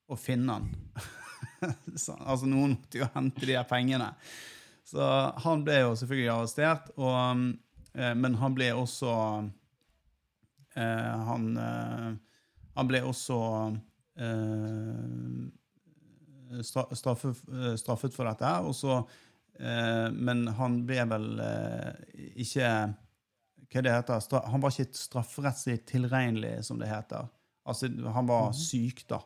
å 0.08 0.18
finne 0.18 0.56
den. 0.58 0.72
Så, 1.98 2.14
altså, 2.18 2.46
noen 2.46 2.76
måtte 2.76 2.98
jo 3.02 3.06
hente 3.14 3.46
de 3.46 3.54
her 3.54 3.66
pengene. 3.68 4.08
Så 4.86 5.02
han 5.44 5.62
ble 5.66 5.82
jo 5.82 5.92
selvfølgelig 5.98 6.30
arrestert, 6.32 6.88
og, 6.98 7.42
eh, 7.94 8.14
men 8.18 8.38
han 8.40 8.56
ble 8.56 8.72
også 8.74 9.12
han, 10.80 11.50
eh, 11.56 12.12
han 12.78 12.88
ble 12.88 13.02
også 13.04 13.40
eh, 14.16 15.42
straffet, 16.64 17.44
eh, 17.52 17.74
straffet 17.80 18.16
for 18.16 18.28
dette 18.28 18.54
Også, 18.70 19.02
Eh, 19.60 20.08
men 20.12 20.46
han 20.56 20.80
ble 20.88 21.02
vel 21.10 21.26
eh, 21.44 21.90
ikke 22.40 22.68
Hva 23.72 23.82
det 23.84 23.92
heter 23.92 24.48
Han 24.48 24.62
var 24.64 24.72
ikke 24.72 24.96
strafferettslig 24.96 25.82
tilregnelig, 25.88 26.56
som 26.66 26.80
det 26.80 26.88
heter. 26.90 27.28
Altså, 27.68 27.90
han 28.16 28.26
var 28.28 28.50
syk, 28.56 29.04
da. 29.08 29.20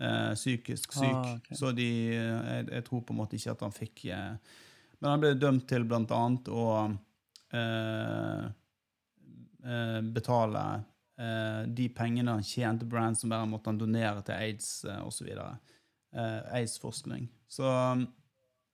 Eh, 0.00 0.32
psykisk 0.34 0.96
syk. 0.96 1.12
Ah, 1.12 1.36
okay. 1.36 1.56
Så 1.56 1.72
de 1.76 1.88
eh, 2.16 2.40
jeg, 2.56 2.66
jeg 2.72 2.86
tror 2.88 3.04
på 3.04 3.14
en 3.14 3.20
måte 3.20 3.38
ikke 3.38 3.54
at 3.54 3.66
han 3.66 3.76
fikk 3.76 4.06
eh, 4.10 4.56
Men 5.00 5.12
han 5.12 5.22
ble 5.22 5.34
dømt 5.38 5.68
til 5.68 5.86
blant 5.88 6.12
annet 6.12 6.50
å 6.52 6.64
eh, 7.56 8.48
eh, 9.64 10.00
betale 10.14 10.62
eh, 11.20 11.62
de 11.66 11.88
pengene 11.94 12.30
han 12.36 12.44
tjente 12.46 12.86
ransomware, 12.90 13.48
måtte 13.48 13.70
han 13.70 13.78
donere 13.80 14.22
til 14.26 14.34
aids 14.36 14.84
eh, 14.84 15.02
osv. 15.06 15.28
Eh, 15.30 16.54
aids-forskning. 16.56 17.28
Så 17.50 17.66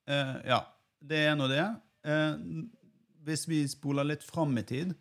eh, 0.09 0.37
ja, 0.47 0.61
det 1.01 1.21
er 1.31 1.37
nå 1.39 1.47
det. 1.53 1.67
Eh, 2.07 2.35
hvis 3.27 3.49
vi 3.51 3.69
spoler 3.69 4.05
litt 4.07 4.25
fram 4.27 4.57
i 4.59 4.67
tid, 4.67 4.95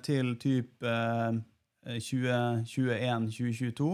til 0.00 0.30
typ 0.40 0.80
eh, 0.80 1.32
2021-2022, 2.00 3.88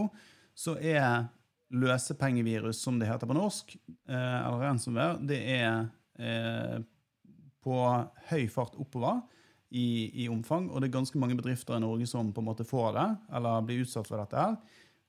så 0.55 0.77
er 0.79 1.27
løsepengevirus, 1.75 2.79
som 2.79 2.95
det 2.95 3.09
heter 3.09 3.27
på 3.27 3.35
norsk, 3.35 3.75
eller 4.07 4.61
ransomware, 4.63 5.19
det 5.27 5.41
er 5.51 5.91
på 7.59 7.75
høy 8.29 8.47
fart 8.53 8.79
oppover 8.79 9.19
i, 9.75 9.87
i 10.23 10.27
omfang, 10.31 10.69
og 10.71 10.81
det 10.81 10.89
er 10.89 10.95
ganske 10.95 11.19
mange 11.19 11.35
bedrifter 11.35 11.75
i 11.77 11.83
Norge 11.83 12.07
som 12.07 12.31
på 12.33 12.43
en 12.43 12.47
måte 12.47 12.65
får 12.67 12.93
det, 12.95 13.07
eller 13.37 13.65
blir 13.67 13.83
utsatt 13.83 14.07
for 14.07 14.21
dette 14.21 14.39
her. 14.39 14.55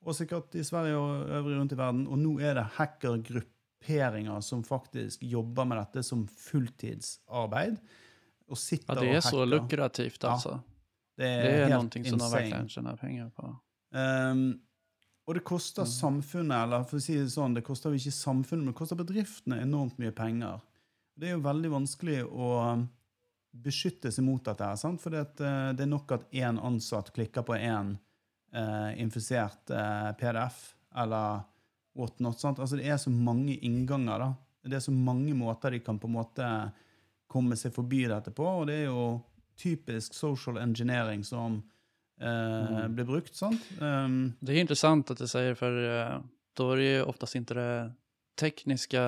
Og 0.07 0.15
sikkert 0.15 0.55
i 0.59 0.65
Sverige 0.67 0.99
og 0.99 1.31
øvrig 1.39 1.59
rundt 1.59 1.75
i 1.75 1.79
verden. 1.79 2.05
Og 2.07 2.19
nå 2.23 2.37
er 2.39 2.59
det 2.59 2.67
hackergrupperinger 2.77 4.43
som 4.45 4.63
faktisk 4.67 5.23
jobber 5.27 5.67
med 5.67 5.81
dette 5.83 6.05
som 6.07 6.27
fulltidsarbeid. 6.31 7.81
Og 8.47 8.61
sitter 8.61 8.95
Ja, 8.95 9.01
det 9.03 9.15
er 9.17 9.23
og 9.23 9.27
så 9.27 9.47
lukrativt, 9.49 10.21
lukrativt 10.23 10.47
Ja. 10.53 10.61
Det 11.17 11.27
er, 11.27 11.43
Det 11.43 11.53
er 11.57 11.73
helt 11.73 11.97
noe 11.97 12.11
som 12.13 12.23
har 12.23 12.33
vært 12.37 12.55
en 12.55 12.69
tjänar 12.69 12.97
pengar 13.01 13.31
på. 13.35 13.51
Um, 13.97 14.47
Og 15.27 15.35
det 15.35 15.43
koster 15.43 15.83
mm. 15.83 15.91
samfunnet, 15.91 16.57
eller 16.61 16.85
for 16.87 17.01
å 17.01 17.03
si 17.03 17.17
det 17.19 17.33
sånn, 17.33 17.57
det 17.57 17.65
koster 17.67 17.95
ikke 17.97 18.15
samfunnet, 18.15 18.63
men 18.63 18.71
det 18.71 18.79
koster 18.79 18.99
bedriftene 18.99 19.59
enormt 19.65 19.99
mye 19.99 20.15
penger. 20.15 20.61
Det 21.19 21.31
er 21.31 21.35
jo 21.35 21.43
veldig 21.43 21.73
vanskelig 21.73 22.21
å 22.29 22.51
beskytte 23.65 24.11
seg 24.13 24.25
mot 24.27 24.45
dette 24.45 24.69
sant? 24.81 25.01
For 25.03 25.15
det, 25.15 25.25
det 25.39 25.85
er 25.85 25.91
nok 25.91 26.13
at 26.17 26.27
én 26.35 26.59
ansatt 26.63 27.13
klikker 27.17 27.45
på 27.47 27.57
én 27.59 27.95
eh, 28.55 28.91
infisert 29.03 29.71
eh, 29.71 30.11
PDF, 30.21 30.75
eller 30.97 31.45
whatnot. 31.97 32.41
Sant? 32.41 32.59
Altså, 32.61 32.77
det 32.77 32.89
er 32.93 32.99
så 33.01 33.11
mange 33.13 33.57
innganger, 33.65 34.19
da. 34.27 34.33
Det 34.67 34.81
er 34.81 34.85
så 34.85 34.93
mange 34.93 35.35
måter 35.39 35.71
de 35.77 35.81
kan 35.81 35.99
på 36.03 36.09
en 36.11 36.17
måte 36.19 36.51
komme 37.31 37.57
seg 37.59 37.75
forbi 37.75 38.05
dette 38.11 38.33
på, 38.35 38.45
og 38.45 38.67
det 38.69 38.83
er 38.83 38.89
jo 38.91 39.07
typisk 39.59 40.15
social 40.15 40.59
engineering 40.63 41.25
som 41.25 41.61
eh, 41.61 41.73
Mm. 42.27 42.95
blir 42.97 43.05
brukt, 43.05 43.35
sant? 43.37 43.61
Um, 43.81 44.35
Det 44.41 44.55
er 44.55 44.61
interessant 44.63 45.11
at 45.11 45.19
du 45.21 45.27
sier, 45.29 45.55
for 45.55 45.69
uh, 45.69 46.21
da 46.57 46.69
er 46.73 46.77
det 46.81 46.87
jo 46.89 47.07
oftest 47.11 47.37
ikke 47.37 47.57
det 47.59 47.93
tekniske 48.41 49.03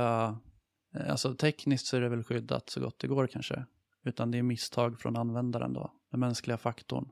Altså 0.98 1.34
teknisk 1.36 1.86
så 1.86 1.96
er 1.98 2.06
det 2.06 2.10
vel 2.14 2.22
skyddet 2.24 2.72
så 2.72 2.80
godt 2.80 2.98
det 3.04 3.10
går 3.12 3.26
kanske. 3.28 3.58
Utan 4.04 4.30
det 4.30 4.38
är 4.38 4.42
misstag 4.42 5.00
från 5.00 5.16
användaren 5.16 5.72
då, 5.72 5.92
den 6.10 6.20
mänskliga 6.20 6.56
faktorn. 6.56 7.08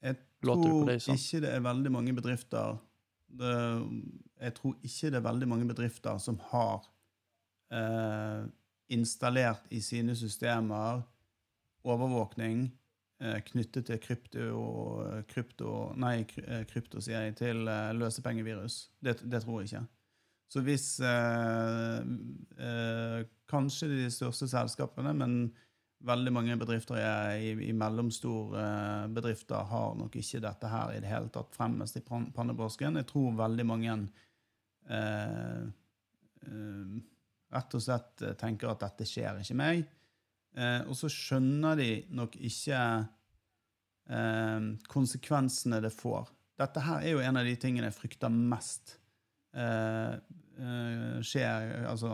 Jeg 0.00 0.16
tror 0.44 0.90
ikke 0.94 1.40
det 1.42 1.50
er 1.50 1.60
veldig 1.60 1.90
mange 1.90 2.12
bedrifter 2.14 2.76
det, 3.26 3.54
Jeg 4.40 4.54
tror 4.54 4.76
ikke 4.86 5.10
det 5.10 5.18
er 5.18 5.24
veldig 5.26 5.48
mange 5.50 5.66
bedrifter 5.66 6.18
som 6.22 6.38
har 6.52 6.86
eh, 7.74 8.46
installert 8.88 9.66
i 9.74 9.80
sine 9.82 10.14
systemer 10.16 11.02
overvåkning 11.82 12.68
eh, 13.22 13.40
knyttet 13.50 13.90
til 13.90 13.98
krypto, 13.98 14.62
krypto 15.28 15.74
Nei, 15.98 16.22
eh, 16.46 16.64
krypto, 16.70 17.02
sier 17.02 17.26
jeg, 17.26 17.36
til 17.42 17.68
eh, 17.68 17.92
løsepengevirus. 17.98 18.80
Det, 19.00 19.18
det 19.26 19.42
tror 19.42 19.60
jeg 19.60 19.72
ikke. 19.72 19.86
Så 20.48 20.62
hvis 20.64 20.86
eh, 21.04 21.98
eh, 22.64 23.26
Kanskje 23.48 23.88
de 23.88 24.10
største 24.12 24.48
selskapene, 24.48 25.14
men 25.16 25.36
veldig 26.06 26.32
mange 26.32 26.56
bedrifter 26.60 27.00
i, 27.00 27.50
i, 27.68 27.72
mellomstore 27.74 28.60
eh, 28.62 29.06
bedrifter 29.14 29.66
har 29.70 29.94
nok 29.98 30.14
ikke 30.20 30.40
dette 30.44 30.70
her 30.70 30.94
i 30.94 31.00
det 31.02 31.10
hele 31.10 31.30
tatt 31.34 31.54
fremmest 31.56 31.98
i 31.98 32.04
pan- 32.06 32.30
pannebrasken. 32.34 33.00
Jeg 33.00 33.08
tror 33.10 33.34
veldig 33.38 33.66
mange 33.66 33.96
eh, 34.94 35.62
eh, 36.46 36.98
rett 37.54 37.74
og 37.74 37.82
slett 37.82 38.22
eh, 38.22 38.36
tenker 38.38 38.70
at 38.70 38.84
dette 38.84 39.06
skjer 39.08 39.42
ikke 39.42 39.58
meg. 39.58 39.84
Eh, 40.58 40.80
og 40.86 40.94
så 40.98 41.10
skjønner 41.12 41.78
de 41.80 41.90
nok 42.14 42.38
ikke 42.46 42.80
eh, 44.14 44.60
konsekvensene 44.94 45.82
det 45.84 45.92
får. 45.94 46.30
Dette 46.58 46.82
her 46.82 47.02
er 47.02 47.14
jo 47.14 47.22
en 47.22 47.38
av 47.38 47.46
de 47.46 47.56
tingene 47.60 47.90
jeg 47.90 47.98
frykter 47.98 48.32
mest 48.34 48.96
skjer, 51.24 51.70
altså 51.88 52.10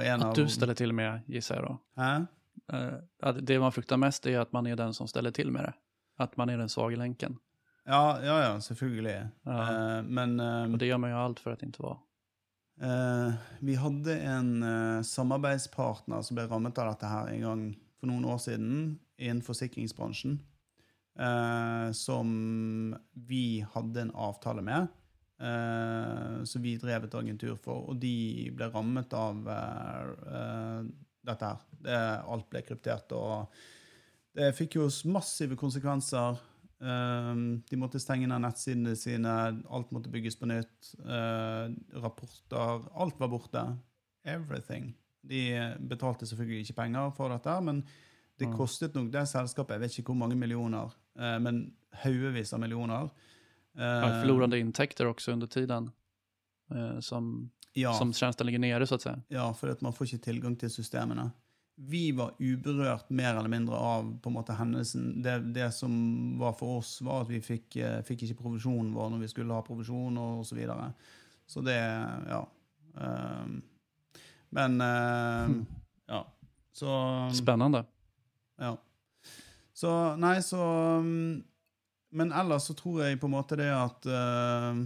eh, 0.00 0.12
en 0.12 0.20
for 0.20 0.28
av 0.28 0.34
du 0.34 0.48
ställer 0.48 0.74
till 0.74 0.92
med 0.92 1.20
gissar 1.26 1.54
jag 1.54 1.64
då. 1.64 2.02
Eh, 2.02 2.92
att 3.22 3.46
det 3.46 3.58
man 3.60 3.72
fruktar 3.72 3.96
mest 3.96 4.26
er 4.26 4.40
at 4.40 4.52
man 4.52 4.66
er 4.66 4.76
den 4.76 4.94
som 4.94 5.08
ställer 5.08 5.30
til 5.30 5.50
med 5.50 5.64
det. 5.64 5.72
At 6.18 6.36
man 6.36 6.50
er 6.50 6.56
den 6.58 6.68
svage 6.68 6.96
lenken. 6.96 7.38
Ja, 7.84 8.20
ja, 8.22 8.42
ja, 8.42 8.60
selvfølgelig. 8.60 9.28
Ja. 9.44 9.98
Uh, 9.98 10.04
men 10.04 10.40
uh, 10.40 10.72
Og 10.72 10.78
det 10.78 10.86
gjør 10.86 11.00
man 11.02 11.10
jo 11.10 11.16
alt 11.18 11.40
for 11.40 11.50
at 11.52 11.62
ikke 11.62 11.82
var. 11.82 11.98
Uh, 12.82 13.34
vi 13.60 13.74
hadde 13.74 14.14
en 14.20 14.62
eh, 14.62 15.02
samarbeidspartner 15.02 16.22
som 16.22 16.36
ble 16.36 16.46
rammet 16.50 16.78
av 16.78 16.88
dette 16.92 17.06
her 17.06 17.28
en 17.30 17.40
gang 17.40 17.64
for 18.00 18.06
noen 18.10 18.24
år 18.24 18.38
siden 18.38 18.98
innen 19.18 19.42
forsikringsbransjen. 19.42 20.40
eh, 21.18 21.92
som 21.92 22.96
vi 23.12 23.66
hadde 23.74 24.00
en 24.00 24.14
avtale 24.14 24.62
med, 24.62 24.86
eh, 25.42 26.44
som 26.48 26.62
vi 26.62 26.76
drev 26.80 27.06
et 27.06 27.16
agentur 27.18 27.56
for. 27.60 27.88
Og 27.90 27.98
de 28.00 28.50
ble 28.54 28.68
rammet 28.72 29.12
av 29.16 29.42
uh, 29.48 30.12
uh, 30.26 30.86
dette 31.26 31.50
her. 31.50 31.66
Det, 31.82 31.98
alt 32.34 32.48
ble 32.50 32.62
kryptert. 32.66 33.12
Og 33.18 33.52
det 34.38 34.52
fikk 34.56 34.78
jo 34.78 34.88
massive 35.12 35.58
konsekvenser. 35.60 36.40
De 36.82 37.76
måtte 37.78 38.00
stenge 38.02 38.26
ned 38.26 38.42
nettsidene 38.42 38.96
sine, 38.98 39.32
alt 39.70 39.92
måtte 39.94 40.10
bygges 40.10 40.34
på 40.40 40.48
nytt. 40.50 40.88
rapporter 42.02 42.88
Alt 42.98 43.20
var 43.20 43.30
borte. 43.30 43.62
Everything. 44.26 44.88
De 45.22 45.44
betalte 45.78 46.26
selvfølgelig 46.26 46.64
ikke 46.64 46.78
penger 46.80 47.12
for 47.14 47.30
dette, 47.30 47.54
men 47.62 47.84
det 48.40 48.48
Mm. 48.48 48.56
kostet 48.56 48.96
nok 48.98 49.12
det 49.12 49.28
selskapet, 49.30 49.76
jeg 49.76 49.80
vet 49.84 49.98
ikke 49.98 50.10
hvor 50.10 50.22
mange 50.24 50.38
millioner, 50.38 50.90
men 51.14 51.62
haugevis 52.02 52.52
av 52.52 52.64
millioner. 52.64 53.12
Ja, 53.74 54.08
Eh, 54.08 54.20
förlorade 54.20 54.58
intäkter 54.58 55.06
också 55.06 55.32
under 55.32 55.46
tiden. 55.46 55.90
Eh, 56.74 57.00
som, 57.00 57.50
ja, 57.72 57.92
som 57.92 58.12
tjänsten 58.12 58.46
ligger 58.46 58.58
nere 58.58 58.86
så 58.86 58.94
att 58.94 59.02
säga. 59.02 59.20
ja, 59.28 59.54
for 59.54 59.68
att 59.68 59.80
man 59.80 59.92
får 59.92 60.06
ikke 60.06 60.18
tilgang 60.24 60.56
til 60.56 60.70
systemene. 60.70 61.30
Vi 61.76 62.12
var 62.12 62.30
uberørt 62.38 63.10
mer 63.10 63.34
eller 63.34 63.48
mindre 63.48 63.74
av 63.76 64.18
på 64.22 64.28
en 64.28 64.34
måte 64.34 64.52
hendelsen. 64.52 65.22
Det, 65.22 65.38
det 65.54 65.70
som 65.72 66.38
var 66.38 66.52
for 66.52 66.78
oss, 66.78 67.00
var 67.02 67.22
at 67.22 67.28
vi 67.30 67.40
fikk, 67.40 67.76
fick 68.04 68.22
inte 68.22 68.32
ikke 68.34 68.42
provisjonen 68.42 68.92
vår 68.94 69.08
når 69.10 69.18
vi 69.18 69.28
skulle 69.28 69.54
ha 69.54 69.62
provisjon, 69.62 70.18
og 70.18 70.46
så 70.46 70.54
videre. 70.54 70.92
Så 71.46 71.60
det 71.64 71.78
Ja. 72.28 72.46
ehm, 73.00 73.62
men 74.50 74.80
ehm, 74.80 75.46
Hmm. 75.46 75.66
Ja. 76.08 76.26
Så 76.72 77.30
Spännande. 77.34 77.84
Ja. 78.58 78.76
Så 79.74 80.16
nei, 80.16 80.42
så 80.42 80.58
um, 80.98 81.42
Men 82.12 82.32
ellers 82.32 82.68
så 82.68 82.76
tror 82.76 83.02
jeg 83.04 83.20
på 83.20 83.28
en 83.28 83.34
måte 83.34 83.56
det 83.56 83.70
at 83.72 84.08
uh, 84.08 84.82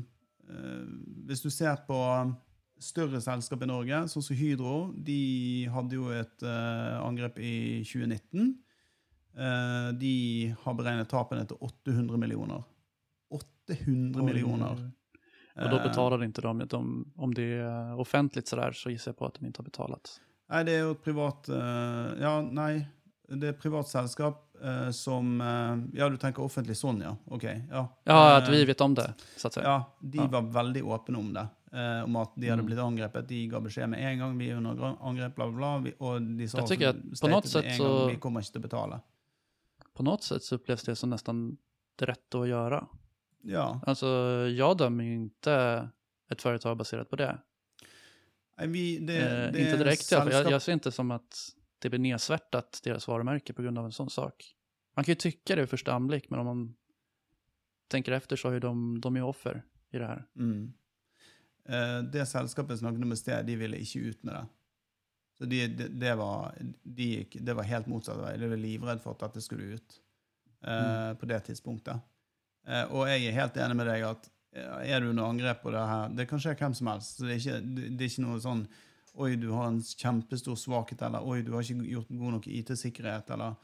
uh, 0.51 0.85
Hvis 1.27 1.43
du 1.43 1.51
ser 1.51 1.81
på 1.89 1.99
større 2.83 3.21
selskap 3.25 3.63
i 3.65 3.69
Norge, 3.71 4.03
sånn 4.13 4.25
som 4.25 4.37
Hydro, 4.37 4.77
de 4.93 5.67
hadde 5.73 5.97
jo 5.97 6.11
et 6.13 6.45
uh, 6.45 7.01
angrep 7.01 7.41
i 7.41 7.83
2019. 7.89 8.53
Uh, 9.37 9.91
de 9.97 10.15
har 10.63 10.77
beregnet 10.77 11.09
tapene 11.11 11.47
til 11.49 11.59
800 11.65 12.21
millioner. 12.21 12.63
800 13.33 14.23
millioner. 14.23 14.85
Och 15.57 15.63
då 15.63 15.77
betaler 15.77 15.89
betalar 15.89 16.25
inte 16.25 16.41
de, 16.41 16.59
de, 16.59 17.13
om 17.17 17.35
det 17.35 17.65
offentlig, 17.97 18.49
så, 18.49 18.57
sådär 18.57 18.73
så 18.73 18.91
gissar 18.91 19.11
jag 19.11 19.17
på 19.17 19.27
at 19.27 19.35
de 19.35 19.47
ikke 19.47 19.59
har 19.59 19.65
betalt. 19.65 20.21
Nei, 20.53 20.63
det 20.69 20.75
er 20.77 20.85
jo 20.85 20.93
et 20.95 21.03
privat 21.03 21.49
uh, 21.51 22.13
Ja, 22.21 22.39
nei. 22.45 22.85
Det 23.27 23.49
er 23.49 23.55
et 23.57 23.63
privat 23.63 23.89
selskap 23.91 24.46
eh, 24.63 24.91
som 24.91 25.41
uh, 25.41 25.79
Ja, 25.99 26.09
du 26.09 26.17
tenker 26.17 26.43
offentlig 26.43 26.77
sånn, 26.77 27.01
ja. 27.03 27.17
OK. 27.31 27.45
Ja, 27.71 27.89
Ja, 28.05 28.37
at 28.37 28.49
vi 28.49 28.65
vet 28.65 28.81
om 28.81 28.95
det, 28.95 29.15
så. 29.37 29.51
Ja, 29.63 29.85
de 30.01 30.19
Ja. 30.19 30.27
var 30.27 30.43
veldig 30.43 30.83
åpne 30.85 31.19
om 31.19 31.33
det. 31.33 31.49
Uh, 31.73 32.05
om 32.05 32.17
at 32.17 32.33
de 32.37 32.49
hadde 32.49 32.63
Mm. 32.63 32.67
blitt 32.67 32.79
angrepet. 32.79 33.27
De 33.29 33.49
ga 33.49 33.61
beskjed 33.61 33.89
med 33.91 34.01
en 34.01 34.19
gang 34.19 34.39
vi 34.39 34.51
er 34.51 34.57
under 34.57 34.97
angrep, 35.01 35.35
bla, 35.35 35.47
bla, 35.51 35.79
bla. 35.81 35.93
Og 36.01 36.21
de 36.39 36.49
sa 36.49 36.59
Jeg 36.59 36.83
at 36.83 36.97
på 37.21 37.29
något 37.29 37.47
sätt 37.47 37.65
en 37.65 37.79
så- 37.79 37.99
gang, 37.99 38.09
Vi 38.09 38.17
kommer 38.21 38.41
ikke 38.41 38.53
til 38.53 38.61
å 38.63 38.69
betale. 38.69 39.01
På 39.95 40.03
något 40.03 40.23
sätt 40.23 40.43
så 40.43 40.55
upplevs 40.55 40.83
det 40.85 40.97
som 40.97 41.11
nesten 41.11 41.57
det 41.99 42.07
rette 42.09 42.39
å 42.39 42.47
gjøre. 42.47 42.87
Ja. 43.43 43.81
Alltså, 43.87 44.07
jag 44.49 44.77
dömer 44.79 45.05
ju 45.05 45.15
inte 45.15 45.89
ett 46.31 46.43
företag 46.43 46.77
baserat 46.77 47.11
på 47.11 47.17
det. 47.17 47.39
Nei, 48.59 48.67
vi, 48.67 48.99
det, 48.99 49.17
Eh, 49.17 49.53
det 49.53 49.59
inte 49.61 49.75
er 49.75 49.79
direkt 49.79 50.03
selskap... 50.03 50.33
Jag, 50.33 50.51
jag 50.51 50.63
ser 50.63 50.73
inte 50.73 50.93
som 50.93 51.11
att 51.11 51.53
det 51.79 51.91
blir 51.91 52.01
nedsvärtat, 52.01 52.81
deras 52.85 53.09
varumärke, 53.09 53.53
på 53.53 53.63
grund 53.63 53.79
av 53.79 53.85
en 53.85 53.93
sån 53.93 54.11
sak. 54.11 54.55
Man 54.97 55.05
kan 55.05 55.13
ju 55.13 55.17
tycka 55.17 55.57
det 55.57 55.63
i 55.63 55.67
första 55.67 55.93
anblick, 55.93 56.31
men 56.31 56.41
om 56.41 56.47
man 56.47 56.77
tänker 57.89 58.13
efter 58.13 58.37
så 58.37 58.51
är 58.51 58.61
de, 58.61 59.01
de 59.01 59.17
är 59.17 59.23
offer 59.23 59.63
i 59.91 59.99
det 59.99 60.07
här. 60.07 60.27
Mm. 60.37 60.73
Eh, 61.65 62.03
det 62.13 62.27
selskapet 62.27 62.79
snakket 62.79 63.03
om 63.03 63.13
i 63.13 63.17
sted, 63.17 63.47
de 63.47 63.57
ville 63.57 63.77
ikke 63.77 63.99
ut 63.99 64.23
med 64.23 64.35
det. 64.35 64.47
Så 65.39 65.45
de, 65.45 65.67
det, 65.67 65.89
det, 65.89 66.15
var, 66.15 66.55
de 66.83 67.03
gikk, 67.03 67.37
det 67.41 67.55
var 67.55 67.69
helt 67.69 67.87
motsatt 67.87 68.21
vei. 68.23 68.37
De 68.41 68.49
var 68.49 68.61
livredd 68.61 69.03
for 69.05 69.19
at 69.21 69.35
det 69.37 69.45
skulle 69.45 69.77
ut 69.77 69.99
eh, 70.65 71.13
på 71.21 71.29
det 71.29 71.43
tidspunktet. 71.51 72.01
Eh, 72.67 72.87
og 72.89 73.11
jeg 73.11 73.27
er 73.27 73.37
helt 73.37 73.59
enig 73.61 73.77
med 73.77 73.91
deg 73.91 74.07
at 74.09 74.31
eh, 74.57 74.95
er 74.95 75.03
du 75.05 75.11
under 75.11 75.29
angrep 75.29 75.61
på 75.63 75.75
det 75.75 75.85
her 75.91 76.15
Det 76.17 76.27
kan 76.31 76.41
skje 76.41 76.57
hvem 76.57 76.77
som 76.79 76.91
helst. 76.91 77.19
Så 77.19 77.29
det 77.29 77.37
er 77.37 77.43
ikke, 77.43 77.59
det, 77.61 77.91
det 77.93 78.07
er 78.07 78.15
ikke 78.15 78.25
noe 78.25 78.41
sånn 78.43 78.65
Oi, 79.17 79.37
du 79.41 79.49
har 79.51 79.71
en 79.71 79.81
kjempestor 79.81 80.59
svakhet, 80.61 81.03
eller 81.03 81.25
oi, 81.25 81.41
du 81.43 81.55
har 81.55 81.65
ikke 81.65 81.89
gjort 81.89 82.09
god 82.13 82.35
nok 82.37 82.47
IT-sikkerhet, 82.53 83.31
eller 83.33 83.55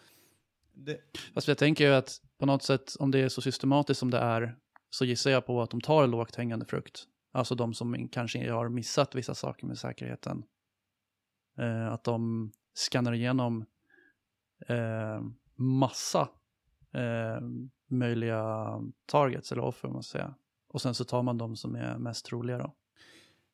det, 0.73 0.97
Fast 1.35 1.51
jeg 1.51 1.59
tenker 1.61 1.91
jo 1.91 1.97
at 1.99 2.15
på 2.41 2.49
noe 2.49 2.63
sett, 2.65 2.95
om 3.01 3.11
det 3.13 3.27
er 3.27 3.33
så 3.33 3.45
systematisk 3.45 4.01
som 4.01 4.13
det 4.13 4.23
er, 4.25 4.47
så 4.93 5.05
gissar 5.09 5.37
jeg 5.37 5.45
på 5.45 5.57
at 5.61 5.73
de 5.73 5.81
tar 5.85 6.09
lågt 6.09 6.37
hängande 6.41 6.65
frukt. 6.69 7.07
Alltså 7.37 7.55
de 7.55 7.69
som 7.75 7.93
kanskje 8.13 8.49
har 8.49 8.69
missat 8.69 9.15
vissa 9.15 9.35
saker 9.35 9.67
med 9.67 9.79
sikkerheten. 9.79 10.43
Eh, 11.59 11.93
at 11.93 12.05
de 12.05 12.51
skanner 12.77 13.17
igjennom 13.17 13.65
eh, 14.69 15.21
massa 15.57 16.29
eh, 16.93 17.41
mulige 17.89 18.43
targets 19.07 19.53
eller 19.53 19.65
offer, 19.65 19.89
om 19.89 20.01
man 20.01 20.09
si. 20.09 20.21
Og 20.73 20.81
sen 20.81 20.95
så 20.95 21.05
tar 21.05 21.23
man 21.23 21.41
de 21.41 21.57
som 21.57 21.77
er 21.77 21.99
mest 22.01 22.27
trolige, 22.27 22.59
då. 22.59 22.73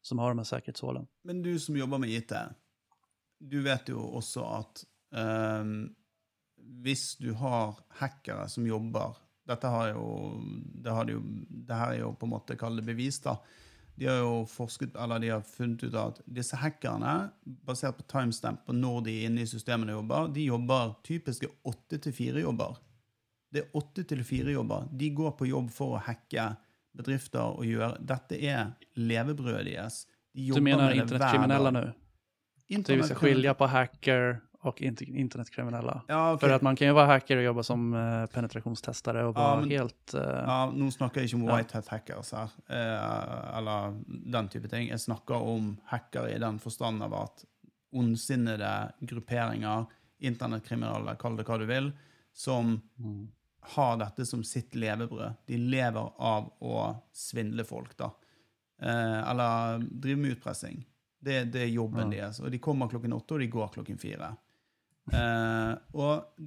Som 0.08 0.18
har 0.22 0.32
de 0.32 0.38
här 0.38 0.48
säkerhetshålen. 0.48 1.06
Men 1.24 1.42
du 1.44 1.58
som 1.60 1.76
jobber 1.76 1.98
med 1.98 2.10
IT, 2.10 2.32
du 3.38 3.60
vet 3.62 3.90
jo 3.92 4.00
også 4.18 4.44
at 4.56 4.84
ehm, 5.12 5.90
hvis 6.80 7.18
du 7.20 7.32
har 7.36 7.76
hackere 8.00 8.48
som 8.48 8.66
jobber 8.66 9.18
dette 9.48 9.68
har 9.72 9.94
jo, 9.94 10.08
det, 10.74 10.92
har 10.92 11.06
de 11.08 11.16
jo, 11.16 11.22
det 11.48 11.76
her 11.76 11.94
er 11.94 12.02
jo 12.02 12.12
på 12.20 12.28
en 12.28 12.34
måte 12.34 12.56
kall 12.60 12.82
bevis, 12.84 13.20
da. 13.24 13.38
De 13.98 14.06
har 14.06 14.20
jo 14.20 14.42
forsket, 14.46 14.94
eller 15.00 15.22
de 15.22 15.30
har 15.32 15.46
funnet 15.46 15.86
ut 15.88 15.96
at 15.98 16.20
disse 16.38 16.58
hackerne, 16.60 17.14
basert 17.66 17.96
på 17.98 18.04
timestamp 18.12 18.66
på 18.66 18.76
når 18.76 19.00
de 19.06 19.14
er 19.16 19.30
inne 19.30 19.42
i 19.42 19.48
systemene 19.48 19.96
jobber, 19.96 20.28
de 20.36 20.44
jobber 20.50 20.92
typiske 21.06 21.48
åtte 21.66 21.98
til 22.04 22.14
fire-jobber. 22.14 22.76
Det 23.48 23.64
er 23.64 23.80
åtte 23.80 24.04
til 24.04 24.20
fire-jobber. 24.28 24.90
De 25.00 25.08
går 25.16 25.32
på 25.38 25.48
jobb 25.48 25.72
for 25.72 25.96
å 25.96 26.04
hacke 26.04 26.50
bedrifter 26.98 27.40
å 27.58 27.64
gjøre 27.66 27.96
Dette 28.04 28.36
er 28.42 28.74
levebrødet 28.98 29.64
deres. 29.70 30.02
De 30.34 30.50
Du 30.52 30.60
mener 30.60 30.92
internettkriminelle 30.94 30.98
nå? 30.98 31.00
det 31.00 31.00
hver 31.00 31.02
internetkriminella 31.02 31.70
dag. 31.70 31.84
nu? 31.88 31.92
Det 32.68 32.96
vi 32.96 33.02
ska 33.02 33.14
Internettkriminelle- 33.14 33.54
på 33.54 33.66
hacker 33.66 34.40
och 34.60 34.82
internettkriminelle. 34.82 35.20
internetkriminella. 35.22 36.02
Ja, 36.08 36.32
okay. 36.32 36.48
För 36.48 36.54
att 36.56 36.62
man 36.62 36.76
kan 36.76 36.86
ju 36.86 36.92
vara 36.92 37.06
hacker 37.06 37.36
och 37.36 37.42
jobba 37.42 37.62
som 37.62 37.92
penetrasjonstestere 37.92 38.26
penetrationstestare 38.34 39.24
och 39.24 39.34
vara 39.34 39.60
men- 39.60 39.70
helt... 39.70 40.14
Uh, 40.14 40.20
Ja, 40.20 40.70
nå 40.74 40.90
snakker 40.90 41.20
jeg 41.20 41.28
ikke 41.30 41.36
om 41.36 41.44
Ja. 41.48 41.56
white 41.56 41.74
hat 41.76 41.88
hackers 41.88 42.32
her, 42.32 42.48
uh, 42.70 43.58
eller 43.58 43.94
den 44.06 44.48
type 44.48 44.68
ting. 44.68 44.88
Jeg 44.88 45.00
snakker 45.00 45.34
om 45.34 45.78
hackere 45.86 46.34
i 46.34 46.38
den 46.38 46.58
forstand 46.58 47.02
av 47.02 47.14
at 47.14 47.44
ondsinnede 47.92 48.92
grupperinger, 49.00 49.86
internettkriminelle, 50.20 51.16
kall 51.18 51.36
det 51.36 51.46
hva 51.46 51.58
du 51.58 51.66
vil, 51.66 51.92
som 52.34 52.80
mm. 52.98 53.28
Har 53.74 53.96
dette 54.00 54.24
som 54.26 54.42
sitt 54.44 54.74
levebrød. 54.78 55.36
De 55.46 55.56
lever 55.58 56.12
av 56.18 56.50
å 56.64 56.82
svindle 57.12 57.64
folk, 57.68 57.96
da. 57.98 58.10
Eh, 58.80 59.30
eller 59.30 59.82
drive 59.90 60.16
med 60.22 60.36
utpressing. 60.36 60.84
Det, 61.20 61.44
det 61.52 61.62
er 61.66 61.72
jobben 61.74 62.12
Ja. 62.12 62.28
deres. 62.28 62.40
Og 62.40 62.50
de 62.54 62.58
kommer 62.62 62.88
klokken 62.88 63.12
åtte, 63.16 63.34
og 63.34 63.40
de 63.42 63.48
går 63.52 63.72
klokken 63.74 63.98
fire. 63.98 64.30
Eh, 65.12 65.72
og, 65.94 66.42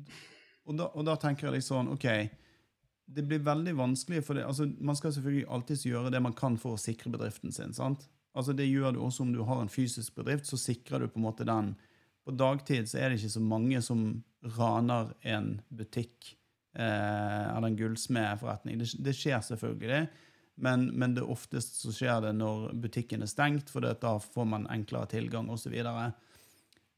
og, 0.66 0.78
da, 0.78 0.88
og 0.94 1.06
da 1.08 1.16
tenker 1.20 1.48
jeg 1.50 1.58
litt 1.60 1.68
sånn 1.68 1.90
OK, 1.96 2.08
det 3.12 3.24
blir 3.28 3.42
veldig 3.44 3.74
vanskelig 3.76 4.22
for 4.24 4.38
det. 4.40 4.46
Altså, 4.48 4.70
man 4.80 4.96
skal 4.96 5.12
selvfølgelig 5.16 5.48
alltid 5.52 5.86
gjøre 5.90 6.12
det 6.14 6.22
man 6.24 6.36
kan 6.38 6.56
for 6.62 6.78
å 6.78 6.82
sikre 6.82 7.12
bedriften 7.12 7.52
sin. 7.52 7.74
sant? 7.76 8.08
Altså, 8.34 8.54
Det 8.56 8.70
gjør 8.70 8.94
du 8.96 9.02
også 9.04 9.26
om 9.26 9.34
du 9.36 9.42
har 9.44 9.60
en 9.62 9.72
fysisk 9.72 10.16
bedrift, 10.16 10.48
så 10.48 10.58
sikrer 10.58 11.00
du 11.04 11.08
på 11.12 11.20
en 11.20 11.26
måte 11.28 11.46
den. 11.48 11.74
På 12.24 12.32
dagtid 12.38 12.88
så 12.88 13.02
er 13.02 13.10
det 13.10 13.20
ikke 13.20 13.34
så 13.36 13.42
mange 13.44 13.82
som 13.84 14.06
raner 14.56 15.12
en 15.28 15.58
butikk 15.74 16.36
eller 16.74 17.68
en 17.68 17.76
gullsmedforretning. 17.76 18.78
Det, 18.80 18.86
det 19.04 19.14
skjer 19.18 19.42
selvfølgelig, 19.44 20.06
men, 20.62 20.86
men 20.88 21.16
det 21.18 21.26
oftest 21.28 21.82
så 21.82 21.92
skjer 21.92 22.22
det 22.24 22.32
når 22.38 22.70
butikken 22.80 23.26
er 23.26 23.32
stengt, 23.32 23.72
for 23.74 23.84
da 23.84 24.14
får 24.22 24.48
man 24.48 24.70
enklere 24.72 25.10
tilgang 25.12 25.50
osv. 25.52 25.76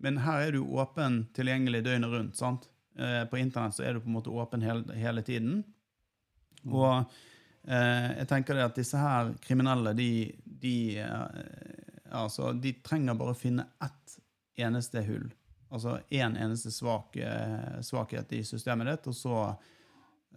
Men 0.04 0.20
her 0.26 0.48
er 0.48 0.56
du 0.56 0.62
åpen 0.62 1.24
tilgjengelig 1.34 1.84
døgnet 1.86 2.14
rundt. 2.14 2.38
sant? 2.38 2.70
Eh, 3.00 3.24
på 3.26 3.38
internett 3.38 3.76
så 3.76 3.84
er 3.84 3.94
du 3.94 4.04
på 4.04 4.12
en 4.12 4.18
måte 4.18 4.34
åpen 4.34 4.62
hele, 4.62 4.98
hele 5.00 5.24
tiden. 5.26 5.62
Og 6.70 7.06
eh, 7.64 8.10
jeg 8.20 8.28
tenker 8.30 8.58
det 8.58 8.68
at 8.68 8.78
disse 8.78 9.00
her 9.00 9.34
kriminelle, 9.44 9.96
de, 9.98 10.10
de, 10.44 10.76
eh, 11.02 12.12
altså, 12.12 12.52
de 12.54 12.76
trenger 12.86 13.18
bare 13.18 13.34
å 13.34 13.40
finne 13.40 13.66
ett 13.84 14.18
eneste 14.62 15.02
hull. 15.08 15.32
Altså 15.74 15.98
én 16.14 16.28
en 16.28 16.38
eneste 16.38 16.72
svak, 16.72 17.18
svakhet 17.82 18.34
i 18.38 18.44
systemet 18.46 18.92
ditt, 18.92 19.08
og 19.10 19.16
så, 19.18 19.38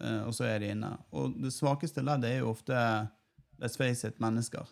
eh, 0.01 0.23
og 0.25 0.33
så 0.33 0.47
er 0.49 0.63
de 0.63 0.71
inne. 0.73 0.89
Og 1.13 1.35
det 1.43 1.53
svakeste 1.53 2.01
leddet 2.01 2.31
er 2.31 2.39
jo 2.41 2.53
ofte, 2.55 2.77
let's 3.61 3.77
face 3.77 4.07
it, 4.07 4.17
mennesker. 4.23 4.65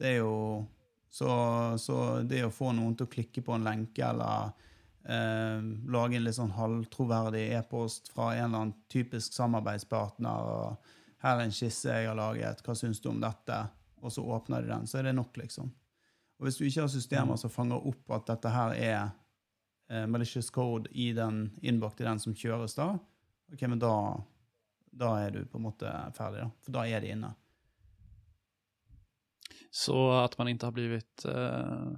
Det 0.00 0.14
er 0.14 0.16
jo 0.22 0.64
så, 1.12 1.28
så 1.78 1.96
det 2.24 2.40
å 2.46 2.54
få 2.54 2.72
noen 2.72 2.96
til 2.96 3.04
å 3.04 3.12
klikke 3.12 3.44
på 3.44 3.52
en 3.52 3.66
lenke 3.66 4.06
eller 4.06 4.54
eh, 5.04 5.60
lage 5.92 6.16
en 6.16 6.24
litt 6.24 6.38
sånn 6.38 6.54
halvtroverdig 6.56 7.50
e-post 7.58 8.08
fra 8.14 8.30
en 8.32 8.46
eller 8.46 8.62
annen 8.62 8.74
typisk 8.92 9.36
samarbeidspartner 9.36 10.50
og 10.56 10.90
'Her 11.22 11.38
er 11.38 11.44
en 11.44 11.54
skisse 11.54 11.86
jeg 11.86 12.08
har 12.08 12.16
laget. 12.18 12.64
Hva 12.66 12.74
syns 12.74 13.00
du 13.00 13.12
om 13.12 13.20
dette?' 13.20 13.68
Og 14.02 14.10
så 14.10 14.24
åpner 14.24 14.62
de 14.62 14.68
den. 14.72 14.86
Så 14.86 14.98
er 14.98 15.02
det 15.06 15.12
nok, 15.14 15.36
liksom. 15.36 15.68
Og 16.40 16.46
hvis 16.46 16.56
du 16.58 16.64
ikke 16.66 16.80
har 16.80 16.88
systemer 16.90 17.36
som 17.38 17.52
fanger 17.54 17.84
opp 17.86 18.10
at 18.16 18.26
dette 18.32 18.50
her 18.50 18.72
er 18.74 19.12
eh, 19.92 20.06
malicious 20.10 20.48
code 20.50 20.90
i 20.96 21.10
den 21.12 21.50
innbakt 21.62 22.00
i 22.00 22.06
den 22.08 22.20
som 22.22 22.34
kjøres 22.34 22.74
da, 22.78 22.88
ok, 23.52 23.62
men 23.68 23.82
da, 23.82 23.92
da 24.90 25.12
er 25.26 25.34
du 25.36 25.42
på 25.44 25.60
en 25.60 25.66
måte 25.68 25.92
ferdig, 26.16 26.46
da. 26.46 26.50
For 26.64 26.76
da 26.78 26.86
er 26.88 27.04
de 27.04 27.12
inne. 27.12 27.32
Så 29.72 29.96
at 30.20 30.36
man 30.38 30.50
ikke 30.52 30.68
har 30.68 30.74
blivit 30.76 31.24
uh, 31.28 31.92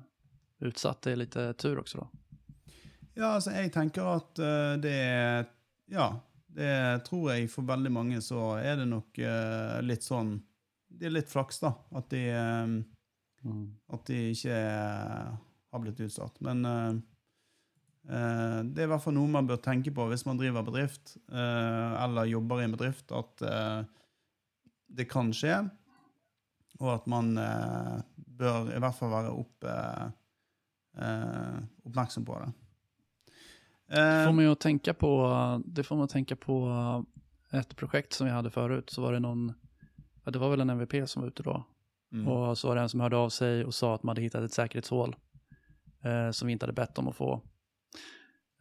utsatt, 0.63 1.03
det 1.03 1.13
är 1.13 1.17
lite 1.17 1.53
tur 1.59 1.81
også, 1.83 2.05
da? 2.05 2.07
Ja, 3.15 3.29
altså, 3.35 3.51
jeg 3.55 3.73
tenker 3.75 4.11
at 4.17 4.39
uh, 4.43 4.75
det 4.83 4.95
er 4.95 5.47
Ja, 5.91 6.07
det 6.55 7.05
tror 7.07 7.33
jeg 7.35 7.51
for 7.51 7.67
veldig 7.67 7.91
mange 7.93 8.21
så 8.23 8.55
er 8.63 8.79
det 8.79 8.87
nok 8.91 9.19
uh, 9.19 9.81
litt 9.83 10.07
sånn 10.07 10.37
Det 10.87 11.09
er 11.11 11.17
litt 11.17 11.31
flaks, 11.31 11.59
da. 11.63 11.73
At 11.99 12.11
de, 12.15 12.23
eh, 12.31 12.75
Mm. 13.45 13.77
at 13.93 14.07
de 14.09 14.31
ikke 14.33 14.55
eh, 14.57 15.33
har 15.73 15.81
blitt 15.83 16.01
utsatt. 16.01 16.39
Men 16.41 16.65
eh, 16.65 16.87
eh, 16.87 16.95
det 18.05 18.83
er 18.83 18.85
i 18.85 18.91
hvert 18.91 19.01
fall 19.01 19.15
noe 19.17 19.31
man 19.33 19.47
bør 19.49 19.63
tenke 19.65 19.93
på 19.95 20.05
hvis 20.11 20.27
man 20.29 20.37
driver 20.37 20.67
bedrift, 20.67 21.17
eh, 21.33 21.95
eller 22.05 22.29
jobber 22.29 22.61
i 22.61 22.67
en 22.67 22.75
bedrift, 22.77 23.15
at 23.17 23.45
eh, 23.49 23.87
det 24.95 25.07
kan 25.11 25.33
skje, 25.35 25.63
og 26.83 26.91
at 26.97 27.09
man 27.11 27.33
eh, 27.41 27.97
bør 28.17 28.69
i 28.75 28.83
hvert 28.83 28.99
fall 28.99 29.13
være 29.15 29.33
opp, 29.33 29.67
eh, 29.71 30.05
eh, 31.01 31.59
oppmerksom 31.89 32.29
på 32.29 32.39
det. 32.43 32.53
Det 33.95 34.05
får 34.27 34.33
man 34.33 34.47
jo 34.47 34.55
tenke 34.59 34.95
på, 34.97 35.11
det 35.65 35.85
får 35.87 35.99
man 35.99 36.09
tenke 36.11 36.37
på 36.41 36.55
et 37.55 37.75
projekt 37.77 38.17
som 38.17 38.27
vi 38.27 38.33
hadde 38.33 38.51
förut, 38.51 38.91
så 38.91 39.05
var 39.05 39.15
det 39.15 39.21
noen 39.23 39.53
ja, 40.25 40.33
det 40.33 40.41
var 40.41 40.55
vel 40.55 40.65
en 40.65 40.73
MVP 40.73 40.97
som 41.07 41.23
var 41.23 41.29
ute 41.35 41.45
da. 41.45 41.59
mm. 42.13 42.29
Og 42.29 42.59
så 42.59 42.69
var 42.69 42.77
det 42.77 42.83
en 42.83 42.89
som 42.89 43.03
hørte 43.05 43.21
av 43.21 43.33
seg 43.35 43.67
og 43.69 43.75
sa 43.77 43.93
at 43.95 44.07
man 44.07 44.17
hadde 44.17 44.33
funnet 44.33 44.49
et 44.49 44.57
sikkerhetshull 44.57 45.13
eh, 46.05 46.31
som 46.33 46.49
vi 46.49 46.57
ikke 46.57 46.65
hadde 46.65 46.79
bedt 46.79 47.01
om 47.03 47.11
å 47.13 47.15
få. 47.15 47.31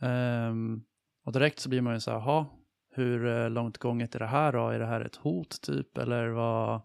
Ehm, 0.04 0.84
och 1.26 1.32
direkt 1.32 1.60
så 1.60 1.70
blir 1.70 1.82
man 1.82 1.94
ju 1.94 2.00
så 2.00 2.12
här, 2.12 2.18
jaha, 2.18 2.46
hur 2.92 3.28
eh, 3.28 3.50
långt 3.50 3.78
gånget 3.78 4.16
är 4.16 4.20
det 4.20 4.28
här 4.28 4.52
då? 4.52 4.70
Är 4.70 4.80
det 4.80 4.86
här 4.86 5.02
ett 5.02 5.16
hot 5.16 5.62
typ? 5.62 5.98
Eller 5.98 6.28
vad, 6.28 6.82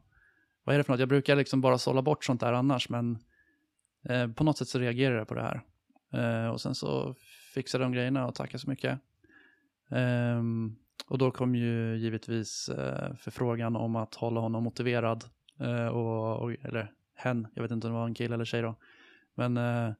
vad 0.64 0.74
är 0.74 0.78
det 0.78 0.84
för 0.84 0.92
något? 0.92 1.00
Jag 1.00 1.08
brukar 1.08 1.36
liksom 1.36 1.60
bara 1.60 1.78
sålla 1.78 2.02
bort 2.02 2.24
sånt 2.24 2.40
där 2.40 2.52
annars, 2.52 2.88
men 2.88 3.18
eh, 4.08 4.28
på 4.28 4.44
något 4.44 4.58
sätt 4.58 4.68
så 4.68 4.78
reagerar 4.78 5.16
jag 5.16 5.28
på 5.28 5.34
det 5.34 5.42
här. 5.42 5.62
Eh, 6.12 6.50
och 6.50 6.60
sen 6.60 6.74
så 6.74 7.14
fixade 7.54 7.84
de 7.84 7.92
grejerna 7.92 8.26
och 8.26 8.34
takker 8.34 8.58
så 8.58 8.70
mycket. 8.70 9.00
Ehm, 9.90 10.76
och 11.08 11.18
då 11.18 11.30
kom 11.30 11.54
ju 11.54 11.96
givetvis 11.96 12.68
eh, 12.68 13.14
förfrågan 13.14 13.76
om 13.76 13.96
att 13.96 14.14
hålla 14.14 14.40
honom 14.40 14.64
motiverad. 14.64 15.24
Eh, 15.60 15.86
och, 15.86 16.42
och, 16.42 16.52
eller 16.62 16.92
hen, 17.14 17.46
jag 17.54 17.62
vet 17.62 17.70
inte 17.70 17.86
om 17.86 17.92
det 17.92 17.98
var 17.98 18.06
en 18.06 18.14
kille 18.14 18.34
eller 18.34 18.44
tjej 18.44 18.62
då. 18.62 18.74
Men 19.34 19.56
eh, 19.56 19.86
eh, 19.86 19.92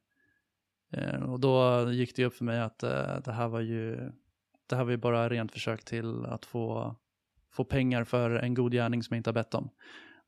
och 1.28 1.40
då 1.40 1.86
gick 1.92 2.16
det 2.16 2.24
upp 2.24 2.34
för 2.34 2.44
mig 2.44 2.60
att 2.60 2.82
eh, 2.82 3.20
det 3.24 3.32
här 3.32 3.48
var 3.48 3.60
ju 3.60 4.12
det 4.66 4.76
här 4.76 4.84
var 4.84 4.90
ju 4.90 4.96
bara 4.96 5.28
rent 5.28 5.52
försök 5.52 5.84
till 5.84 6.24
att 6.24 6.44
få, 6.44 6.96
få 7.52 7.64
pengar 7.64 8.04
för 8.04 8.30
en 8.30 8.54
god 8.54 8.72
gärning 8.72 9.02
som 9.02 9.14
jag 9.14 9.18
inte 9.18 9.30
har 9.30 9.34
bett 9.34 9.54
om. 9.54 9.70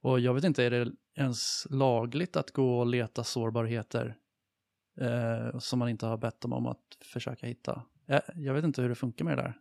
Och 0.00 0.20
jag 0.20 0.34
vet 0.34 0.44
inte, 0.44 0.64
är 0.64 0.70
det 0.70 0.92
ens 1.14 1.66
lagligt 1.70 2.36
att 2.36 2.50
gå 2.50 2.78
och 2.78 2.86
leta 2.86 3.24
sårbarheter 3.24 4.16
eh, 5.00 5.58
som 5.58 5.78
man 5.78 5.88
inte 5.88 6.06
har 6.06 6.16
bett 6.16 6.40
dem 6.40 6.52
om 6.52 6.66
att 6.66 6.98
försöka 7.00 7.46
hitta? 7.46 7.82
Jag, 8.06 8.22
jag 8.34 8.54
vet 8.54 8.64
inte 8.64 8.82
hur 8.82 8.88
det 8.88 8.94
funkar 8.94 9.24
med 9.24 9.38
det 9.38 9.42
där. 9.42 9.58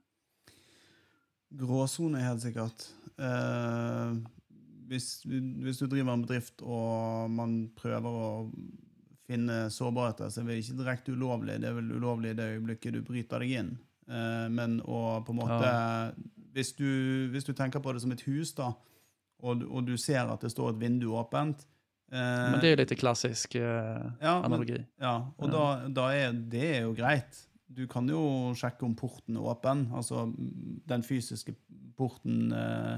Gråsone, 1.50 2.20
helt 2.20 2.42
sikkert. 2.42 2.88
Eh, 3.18 4.14
hvis, 4.88 5.26
hvis 5.64 5.80
du 5.80 5.88
driver 5.88 6.14
en 6.14 6.22
bedrift 6.26 6.62
og 6.62 7.30
man 7.32 7.70
prøver 7.78 8.10
å 8.10 8.30
finne 9.30 9.60
sårbarheter, 9.74 10.32
så 10.34 10.42
er 10.42 10.50
det 10.50 10.58
ikke 10.64 10.80
direkte 10.82 11.14
ulovlig. 11.16 11.60
Det 11.62 11.70
er 11.70 11.78
vel 11.78 11.92
ulovlig 11.96 12.34
i 12.34 12.38
det 12.40 12.48
øyeblikket 12.56 12.98
du 12.98 13.02
bryter 13.06 13.44
deg 13.46 13.56
inn. 13.62 13.72
Eh, 14.10 14.46
men 14.50 14.80
å 14.90 15.20
på 15.26 15.36
en 15.36 15.40
måte 15.44 15.74
hvis, 16.56 16.72
du, 16.80 16.88
hvis 17.30 17.46
du 17.46 17.52
tenker 17.54 17.82
på 17.86 17.94
det 17.94 18.02
som 18.02 18.12
et 18.16 18.24
hus, 18.26 18.56
da, 18.58 18.72
og, 19.46 19.62
og 19.70 19.86
du 19.88 19.94
ser 20.02 20.26
at 20.34 20.42
det 20.44 20.50
står 20.52 20.74
et 20.74 20.80
vindu 20.82 21.06
åpent 21.16 21.62
eh, 22.12 22.18
Men 22.18 22.58
det 22.60 22.72
er 22.72 22.74
jo 22.74 22.80
litt 22.82 22.96
klassisk 23.00 23.56
eh, 23.56 24.10
ja, 24.20 24.34
men- 24.42 24.50
analogi. 24.50 24.82
Ja, 25.00 25.14
og 25.38 25.48
Ja. 25.48 25.54
Da, 25.54 25.94
da 26.02 26.08
er 26.18 26.34
det 26.34 26.66
er 26.74 26.82
jo 26.90 26.96
greit. 26.98 27.46
Du 27.70 27.84
kan 27.88 28.10
jo 28.10 28.50
sjekke 28.58 28.82
om 28.88 28.96
porten 28.98 29.38
er 29.38 29.46
åpen, 29.54 29.86
altså 29.94 30.26
den 30.90 31.06
fysiske 31.06 31.54
porten 32.00 32.50
eh, 32.52 32.96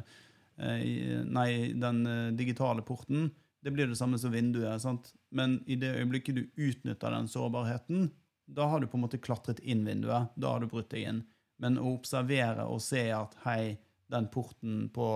eh, 0.64 1.20
Nei, 1.28 1.50
den 1.76 2.06
digitale 2.40 2.82
porten. 2.88 3.34
Det 3.62 3.74
blir 3.76 3.92
det 3.92 4.00
samme 4.00 4.18
som 4.18 4.32
vinduet. 4.34 4.80
sant? 4.82 5.12
Men 5.32 5.60
i 5.66 5.78
det 5.80 5.94
øyeblikket 5.96 6.36
du 6.36 6.42
utnytter 6.60 7.14
den 7.16 7.28
sårbarheten, 7.32 8.10
da 8.52 8.66
har 8.68 8.82
du 8.84 8.88
på 8.92 8.98
en 9.00 9.06
måte 9.06 9.20
klatret 9.22 9.62
inn 9.64 9.86
vinduet. 9.88 10.34
Da 10.36 10.56
har 10.56 10.60
du 10.60 10.68
brutt 10.68 10.90
deg 10.92 11.08
inn. 11.08 11.22
Men 11.62 11.78
å 11.80 11.94
observere 11.96 12.66
og 12.68 12.82
se 12.84 13.06
at 13.16 13.38
hei, 13.46 13.78
den 14.12 14.28
porten 14.34 14.90
på 14.92 15.08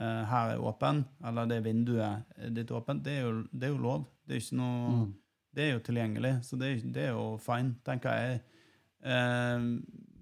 eh, 0.00 0.22
her 0.28 0.54
er 0.56 0.60
åpen, 0.66 1.04
eller 1.24 1.48
det 1.48 1.62
vinduet 1.64 2.26
er 2.36 2.52
ditt 2.52 2.72
åpent, 2.74 3.00
det 3.06 3.14
er 3.16 3.22
jo, 3.24 3.32
det 3.52 3.68
er 3.68 3.72
jo 3.72 3.80
lov. 3.80 4.04
Det 4.28 4.36
er 4.36 4.56
noe 4.58 4.90
Mm. 4.90 5.14
det 5.56 5.62
er 5.64 5.72
jo 5.72 5.80
tilgjengelig, 5.86 6.34
så 6.44 6.58
det 6.60 6.68
er, 6.68 6.82
det 6.94 7.04
er 7.06 7.14
jo 7.14 7.38
fine, 7.40 7.74
tenker 7.86 8.18
jeg. 8.18 8.42
Eh, 9.02 9.64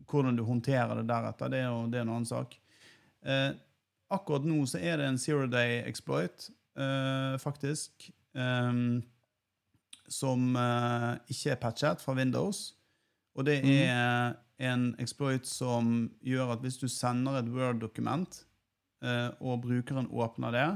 hvordan 0.09 0.37
du 0.39 0.45
håndterer 0.47 1.01
det 1.03 1.09
deretter, 1.11 1.51
det 1.53 1.59
er 1.65 1.67
jo 1.73 1.83
det 1.91 1.99
er 1.99 2.07
en 2.07 2.15
annen 2.15 2.29
sak. 2.29 2.55
Eh, 3.25 3.51
akkurat 4.15 4.47
nå 4.47 4.63
så 4.71 4.79
er 4.81 4.97
det 5.03 5.09
en 5.11 5.19
zero 5.19 5.47
day 5.51 5.83
exploit, 5.89 6.51
eh, 6.79 7.35
faktisk, 7.43 8.11
ehm, 8.39 9.01
som 10.09 10.55
uh, 10.57 11.19
ikke 11.29 11.53
er 11.53 11.61
patchet 11.61 12.01
fra 12.01 12.15
Windows. 12.17 12.79
Og 13.37 13.45
det 13.47 13.61
er 13.61 14.39
en 14.59 14.91
exploit 14.99 15.47
som 15.47 16.09
gjør 16.25 16.55
at 16.57 16.63
hvis 16.65 16.79
du 16.81 16.89
sender 16.91 17.39
et 17.39 17.51
Word-dokument, 17.53 18.41
uh, 19.05 19.31
og 19.41 19.63
brukeren 19.63 20.09
åpner 20.11 20.55
det, 20.55 20.69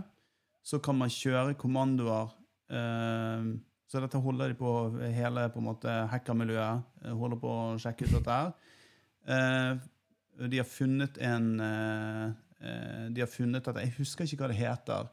så 0.62 0.78
kan 0.78 0.94
man 0.98 1.10
kjøre 1.10 1.56
kommandoer 1.58 2.30
uh, 2.70 3.52
Så 3.90 4.00
dette 4.00 4.20
holder 4.24 4.48
de 4.48 4.54
på 4.56 4.70
hele 5.12 5.48
på 5.52 5.60
en 5.60 5.66
måte 5.66 5.94
hackermiljøet. 6.08 6.84
eh, 7.04 7.12
Holder 7.12 7.36
på 7.36 7.48
å 7.50 7.74
sjekke 7.82 8.06
ut 8.06 8.14
dette 8.14 8.36
her. 8.38 8.52
Uh, 9.28 10.46
de 10.48 10.62
har 10.62 10.64
funnet 10.64 11.18
en 11.20 11.50
De 13.12 13.20
har 13.20 13.28
funnet 13.28 13.60
dette 13.66 13.82
Jeg 13.84 13.92
husker 13.98 14.24
ikke 14.24 14.46
hva 14.46 14.48
det 14.48 14.56
heter. 14.56 15.10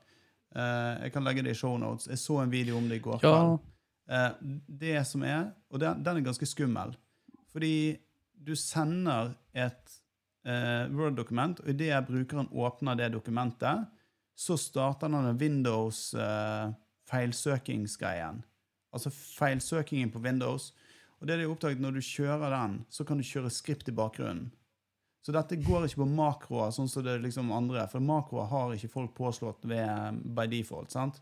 Eh, 0.56 1.04
jeg 1.04 1.14
kan 1.14 1.26
legge 1.28 1.44
det 1.46 1.54
i 1.54 1.60
shownotes. 1.60 2.08
Jeg 2.10 2.22
så 2.22 2.40
en 2.44 2.52
video 2.52 2.78
om 2.78 2.90
det 2.90 3.00
i 3.00 3.04
går 3.06 3.20
Ja, 3.24 3.34
kveld. 3.34 3.60
Eh, 4.10 4.60
det 4.82 5.08
som 5.08 5.24
er, 5.24 5.52
og 5.70 5.82
den, 5.82 6.04
den 6.04 6.18
er 6.18 6.26
ganske 6.26 6.48
skummel, 6.50 6.96
fordi 7.52 8.00
du 8.34 8.56
sender 8.56 9.36
et 9.54 10.00
eh, 10.48 10.90
Word-dokument, 10.96 11.60
og 11.60 11.70
idet 11.70 12.06
brukeren 12.08 12.50
åpner 12.52 12.98
det 12.98 13.12
dokumentet, 13.14 13.86
så 14.40 14.58
starter 14.58 15.12
den 15.12 15.38
Windows 15.38 16.14
eh, 16.14 16.72
feilsøkingsgreien. 17.10 18.44
Altså 18.94 19.12
feilsøkingen 19.12 20.12
på 20.12 20.22
Windows. 20.24 20.72
Og 21.20 21.28
det 21.28 21.38
de 21.38 21.44
har 21.44 21.52
oppdaget, 21.52 21.82
når 21.84 21.98
du 21.98 22.02
kjører 22.02 22.54
den, 22.54 22.80
så 22.90 23.04
kan 23.04 23.20
du 23.20 23.28
kjøre 23.28 23.52
skript 23.52 23.90
i 23.92 23.96
bakgrunnen. 23.96 24.50
Så 25.30 25.34
dette 25.36 25.60
går 25.62 25.84
ikke 25.86 26.02
på 26.02 26.10
makroer, 26.10 26.72
sånn 26.74 26.88
som 26.90 27.04
det 27.06 27.20
liksom 27.22 27.52
andre. 27.54 27.84
For 27.92 28.02
makroer 28.02 28.48
har 28.50 28.72
ikke 28.74 28.90
folk 28.90 29.12
påslått 29.14 29.68
ved, 29.70 30.24
by 30.26 30.48
default. 30.50 30.90
sant? 30.90 31.20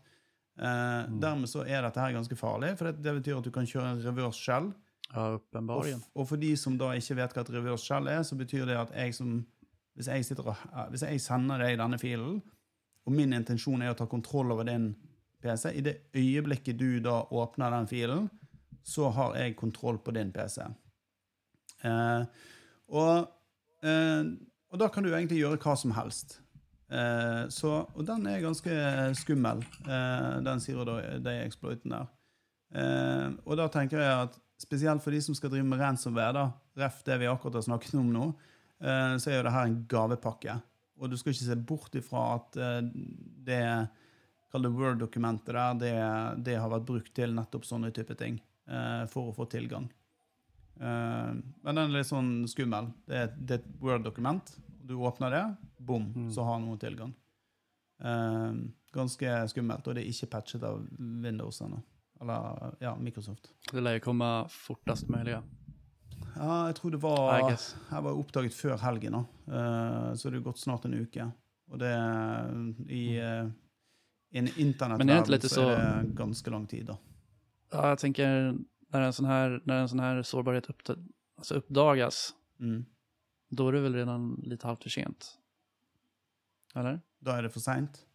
Eh, 0.56 1.10
Dermed 1.20 1.50
så 1.52 1.66
er 1.66 1.84
dette 1.84 2.00
her 2.00 2.14
ganske 2.16 2.38
farlig, 2.40 2.70
for 2.78 2.88
det, 2.88 3.02
det 3.04 3.18
betyr 3.18 3.36
at 3.36 3.44
du 3.44 3.52
kan 3.52 3.68
kjøre 3.68 3.90
en 3.92 4.00
reverse 4.06 4.40
shell. 4.40 4.70
ja 5.12 5.26
Og, 6.00 6.08
og 6.22 6.28
for 6.30 6.40
de 6.40 6.54
som 6.56 6.80
da 6.80 6.94
ikke 6.96 7.18
vet 7.20 7.36
hva 7.36 7.44
et 7.44 7.52
reverse 7.58 7.84
shell 7.84 8.08
er, 8.08 8.24
så 8.24 8.40
betyr 8.40 8.64
det 8.70 8.80
at 8.80 8.96
jeg 8.96 9.12
som 9.20 9.36
hvis 9.98 10.08
jeg, 10.08 10.24
sitter 10.24 10.46
og, 10.46 10.66
eh, 10.72 10.88
hvis 10.94 11.04
jeg 11.04 11.20
sender 11.20 11.60
deg 11.60 11.76
denne 11.76 12.00
filen, 12.00 12.40
og 13.04 13.12
min 13.12 13.36
intensjon 13.36 13.82
er 13.82 13.92
å 13.92 13.98
ta 13.98 14.06
kontroll 14.08 14.54
over 14.54 14.64
din 14.64 14.94
PC, 15.42 15.72
i 15.74 15.84
det 15.84 15.98
øyeblikket 16.16 16.80
du 16.80 17.00
da 17.04 17.20
åpner 17.28 17.76
den 17.76 17.90
filen, 17.90 18.28
så 18.88 19.12
har 19.12 19.36
jeg 19.36 19.56
kontroll 19.58 19.98
på 20.00 20.16
din 20.16 20.32
PC. 20.32 20.62
Eh, 21.82 22.22
og, 22.88 23.10
eh, 23.18 23.26
og 23.82 24.80
da 24.80 24.88
kan 24.92 25.04
du 25.06 25.12
egentlig 25.12 25.38
gjøre 25.40 25.60
hva 25.62 25.74
som 25.78 25.92
helst. 25.96 26.38
Eh, 26.88 27.48
så, 27.52 27.72
og 27.84 28.04
den 28.08 28.24
er 28.30 28.40
ganske 28.40 28.72
skummel, 29.18 29.60
eh, 29.84 30.38
den 30.44 30.62
sier 30.64 30.88
da 30.88 30.96
de 31.20 31.34
exploiten 31.44 31.92
der. 31.92 32.08
Eh, 32.72 33.26
og 33.44 33.58
da 33.60 33.68
tenker 33.72 34.00
jeg 34.00 34.24
at 34.28 34.38
spesielt 34.58 35.04
for 35.04 35.14
de 35.14 35.20
som 35.22 35.36
skal 35.36 35.52
drive 35.52 35.68
med 35.68 35.80
ransomware, 35.80 36.32
da, 36.36 36.46
ref 36.80 37.02
det 37.06 37.20
vi 37.20 37.28
akkurat 37.30 37.60
har 37.60 37.68
snakket 37.68 37.98
om 38.00 38.08
nå, 38.14 38.30
eh, 38.80 39.14
så 39.20 39.30
er 39.30 39.38
jo 39.38 39.46
det 39.46 39.54
her 39.54 39.68
en 39.68 39.80
gavepakke. 39.90 40.58
Og 40.98 41.12
du 41.12 41.16
skal 41.20 41.34
ikke 41.34 41.46
se 41.46 41.58
bort 41.68 41.94
ifra 41.98 42.24
at 42.38 42.58
eh, 42.58 42.82
det 43.46 43.62
Word-dokumentet 44.48 45.52
der, 45.52 45.74
det, 45.78 45.94
det 46.46 46.56
har 46.56 46.72
vært 46.72 46.88
brukt 46.88 47.12
til 47.14 47.34
nettopp 47.36 47.66
sånne 47.68 47.92
type 47.94 48.16
ting 48.18 48.40
eh, 48.66 49.04
for 49.12 49.28
å 49.28 49.36
få 49.36 49.44
tilgang. 49.52 49.86
Eh, 50.80 51.30
men 51.62 51.74
den 51.74 51.84
er 51.84 51.94
litt 51.98 52.06
sånn 52.10 52.32
skummel. 52.50 52.92
Det 53.08 53.16
er, 53.22 53.32
det 53.38 53.58
er 53.58 53.62
et 53.62 53.70
Word-dokument. 53.82 54.52
Du 54.88 54.94
åpner 55.04 55.30
det, 55.34 55.44
bom, 55.78 56.06
Mm. 56.14 56.30
så 56.32 56.44
har 56.44 56.60
noen 56.60 56.78
tilgang. 56.80 57.14
Eh, 58.00 58.52
ganske 58.94 59.48
skummelt, 59.52 59.86
og 59.88 59.94
det 59.94 60.04
er 60.04 60.10
ikke 60.12 60.30
patchet 60.30 60.62
av 60.62 60.86
Windows 60.98 61.60
ennå. 61.60 61.82
Eller 62.20 62.74
ja, 62.80 62.96
Microsoft. 62.96 63.50
Det 63.70 63.82
leier 63.82 64.00
komme 64.02 64.48
fortest 64.50 65.08
mulig? 65.08 65.36
Ja. 65.36 65.42
Ja, 66.38 66.66
jeg 66.68 66.74
tror 66.78 66.90
det 66.90 67.00
var 67.02 67.50
Jeg 67.50 68.02
var 68.02 68.14
oppdaget 68.18 68.54
før 68.54 68.76
helgen, 68.78 69.12
da. 69.12 69.24
Eh, 69.48 70.14
så 70.14 70.30
det 70.30 70.38
er 70.38 70.46
gått 70.46 70.58
snart 70.58 70.84
en 70.86 70.94
uke. 70.94 71.32
Og 71.70 71.78
det 71.82 71.92
i 72.88 73.18
uh, 73.20 73.44
en 74.32 74.46
internettverden 74.56 75.48
så 75.50 75.66
er 75.68 76.02
det 76.06 76.14
ganske 76.16 76.50
lang 76.50 76.66
tid, 76.66 76.86
da. 76.88 76.96
Ja, 77.74 77.90
jeg 77.90 77.98
tänker 77.98 78.54
när 78.92 79.00
en 79.00 79.12
sån 79.12 79.24
här, 79.26 79.60
när 79.64 79.80
en 79.80 79.88
sån 79.88 80.00
här 80.00 80.22
sårbarhet 80.22 80.66
upp, 80.70 80.82
alltså 81.36 81.54
uppdagas, 81.54 82.34
Mm. 82.60 82.84
då 83.50 83.68
är 83.68 83.72
det 83.72 83.80
väl 83.80 83.94
redan 83.94 84.34
lite 84.44 84.66
halvt 84.66 84.82
för 84.82 84.90
sent? 84.90 85.38
Eller? 86.74 87.00
Da 87.20 87.38
er 87.38 87.42
det 87.42 87.50
for 87.50 87.60
sent. 87.60 88.06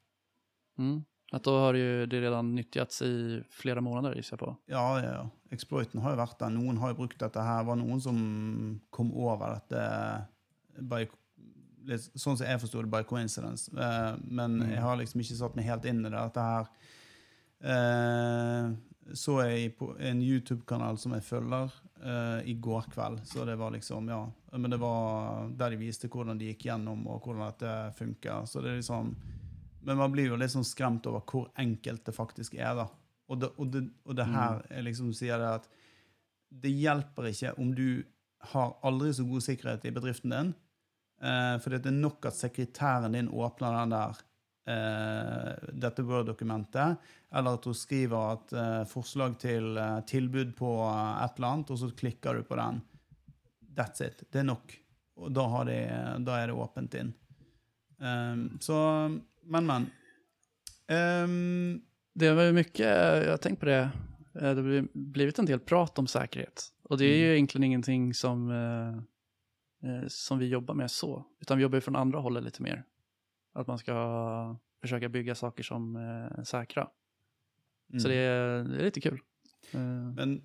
Mm. 0.77 1.03
Att 1.31 1.43
då 1.43 1.57
har 1.59 1.73
ju 1.73 2.05
det 2.05 2.21
redan 2.21 2.55
nyttjats 2.55 3.01
i 3.01 3.43
flera 3.49 3.81
månader 3.81 4.15
gissar 4.15 4.37
jag 4.37 4.39
på. 4.39 4.57
Ja, 4.65 5.01
ja, 5.03 5.11
ja. 5.13 5.29
Exploiten 5.51 6.01
har 6.01 6.11
jo 6.11 6.17
vært 6.17 6.37
der. 6.39 6.49
Noen 6.49 6.77
har 6.77 6.89
jo 6.93 6.95
brukt 6.95 7.19
dette 7.19 7.41
her. 7.41 7.63
var 7.63 7.75
noen 7.75 8.01
som 8.01 8.81
kom 8.89 9.13
over 9.13 9.55
dette 9.55 10.25
by, 10.81 11.07
litt, 11.85 12.01
Sånn 12.15 12.37
som 12.37 12.45
jeg 12.45 12.59
forsto 12.61 12.81
det, 12.81 12.91
by 12.91 13.03
coincidence. 13.03 13.71
Eh, 13.77 14.15
men 14.23 14.59
Mm. 14.61 14.69
jeg 14.71 14.81
har 14.81 14.97
liksom 14.97 15.21
ikke 15.21 15.35
satt 15.39 15.55
meg 15.55 15.65
helt 15.65 15.85
inn 15.85 16.05
i 16.05 16.09
det. 16.09 16.19
Dette 16.19 16.41
her 16.41 16.67
eh, 17.61 18.71
så 19.13 19.39
jeg 19.43 19.73
på 19.77 19.91
en 19.99 20.21
YouTube-kanal 20.23 20.97
som 21.01 21.13
jeg 21.17 21.25
følger, 21.27 21.73
uh, 22.03 22.39
i 22.45 22.53
går 22.53 22.87
kveld. 22.93 23.21
Så 23.27 23.45
det 23.45 23.55
var 23.59 23.71
liksom, 23.71 24.09
ja 24.09 24.23
Men 24.51 24.71
det 24.71 24.77
var 24.77 25.49
der 25.49 25.73
de 25.73 25.79
viste 25.81 26.09
hvordan 26.11 26.37
de 26.37 26.51
gikk 26.51 26.67
gjennom, 26.69 27.05
og 27.07 27.23
hvordan 27.23 27.47
dette 27.47 27.93
funker. 27.97 28.45
Så 28.45 28.61
det 28.61 28.71
er 28.71 28.81
liksom 28.81 29.15
Men 29.83 29.97
man 29.99 30.11
blir 30.11 30.29
jo 30.31 30.39
litt 30.39 30.53
sånn 30.53 30.63
skremt 30.63 31.07
over 31.11 31.23
hvor 31.27 31.49
enkelt 31.59 32.05
det 32.05 32.15
faktisk 32.15 32.53
er, 32.55 32.71
da. 32.77 32.87
Og 33.27 33.39
det, 33.39 33.49
og 33.57 33.71
det, 33.71 33.81
og 34.07 34.15
det 34.15 34.27
her 34.31 34.61
er 34.69 34.85
liksom 34.85 35.11
sier 35.15 35.39
det 35.39 35.49
at 35.59 35.65
det 36.63 36.71
hjelper 36.71 37.27
ikke 37.27 37.53
om 37.59 37.73
du 37.75 38.03
har 38.53 38.75
aldri 38.85 39.11
så 39.15 39.25
god 39.27 39.43
sikkerhet 39.43 39.87
i 39.89 39.91
bedriften 39.95 40.31
din, 40.31 40.51
uh, 41.23 41.55
for 41.59 41.73
det 41.73 41.89
er 41.89 41.97
nok 41.97 42.29
at 42.29 42.37
sekretæren 42.37 43.17
din 43.17 43.31
åpner 43.31 43.75
den 43.81 43.95
der 43.95 44.19
eh, 44.19 44.23
dette 45.73 46.03
Word-dokumentet, 46.07 46.97
eller 47.33 47.57
at 47.57 47.65
hun 47.65 47.75
skriver 47.75 48.33
at 48.37 48.53
eh, 48.53 48.83
forslag 48.87 49.35
til 49.41 49.77
eh, 49.77 49.99
tilbud 50.07 50.55
på 50.55 50.69
eh, 50.87 51.25
et 51.25 51.35
eller 51.37 51.47
annet, 51.47 51.73
og 51.73 51.79
så 51.81 51.89
klikker 51.91 52.39
du 52.39 52.43
på 52.47 52.55
den. 52.55 52.81
That's 53.75 54.01
it. 54.05 54.23
Det 54.31 54.39
er 54.39 54.47
nok. 54.47 54.75
Og 55.17 55.33
da, 55.33 55.43
har 55.49 55.65
de, 55.65 55.77
da 56.25 56.37
er 56.39 56.47
det 56.47 56.55
åpent 56.57 56.95
inn. 56.97 57.13
Um, 57.99 58.57
så 58.61 58.77
Men, 59.43 59.65
men. 59.65 59.85
Um, 60.89 61.81
Det 62.15 62.25
ju 62.25 62.51
mycket, 62.53 62.85
jag 63.25 63.29
har 63.29 63.37
tenkt 63.37 63.59
på 63.59 63.65
det, 63.65 63.79
eh, 64.35 64.41
det 64.41 64.47
har 64.47 64.63
bli- 64.63 64.87
blivit 64.93 65.39
en 65.39 65.45
del 65.45 65.59
prat 65.59 65.99
om 65.99 66.07
säkerhet. 66.07 66.67
Och 66.83 66.97
det 66.97 67.05
är 67.05 67.17
ju 67.17 67.33
egentlig 67.33 67.35
egentligen 67.35 67.63
ingenting 67.63 68.13
som, 68.13 68.51
eh, 68.51 69.89
eh, 69.89 70.07
som 70.07 70.39
vi 70.39 70.47
jobbar 70.47 70.73
med 70.73 70.91
så, 70.91 71.23
utan 71.41 71.57
vi 71.57 71.63
jobbar 71.63 71.77
ju 71.77 71.81
från 71.81 71.95
andra 71.95 72.19
hållet 72.19 72.43
lite 72.43 72.61
mer. 72.61 72.83
Att 73.53 73.67
man 73.67 73.77
ska 73.77 74.55
försöka 74.81 75.09
bygga 75.09 75.35
saker 75.35 75.63
som 75.63 75.95
er 75.95 76.39
är 76.39 76.43
säkra. 76.43 76.89
Så 77.91 78.07
mm. 78.07 78.09
det 78.09 78.15
är, 78.15 78.63
det 78.63 78.79
är 78.79 78.83
lite 78.83 79.01
kul. 79.01 79.21
Eh, 79.71 79.79
Men 80.15 80.41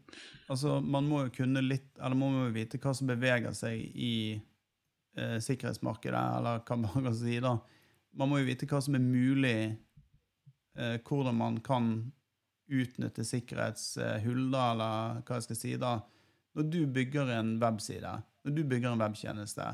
altså, 0.46 0.80
man 0.80 1.08
må 1.08 1.24
jo 1.24 1.32
kunne 1.34 1.62
litt 1.64 1.98
Eller 1.98 2.16
man 2.16 2.34
må 2.34 2.44
jo 2.46 2.54
vite 2.54 2.80
hva 2.82 2.94
som 2.94 3.10
beveger 3.10 3.54
seg 3.56 3.80
i 3.94 4.14
eh, 5.16 5.38
sikkerhetsmarkedet, 5.42 6.38
eller 6.38 6.62
hva 6.62 6.78
man 6.84 7.08
kan 7.08 7.16
si. 7.16 7.38
da. 7.42 7.58
Man 8.18 8.30
må 8.30 8.40
jo 8.40 8.48
vite 8.48 8.68
hva 8.70 8.80
som 8.84 8.96
er 8.98 9.04
mulig, 9.04 9.58
eh, 10.78 10.96
hvordan 11.02 11.36
man 11.38 11.60
kan 11.64 11.90
utnytte 12.68 13.24
sikkerhetshull, 13.24 14.50
da, 14.52 14.64
eller 14.74 15.20
hva 15.24 15.38
jeg 15.38 15.48
skal 15.48 15.60
si. 15.62 15.74
da. 15.80 15.98
Når 16.58 16.70
du 16.72 16.80
bygger 16.86 17.30
en 17.38 17.56
webside, 17.62 18.14
når 18.44 18.56
du 18.56 18.64
bygger 18.64 18.92
en 18.92 19.02
webtjeneste, 19.02 19.68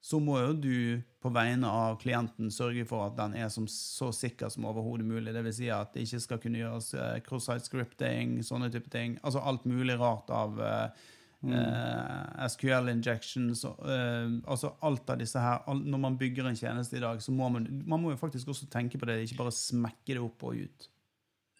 så 0.00 0.20
må 0.22 0.38
jo 0.40 0.52
du 0.54 1.02
på 1.22 1.30
vegne 1.34 1.66
av 1.66 1.98
klienten 1.98 2.52
sørge 2.54 2.84
for 2.86 3.08
at 3.08 3.16
den 3.18 3.34
er 3.40 3.50
som, 3.50 3.66
så 3.68 4.12
sikker 4.14 4.50
som 4.52 4.68
overhodet 4.70 5.06
mulig. 5.06 5.34
Det 5.34 5.42
vil 5.44 5.56
si 5.56 5.70
at 5.74 5.90
det 5.94 6.06
ikke 6.06 6.20
skal 6.22 6.40
kunne 6.42 6.60
gjøres 6.60 6.92
eh, 6.94 7.16
cross-site 7.26 7.66
scripting, 7.66 8.38
sånne 8.46 8.70
type 8.72 8.90
ting. 8.92 9.18
Altså 9.26 9.42
alt 9.42 9.66
mulig 9.66 9.98
rart 9.98 10.30
av 10.30 10.60
eh, 10.62 11.08
eh, 11.50 12.44
SQL 12.46 12.92
injections. 12.94 13.64
eh, 13.64 14.30
altså 14.46 14.76
alt 14.86 15.10
av 15.10 15.18
disse 15.18 15.42
her. 15.42 15.64
All, 15.66 15.82
når 15.82 16.04
man 16.06 16.20
bygger 16.20 16.46
en 16.46 16.60
tjeneste 16.60 17.00
i 17.00 17.02
dag, 17.02 17.22
så 17.22 17.34
må 17.34 17.50
man, 17.50 17.66
man 17.86 18.04
må 18.04 18.14
jo 18.14 18.22
faktisk 18.22 18.54
også 18.54 18.70
tenke 18.70 19.02
på 19.02 19.10
det, 19.10 19.18
ikke 19.26 19.42
bare 19.42 19.56
smekke 19.58 20.14
det 20.14 20.22
opp 20.22 20.46
og 20.46 20.62
ut. 20.62 20.88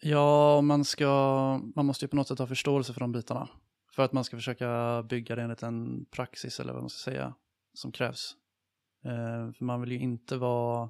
Ja, 0.01 0.61
man, 0.63 0.85
skal 0.87 1.59
man 1.75 1.85
måste 1.85 2.05
ju 2.05 2.09
på 2.09 2.15
något 2.15 2.27
sätt 2.27 2.39
ha 2.39 2.47
förståelse 2.47 2.93
för 2.93 2.99
de 2.99 3.11
bitarna. 3.11 3.49
För 3.91 4.03
att 4.03 4.13
man 4.13 4.23
ska 4.23 4.37
försöka 4.37 5.03
bygga 5.09 5.35
det 5.35 5.41
enligt 5.41 5.63
en 5.63 6.05
praxis 6.11 6.59
eller 6.59 6.73
vad 6.73 6.81
man 6.81 6.89
ska 6.89 7.11
säga 7.11 7.33
som 7.73 7.91
krävs. 7.91 8.35
Eh, 9.05 9.51
för 9.51 9.63
man 9.65 9.81
vill 9.81 9.91
ju 9.91 9.99
inte 9.99 10.37
vara, 10.37 10.89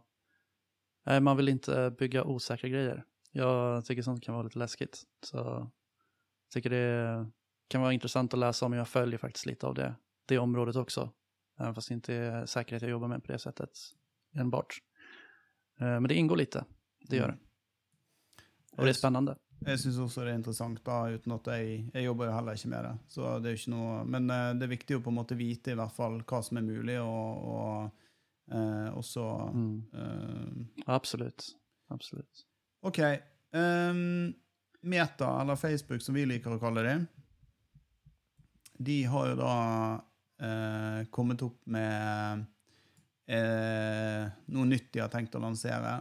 nej 1.06 1.22
man 1.22 1.38
vill 1.38 1.50
inte 1.50 1.96
bygga 2.00 2.24
osäkra 2.24 2.70
grejer. 2.70 3.06
Jag 3.32 3.86
tycker 3.86 4.02
sånt 4.02 4.24
kan 4.24 4.34
vara 4.34 4.44
lite 4.44 4.60
läskigt. 4.60 5.04
Så 5.24 5.38
jag 5.38 5.72
tycker 6.54 6.70
det 6.70 7.32
kan 7.68 7.82
vara 7.82 7.94
intressant 7.94 8.34
att 8.34 8.40
läsa 8.40 8.66
om. 8.66 8.74
Jag 8.74 8.88
följer 8.88 9.18
faktiskt 9.18 9.46
lite 9.46 9.68
av 9.68 9.74
det, 9.76 9.96
det 10.26 10.38
området 10.38 10.76
också. 10.76 11.12
Även 11.60 11.76
fast 11.76 11.88
det 11.88 11.94
inte 11.94 12.14
är 12.14 12.46
säkerhet 12.46 12.82
jag 12.82 12.92
jobbar 12.92 13.08
med 13.08 13.24
på 13.24 13.32
det 13.32 13.40
sättet. 13.40 13.70
enbart. 14.36 14.78
Eh, 15.80 15.86
men 15.86 16.04
det 16.04 16.16
ingår 16.16 16.38
lite, 16.38 16.66
det 17.10 17.16
gjør 17.16 17.28
det. 17.28 17.38
Og 18.78 18.86
det 18.86 18.90
er 18.90 18.94
spennende. 18.94 19.36
Jeg 19.66 19.80
syns 19.82 19.98
også 20.00 20.24
det 20.24 20.32
er 20.32 20.38
interessant, 20.40 20.80
da, 20.86 20.98
uten 21.12 21.34
at 21.36 21.48
jeg, 21.52 21.80
jeg 21.94 22.06
jobber 22.06 22.30
jo 22.30 22.36
heller 22.38 22.56
ikke 22.56 22.70
med 22.72 22.86
det. 22.88 22.94
Så 23.12 23.32
det 23.44 23.50
er 23.50 23.56
jo 23.56 23.60
ikke 23.60 23.74
noe, 23.74 23.96
Men 24.08 24.30
eh, 24.32 24.52
det 24.56 24.64
er 24.68 24.72
viktig 24.76 24.98
å 24.98 25.02
på 25.04 25.12
en 25.12 25.18
måte 25.20 25.36
vite 25.40 25.74
i 25.74 25.80
hvert 25.80 25.96
fall 25.96 26.20
hva 26.24 26.40
som 26.46 26.58
er 26.62 26.68
mulig, 26.68 26.96
og, 27.04 27.50
og 27.54 28.56
eh, 28.56 28.90
også 28.96 29.26
Mm. 29.54 29.74
eh, 29.94 30.84
Absolutt. 30.96 31.50
Absolutt. 31.92 32.46
OK. 32.88 33.00
Um, 33.52 34.34
Meta, 34.82 35.42
eller 35.42 35.56
Facebook 35.60 36.02
som 36.06 36.16
vi 36.16 36.24
liker 36.30 36.54
å 36.56 36.60
kalle 36.62 36.84
det, 36.86 36.98
de 38.80 39.02
har 39.12 39.26
jo 39.34 39.36
da 39.42 39.56
eh, 40.40 41.02
kommet 41.12 41.42
opp 41.44 41.58
med 41.68 42.46
eh, 43.28 44.30
noe 44.56 44.70
nytt 44.70 44.88
de 44.94 45.02
har 45.04 45.12
tenkt 45.12 45.36
å 45.36 45.42
lansere. 45.44 45.98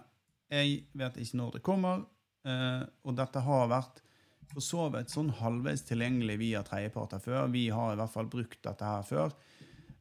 Jeg 0.53 0.85
vet 0.97 1.19
ikke 1.25 1.41
når 1.41 1.57
det 1.57 1.63
kommer, 1.67 2.05
eh, 2.05 2.18
og 2.49 3.17
dette 3.19 3.43
har 3.45 3.67
vært 3.69 3.99
for 4.49 4.65
så 4.65 4.87
vidt 4.93 5.13
sånn 5.13 5.31
halvveis 5.41 5.85
tilgjengelig 5.89 6.39
via 6.41 6.63
tredjeparter 6.65 7.21
før. 7.23 7.49
Vi 7.53 7.69
har 7.75 7.93
i 7.93 7.99
hvert 8.01 8.15
fall 8.15 8.31
brukt 8.33 8.61
dette 8.65 8.89
her 8.89 9.05
før. 9.07 9.35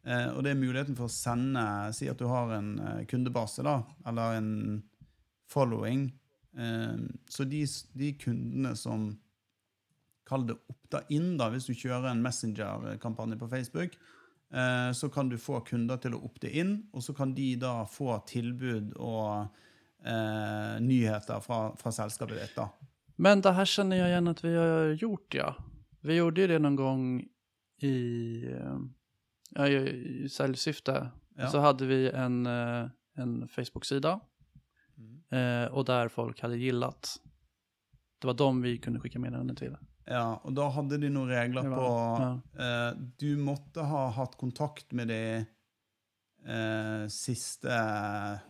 Eh, 0.08 0.30
og 0.32 0.44
det 0.46 0.54
er 0.54 0.60
muligheten 0.60 0.96
for 0.96 1.10
å 1.10 1.12
sende 1.12 1.64
Si 1.96 2.08
at 2.08 2.20
du 2.20 2.28
har 2.32 2.54
en 2.56 2.76
eh, 2.80 3.06
kundebase, 3.12 3.66
da, 3.68 3.82
eller 4.08 4.38
en 4.40 4.52
following. 5.52 6.08
Eh, 6.56 7.08
så 7.30 7.48
de, 7.48 7.64
de 7.98 8.14
kundene 8.22 8.76
som 8.80 9.10
Kall 10.28 10.44
det 10.44 10.58
oppta 10.68 11.06
inn, 11.16 11.38
da, 11.40 11.46
hvis 11.54 11.70
du 11.70 11.72
kjører 11.72 12.10
en 12.10 12.20
Messenger-kampanje 12.20 13.38
på 13.40 13.48
Facebook. 13.48 13.94
Eh, 14.52 14.90
så 14.92 15.08
kan 15.12 15.30
du 15.32 15.38
få 15.40 15.62
kunder 15.68 16.02
til 16.04 16.18
å 16.18 16.20
oppte 16.28 16.52
inn, 16.52 16.82
og 16.92 17.06
så 17.06 17.16
kan 17.16 17.32
de 17.36 17.54
da 17.60 17.86
få 17.88 18.18
tilbud 18.28 18.98
og 19.00 19.48
eh, 20.06 20.80
nyheter 20.84 21.40
fra, 21.42 21.72
fra 21.80 21.92
selskapet 21.92 22.40
ditt. 22.42 22.56
da. 22.56 22.70
Men 23.18 23.42
det 23.42 23.54
her 23.58 23.66
kjenner 23.66 23.98
jeg 23.98 24.12
igjen 24.14 24.30
at 24.30 24.44
vi 24.46 24.54
har 24.56 24.94
gjort, 25.02 25.34
ja. 25.40 25.50
Vi 26.06 26.18
gjorde 26.20 26.42
jo 26.44 26.48
det 26.48 26.60
noen 26.62 26.76
gang 26.78 27.04
i, 27.82 27.96
eh, 28.54 28.78
ja, 29.58 29.68
i 29.68 30.24
i 30.26 30.30
selvsyfte. 30.30 30.98
Ja. 31.38 31.50
Så 31.52 31.62
hadde 31.62 31.86
vi 31.90 32.08
en, 32.10 32.46
eh, 32.46 32.90
en 33.18 33.48
Facebook-sida 33.48 34.20
Mm. 34.98 35.22
eh, 35.32 35.68
og 35.78 35.86
der 35.86 36.10
folk 36.10 36.40
hadde 36.42 36.58
likt. 36.58 37.20
Det 38.20 38.26
var 38.26 38.34
dem 38.34 38.62
vi 38.64 38.78
kunne 38.82 39.00
sende 39.00 39.20
meddelanden 39.22 39.56
til. 39.56 39.76
Ja, 40.08 40.40
og 40.44 40.56
da 40.56 40.70
hadde 40.74 40.98
de 40.98 41.10
noen 41.10 41.30
regler 41.30 41.62
på 41.70 41.84
ja. 42.18 42.30
eh, 42.58 42.94
Du 43.20 43.38
måtte 43.38 43.84
ha 43.86 44.10
hatt 44.10 44.38
kontakt 44.40 44.92
med 44.94 45.10
de 45.10 45.46
eh, 46.46 47.08
siste 47.10 47.80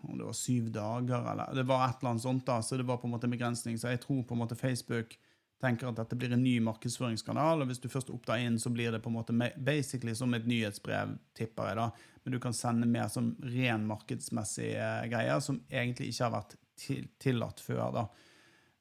Om 0.01 0.17
det 0.17 0.25
var 0.25 0.33
syv 0.33 0.71
dager, 0.71 1.31
eller 1.31 1.55
Det 1.55 1.63
var 1.63 1.87
et 1.87 2.01
eller 2.01 2.09
annet 2.09 2.25
sånt, 2.25 2.45
da, 2.45 2.61
så 2.61 2.77
det 2.77 2.87
var 2.87 2.97
på 2.97 3.07
en 3.07 3.15
måte 3.15 3.27
en 3.27 3.35
begrensning. 3.35 3.77
Så 3.77 3.93
jeg 3.93 4.01
tror 4.03 4.23
på 4.23 4.35
en 4.35 4.43
måte 4.43 4.59
Facebook 4.59 5.17
tenker 5.61 5.89
at 5.89 5.97
dette 5.97 6.15
blir 6.19 6.33
en 6.35 6.43
ny 6.43 6.59
markedsføringskanal, 6.61 7.63
og 7.63 7.71
hvis 7.71 7.81
du 7.81 7.89
først 7.89 8.11
opptar 8.13 8.43
inn, 8.45 8.59
så 8.61 8.69
blir 8.69 8.91
det 8.93 9.01
på 9.01 9.09
en 9.09 9.17
måte 9.17 9.33
basically 9.57 10.13
som 10.15 10.35
et 10.37 10.45
nyhetsbrev, 10.45 11.15
tipper 11.37 11.71
jeg, 11.71 11.79
da. 11.79 11.87
Men 12.23 12.35
du 12.35 12.39
kan 12.43 12.53
sende 12.53 12.89
mer 12.89 13.09
som 13.09 13.31
ren 13.41 13.87
markedsmessige 13.89 14.91
greier, 15.09 15.41
som 15.41 15.63
egentlig 15.71 16.11
ikke 16.11 16.27
har 16.27 16.35
vært 16.35 16.57
til, 16.77 17.07
tillatt 17.17 17.63
før, 17.63 17.87
da. 17.95 18.05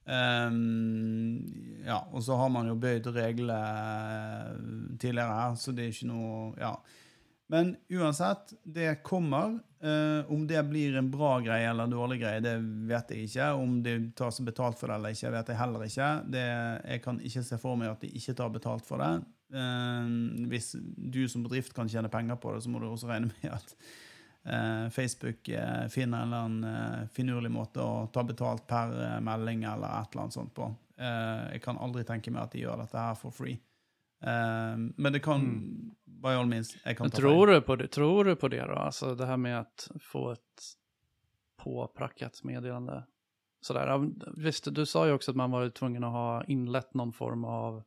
Um, 0.07 1.81
ja, 1.83 1.99
og 2.13 2.23
så 2.23 2.37
har 2.39 2.53
man 2.55 2.69
jo 2.71 2.77
bøyd 2.79 3.09
reglene 3.17 3.57
tidligere 5.01 5.41
her, 5.41 5.57
så 5.59 5.75
det 5.75 5.89
er 5.89 5.97
ikke 5.97 6.13
noe 6.13 6.53
Ja. 6.61 6.77
Men 7.53 7.77
uansett, 7.89 8.53
det 8.63 9.03
kommer. 9.07 9.59
Eh, 9.81 10.33
om 10.33 10.47
det 10.47 10.63
blir 10.67 10.97
en 10.97 11.11
bra 11.11 11.37
greie 11.41 11.69
eller 11.71 11.85
en 11.85 11.95
dårlig 11.95 12.19
greie, 12.21 12.41
det 12.43 12.57
vet 12.89 13.13
jeg 13.13 13.29
ikke. 13.29 13.51
Om 13.61 13.77
de 13.85 13.95
tar 14.19 14.33
seg 14.35 14.49
betalt 14.49 14.81
for 14.81 14.91
det 14.91 14.97
eller 14.99 15.15
ikke, 15.15 15.31
vet 15.37 15.53
jeg 15.53 15.61
heller 15.61 15.87
ikke. 15.87 16.09
Det, 16.35 16.47
jeg 16.95 17.05
kan 17.05 17.21
ikke 17.31 17.45
se 17.47 17.61
for 17.63 17.79
meg 17.79 17.93
at 17.93 18.03
de 18.03 18.11
ikke 18.19 18.35
tar 18.41 18.51
betalt 18.55 18.89
for 18.89 19.05
det. 19.05 19.13
Eh, 19.55 20.11
hvis 20.51 20.73
du 20.97 21.23
som 21.31 21.47
bedrift 21.47 21.77
kan 21.77 21.91
tjene 21.93 22.11
penger 22.13 22.41
på 22.43 22.57
det, 22.57 22.65
så 22.65 22.73
må 22.73 22.83
du 22.83 22.89
også 22.91 23.13
regne 23.13 23.31
med 23.31 23.55
at 23.55 23.77
eh, 24.47 24.89
Facebook 24.91 25.49
eh, 25.49 25.87
finner 25.93 26.25
en 26.25 26.33
eller 26.33 26.49
annen 26.49 26.65
eh, 26.73 27.07
finurlig 27.15 27.53
måte 27.53 27.85
å 27.85 28.09
ta 28.13 28.27
betalt 28.27 28.67
per 28.67 28.97
eh, 28.97 29.21
melding 29.23 29.69
eller 29.71 30.01
et 30.01 30.11
eller 30.11 30.27
annet 30.27 30.41
sånt 30.41 30.55
på. 30.57 30.73
Jeg 30.97 31.61
kan 31.61 31.77
aldri 31.77 32.07
tenke 32.09 32.33
meg 32.33 32.47
at 32.47 32.55
de 32.55 32.63
gjør 32.63 32.79
dette 32.81 32.97
her 32.97 33.17
for 33.21 33.35
free. 33.35 33.59
Eh, 34.23 34.77
men 34.97 35.13
det 35.13 35.21
kan, 35.21 35.43
by 36.05 36.29
all 36.29 36.47
means, 36.47 36.77
jeg 36.85 36.97
kan 36.97 37.05
Men 37.05 37.11
ta 37.11 37.17
tror 37.19 37.47
du, 37.47 37.61
på 37.61 37.77
det, 37.77 37.89
tror 37.89 38.25
du 38.25 38.37
på 38.37 38.49
det 38.49 38.65
då? 38.65 38.73
Alltså 38.75 39.15
det 39.15 39.27
här 39.27 39.37
med 39.37 39.61
att 39.61 39.91
få 40.01 40.31
ett 40.33 40.63
påprackat 41.57 42.45
meddelande. 42.45 43.05
Sådär. 43.61 44.11
Visst, 44.37 44.75
du 44.75 44.87
sa 44.87 45.07
ju 45.07 45.13
också 45.13 45.31
att 45.31 45.37
man 45.37 45.51
var 45.51 45.69
tvungen 45.69 46.05
att 46.05 46.13
ha 46.13 46.45
inlett 46.45 46.95
någon 46.95 47.13
form 47.13 47.45
av 47.45 47.83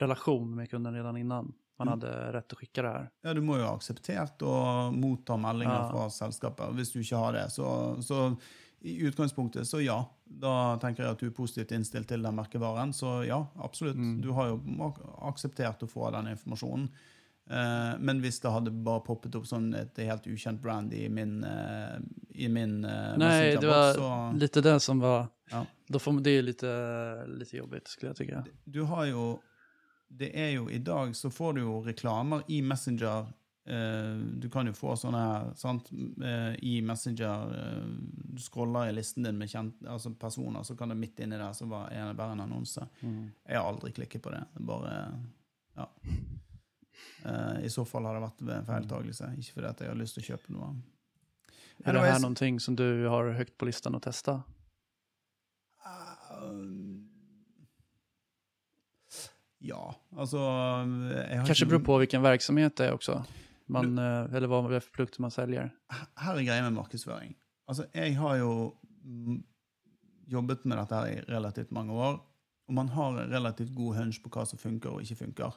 relation 0.00 0.54
med 0.54 0.70
kunden 0.70 0.94
redan 0.94 1.16
innan 1.16 1.54
man 1.78 1.88
Mm. 1.88 2.32
rett 2.32 2.48
til 2.48 2.56
å 2.56 2.58
skicka 2.58 2.82
det 2.82 2.88
her. 2.88 3.10
Ja, 3.22 3.34
du 3.34 3.40
må 3.40 3.56
jo 3.58 3.64
ha 3.64 3.74
akseptert 3.76 4.42
å 4.42 4.90
motta 4.92 5.36
meldinger 5.36 5.74
Ja. 5.74 5.90
fra 5.90 6.10
selskapet. 6.10 6.68
Hvis 6.76 6.92
du 6.92 7.00
ikke 7.00 7.16
har 7.16 7.32
det, 7.32 7.50
så, 7.50 7.96
så 8.02 8.36
i 8.84 8.96
utgangspunktet 9.06 9.66
så 9.68 9.80
ja. 9.84 10.00
Da 10.26 10.76
tenker 10.82 11.04
jeg 11.04 11.12
at 11.12 11.20
du 11.22 11.26
er 11.28 11.34
positivt 11.36 11.72
innstilt 11.76 12.08
til 12.10 12.22
den 12.24 12.34
merkevaren. 12.34 12.90
Så 12.96 13.20
ja, 13.28 13.38
absolutt. 13.62 13.96
Mm. 14.00 14.20
Du 14.24 14.30
har 14.32 14.48
jo 14.48 14.60
ak- 14.88 15.02
akseptert 15.30 15.82
å 15.84 15.88
få 15.90 16.08
den 16.14 16.30
informasjonen. 16.32 16.88
Eh, 17.50 17.92
men 17.98 18.20
hvis 18.22 18.40
det 18.40 18.50
hadde 18.54 18.70
bare 18.86 19.02
poppet 19.04 19.34
opp 19.36 19.44
sånn 19.50 19.72
et 19.76 19.96
helt 20.06 20.26
ukjent 20.30 20.60
brand 20.62 20.92
i 20.94 21.08
min, 21.10 21.42
eh, 21.44 21.98
i 22.38 22.48
min 22.48 22.84
eh, 22.84 23.16
Nei, 23.18 23.56
det 23.60 23.66
var 23.68 23.94
så 23.98 24.10
litt 24.38 24.58
det 24.62 24.76
som 24.82 25.00
var, 25.02 25.28
Ja. 25.52 25.64
Da 25.90 25.98
får 26.00 26.12
man, 26.14 26.22
det 26.22 26.36
litt, 26.42 26.62
litt 26.62 27.38
lite 27.42 27.56
jobbigt 27.58 27.88
skulle 27.92 28.14
jeg 28.14 28.22
tycka. 28.22 28.44
Du 28.64 28.84
har 28.88 29.06
jo 29.10 29.40
Det 30.08 30.30
er 30.36 30.50
jo 30.54 30.66
i 30.68 30.78
dag 30.78 31.14
så 31.16 31.30
får 31.32 31.54
du 31.54 31.60
jo 31.62 31.80
reklamer 31.86 32.42
i 32.48 32.60
Messenger. 32.62 33.26
Eh, 33.64 34.16
du 34.42 34.48
kan 34.50 34.66
jo 34.66 34.72
få 34.74 34.96
sånne 34.98 35.52
sant? 35.56 35.90
Eh, 36.24 36.54
i 36.66 36.80
Messenger. 36.82 37.52
Eh, 37.58 37.84
du 38.34 38.40
scroller 38.42 38.88
i 38.88 38.92
listen 38.96 39.22
din 39.22 39.38
med 39.38 39.48
kjent, 39.52 39.76
altså 39.86 40.10
personer, 40.18 40.62
så 40.66 40.74
kan 40.78 40.88
det 40.90 40.96
midt 40.98 41.20
inni 41.22 41.38
der 41.38 41.52
så 41.54 41.68
var 41.70 41.90
en, 41.94 42.16
bare 42.18 42.32
en 42.32 42.40
annonse. 42.46 42.88
Mm. 43.02 43.28
Jeg 43.46 43.58
har 43.60 43.68
aldri 43.70 43.92
klikket 43.92 44.22
på 44.22 44.30
det. 44.34 44.42
det 44.56 44.66
bare 44.66 44.96
Ja. 45.76 45.86
I 47.62 47.68
så 47.70 47.84
fall 47.86 48.04
har 48.04 48.14
det 48.18 48.22
vært 48.24 48.42
en 48.58 48.66
feiltagelse. 48.66 49.28
Ikke 49.38 49.54
fordi 49.54 49.68
at 49.70 49.80
jeg 49.80 49.88
har 49.92 49.96
lyst 50.00 50.14
til 50.18 50.22
å 50.24 50.26
kjøpe 50.32 50.50
noe. 50.56 50.72
Er 51.86 51.92
det 51.94 52.02
her 52.02 52.18
noen 52.22 52.34
ting 52.38 52.58
som 52.60 52.74
du 52.78 53.06
har 53.08 53.30
høyt 53.38 53.54
på 53.58 53.66
listan 53.70 53.94
å 53.94 54.00
testa? 54.02 54.42
eh, 55.86 56.98
Ja, 59.64 59.94
altså 60.18 60.38
jeg 60.42 61.38
har 61.38 61.46
Kanske 61.46 61.62
ikke- 61.64 61.70
beror 61.70 61.84
på 61.86 61.98
hvilken 62.02 62.22
verksamhet 62.22 62.74
det 62.76 62.88
er 62.88 62.94
också. 62.96 63.24
Man, 63.72 63.98
eh, 63.98 64.34
eller 64.34 64.50
hva 64.50 64.60
det 64.68 64.76
är 64.76 64.84
för 64.84 64.92
produkter 64.96 65.22
man 65.22 65.30
selger? 65.30 65.70
her 66.16 66.36
er 66.36 66.44
greia 66.44 66.62
med 66.62 66.76
markedsføring. 66.76 67.34
Altså, 67.68 67.86
jeg 67.94 68.16
har 68.18 68.36
jo 68.36 68.52
mm, 69.04 69.42
jobbet 70.32 70.64
med 70.64 70.78
dette 70.78 70.98
her 70.98 71.10
i 71.12 71.20
relativt 71.32 71.72
mange 71.72 71.92
år, 71.92 72.20
og 72.68 72.74
man 72.74 72.88
har 72.88 73.18
en 73.18 73.32
relativt 73.32 73.74
god 73.74 73.96
hunch 73.96 74.22
på 74.22 74.32
hva 74.32 74.44
som 74.48 74.60
funker 74.60 74.92
og 74.92 75.02
ikke 75.02 75.24
funker 75.24 75.56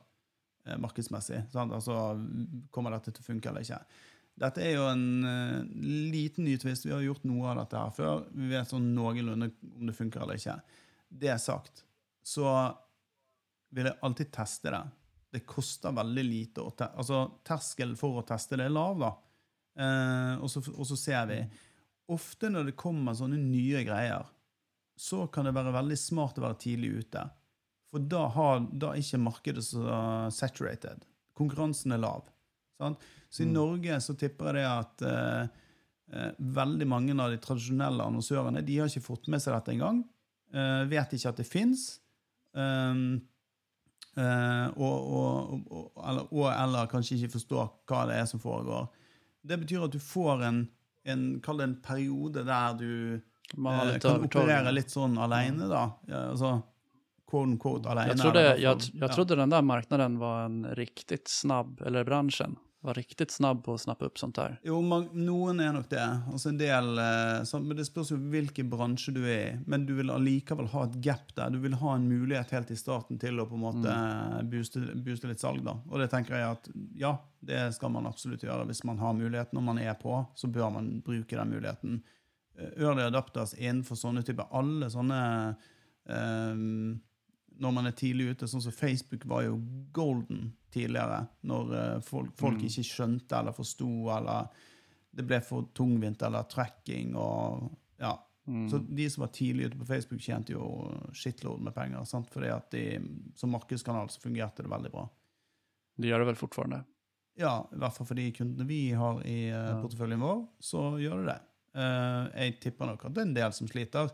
eh, 0.65 0.77
markedsmessig. 0.77 1.45
Sant? 1.53 1.73
Altså, 1.73 2.17
kommer 2.71 2.95
dette 2.95 3.11
til 3.11 3.25
å 3.25 3.29
funke 3.29 3.51
eller 3.51 3.65
ikke? 3.65 3.81
Dette 4.35 4.63
er 4.63 4.73
jo 4.75 4.87
en 4.89 5.27
eh, 5.27 5.59
liten 6.11 6.47
ny 6.47 6.57
twist. 6.59 6.87
Vi 6.87 6.93
har 6.93 7.03
gjort 7.05 7.23
noe 7.27 7.51
av 7.51 7.61
dette 7.61 7.79
her 7.79 7.93
før. 7.95 8.25
Vi 8.35 8.51
vet 8.51 8.71
sånn 8.71 8.91
noenlunde 8.95 9.51
om 9.75 9.87
det 9.87 9.95
funker 9.95 10.25
eller 10.25 10.39
ikke. 10.39 10.57
Det 11.07 11.37
sagt, 11.39 11.85
så 12.25 12.49
vil 13.75 13.89
jeg 13.89 13.99
alltid 14.03 14.31
teste 14.35 14.73
det. 14.73 14.83
Det 15.35 15.43
koster 15.49 15.95
veldig 15.95 16.23
lite 16.25 16.63
å 16.63 16.71
te 16.77 16.87
Altså, 16.95 17.25
terskelen 17.45 17.97
for 17.99 18.21
å 18.21 18.25
teste 18.27 18.57
det 18.59 18.69
er 18.69 18.75
lav, 18.75 18.99
da. 19.01 19.11
Eh, 19.75 20.33
og, 20.39 20.47
så, 20.51 20.63
og 20.71 20.87
så 20.87 20.97
ser 20.99 21.25
vi 21.31 21.39
Ofte 22.15 22.51
når 22.53 22.69
det 22.69 22.77
kommer 22.77 23.15
sånne 23.17 23.39
nye 23.41 23.81
greier, 23.81 24.27
så 24.95 25.25
kan 25.33 25.47
det 25.47 25.55
være 25.55 25.73
veldig 25.73 25.97
smart 25.97 26.37
å 26.37 26.43
være 26.43 26.59
tidlig 26.61 26.91
ute. 27.01 27.23
For 27.89 28.03
da, 28.11 28.27
har, 28.35 28.61
da 28.69 28.91
er 28.93 29.01
ikke 29.01 29.23
markedet 29.23 29.63
så 29.65 29.81
saturated. 30.29 31.01
Konkurransen 31.33 31.95
er 31.95 32.03
lav. 32.03 32.29
Sant? 32.77 33.01
Så 33.29 33.43
i 33.43 33.47
Mm. 33.47 33.53
Norge 33.53 34.01
så 34.01 34.13
tipper 34.13 34.45
jeg 34.45 34.55
det 34.55 34.65
at 34.69 35.01
eh, 35.01 35.47
eh, 36.13 36.31
veldig 36.37 36.87
mange 36.87 37.15
av 37.17 37.31
de 37.31 37.41
tradisjonelle 37.41 38.03
annonsørene 38.05 38.61
de 38.61 38.77
har 38.77 38.91
ikke 38.91 39.09
fått 39.09 39.27
med 39.27 39.41
seg 39.41 39.55
dette 39.57 39.73
engang. 39.73 40.03
Uh, 40.55 40.85
vet 40.87 41.11
ikke 41.11 41.31
at 41.33 41.39
det 41.41 41.47
fins. 41.49 41.99
Um, 42.53 42.61
eh, 42.61 43.21
og, 44.15 45.07
og, 45.17 45.55
og, 45.69 45.87
eller, 45.99 46.27
og 46.31 46.45
eller 46.51 46.91
kanskje 46.91 47.17
ikke 47.19 47.35
forstår 47.35 47.65
hva 47.89 48.05
det 48.09 48.19
er 48.21 48.29
som 48.29 48.41
foregår. 48.43 48.87
Det 49.45 49.57
betyr 49.61 49.85
at 49.85 49.95
du 49.95 49.99
får 50.01 50.45
en, 50.47 50.61
en, 51.05 51.25
kall 51.43 51.59
det 51.61 51.67
en 51.69 51.75
periode 51.83 52.45
der 52.47 52.77
du 52.79 52.93
eh, 53.15 53.97
kan 54.01 54.23
operere 54.25 54.71
litt 54.73 54.93
sånn 54.93 55.19
alene, 55.21 55.67
da. 55.69 55.83
Ja, 56.09 56.23
altså, 56.31 56.57
quote 57.29 57.57
quote, 57.61 57.89
alene. 57.91 58.13
jeg 58.13 58.21
trodde, 58.21 58.45
jeg, 58.45 58.61
jeg 58.63 59.01
jag 59.01 59.17
ja. 59.17 59.35
den 59.41 59.53
der 59.53 59.65
marknaden 59.65 60.19
var 60.21 60.45
en 60.45 60.63
riktig 60.77 61.25
snabb, 61.29 61.81
eller 61.85 62.07
branschen 62.07 62.55
var 62.85 62.97
riktigt 62.97 63.31
snabb 63.33 63.63
på 63.65 63.73
å 63.75 63.79
snappe 63.81 64.05
opp 64.07 64.19
sånt 64.19 64.37
der. 64.37 64.57
Jo, 64.65 64.77
man, 64.85 65.07
noen 65.17 65.59
er 65.63 65.73
nok 65.75 65.87
det. 65.91 66.03
Altså 66.31 66.51
en 66.51 66.59
del, 66.59 66.89
eh, 67.01 67.43
sånn, 67.47 67.65
men 67.67 67.77
Det 67.77 67.85
spørs 67.87 68.11
jo 68.13 68.17
hvilken 68.31 68.69
bransje 68.71 69.13
du 69.15 69.21
er 69.23 69.41
i. 69.41 69.59
Men 69.65 69.85
du 69.87 69.93
vil 69.97 70.13
allikevel 70.13 70.69
ha 70.73 70.85
et 70.85 70.97
gap 71.03 71.33
der. 71.35 71.53
Du 71.53 71.59
vil 71.63 71.77
ha 71.81 71.95
en 71.95 72.07
mulighet 72.09 72.53
helt 72.55 72.71
i 72.71 72.79
starten 72.79 73.19
til 73.21 73.39
å 73.41 73.47
på 73.49 73.57
en 73.57 73.65
måte 73.65 73.95
mm. 73.95 74.51
booste, 74.51 74.83
booste 75.05 75.31
litt 75.31 75.43
salg. 75.43 75.63
da. 75.65 75.77
Og 75.89 76.01
det 76.01 76.09
tenker 76.13 76.37
jeg 76.37 76.51
at 76.51 76.69
ja, 77.01 77.15
det 77.45 77.63
skal 77.77 77.93
man 77.95 78.09
absolutt 78.09 78.45
gjøre. 78.45 78.67
Hvis 78.69 78.83
man 78.87 79.01
har 79.01 79.17
muligheten 79.17 79.57
når 79.57 79.67
man 79.71 79.81
er 79.81 79.97
på, 79.99 80.19
så 80.35 80.51
bør 80.51 80.73
man 80.77 80.91
bruke 81.05 81.37
den 81.37 81.55
muligheten. 81.55 81.99
Eh, 82.57 82.71
Early 82.83 83.07
adapters 83.07 83.55
innenfor 83.57 83.99
sånne 83.99 84.23
typer 84.25 84.47
Alle 84.55 84.89
sånne 84.93 85.19
eh, 86.07 86.63
Når 87.59 87.71
man 87.73 87.85
er 87.87 87.91
tidlig 87.95 88.29
ute, 88.35 88.47
sånn 88.51 88.61
som 88.63 88.71
Facebook 88.75 89.25
var 89.25 89.43
jo 89.45 89.57
golden 89.95 90.53
tidligere. 90.75 91.21
Når 91.47 91.73
eh, 91.79 91.99
folk, 92.03 92.33
folk 92.37 92.57
Mm. 92.59 92.65
ikke 92.67 92.83
skjønte 92.83 93.37
eller 93.39 93.55
forsto, 93.55 93.89
eller 94.17 94.47
det 95.15 95.23
ble 95.25 95.39
for 95.41 95.69
tungvint 95.73 96.21
eller 96.27 96.43
tracking 96.51 97.13
og 97.15 97.69
ja. 97.99 98.17
Mm. 98.47 98.65
Så 98.69 98.77
de 98.95 99.05
som 99.09 99.21
var 99.23 99.31
tidlig 99.33 99.65
ute 99.71 99.77
på 99.79 99.85
Facebook, 99.87 100.19
tjente 100.21 100.51
jo 100.53 100.65
shitload 101.13 101.61
med 101.65 101.73
penger. 101.73 102.03
Sant? 102.05 102.27
Fordi 102.29 102.51
at 102.53 102.67
de, 102.75 102.99
som 103.35 103.49
markedskanal 103.55 104.09
så 104.13 104.19
fungerte 104.21 104.61
det 104.61 104.69
veldig 104.69 104.91
bra. 104.91 105.07
Det 105.97 106.11
gjør 106.11 106.19
det 106.19 106.27
vel 106.33 106.35
fortfarande. 106.43 106.83
Ja, 107.39 107.65
i 107.73 107.79
hvert 107.79 107.95
fall 107.95 108.05
for 108.07 108.15
de 108.19 108.27
kundene 108.35 108.67
vi 108.67 108.91
har 108.91 109.21
i 109.25 109.47
eh, 109.49 109.55
Ja. 109.55 109.79
porteføljen 109.81 110.19
vår, 110.21 110.43
så 110.59 110.83
gjør 111.01 111.23
det 111.23 111.31
det. 111.33 111.39
Uh, 111.75 112.29
jeg 112.39 112.59
tipper 112.63 112.87
nok 112.87 113.01
at 113.05 113.13
det 113.15 113.19
er 113.23 113.27
en 113.27 113.33
del 113.35 113.51
som 113.51 113.67
sliter. 113.67 114.11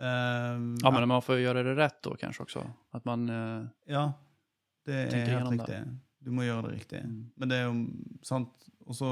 Eh, 0.00 0.60
Ja, 0.82 0.90
men 0.90 1.08
man 1.08 1.22
får 1.22 1.42
gjøre 1.42 1.60
göra 1.60 1.68
det 1.68 1.76
rett 1.76 2.02
da 2.06 2.16
kanskje 2.16 2.46
også? 2.46 2.64
At 2.96 3.04
man... 3.04 3.28
uh, 3.28 3.68
ja, 3.90 4.06
det 4.88 5.00
er 5.12 5.26
helt 5.28 5.50
riktig. 5.52 5.66
det. 5.74 5.98
Du 6.24 6.30
må 6.32 6.44
gjøre 6.46 6.68
det 6.68 6.78
riktig. 6.78 7.00
Mm. 7.04 7.18
Men 7.36 7.50
det 7.52 7.58
er 7.58 7.66
jo 7.68 7.74
sant. 8.26 8.68
Og 8.86 8.96
så 8.96 9.10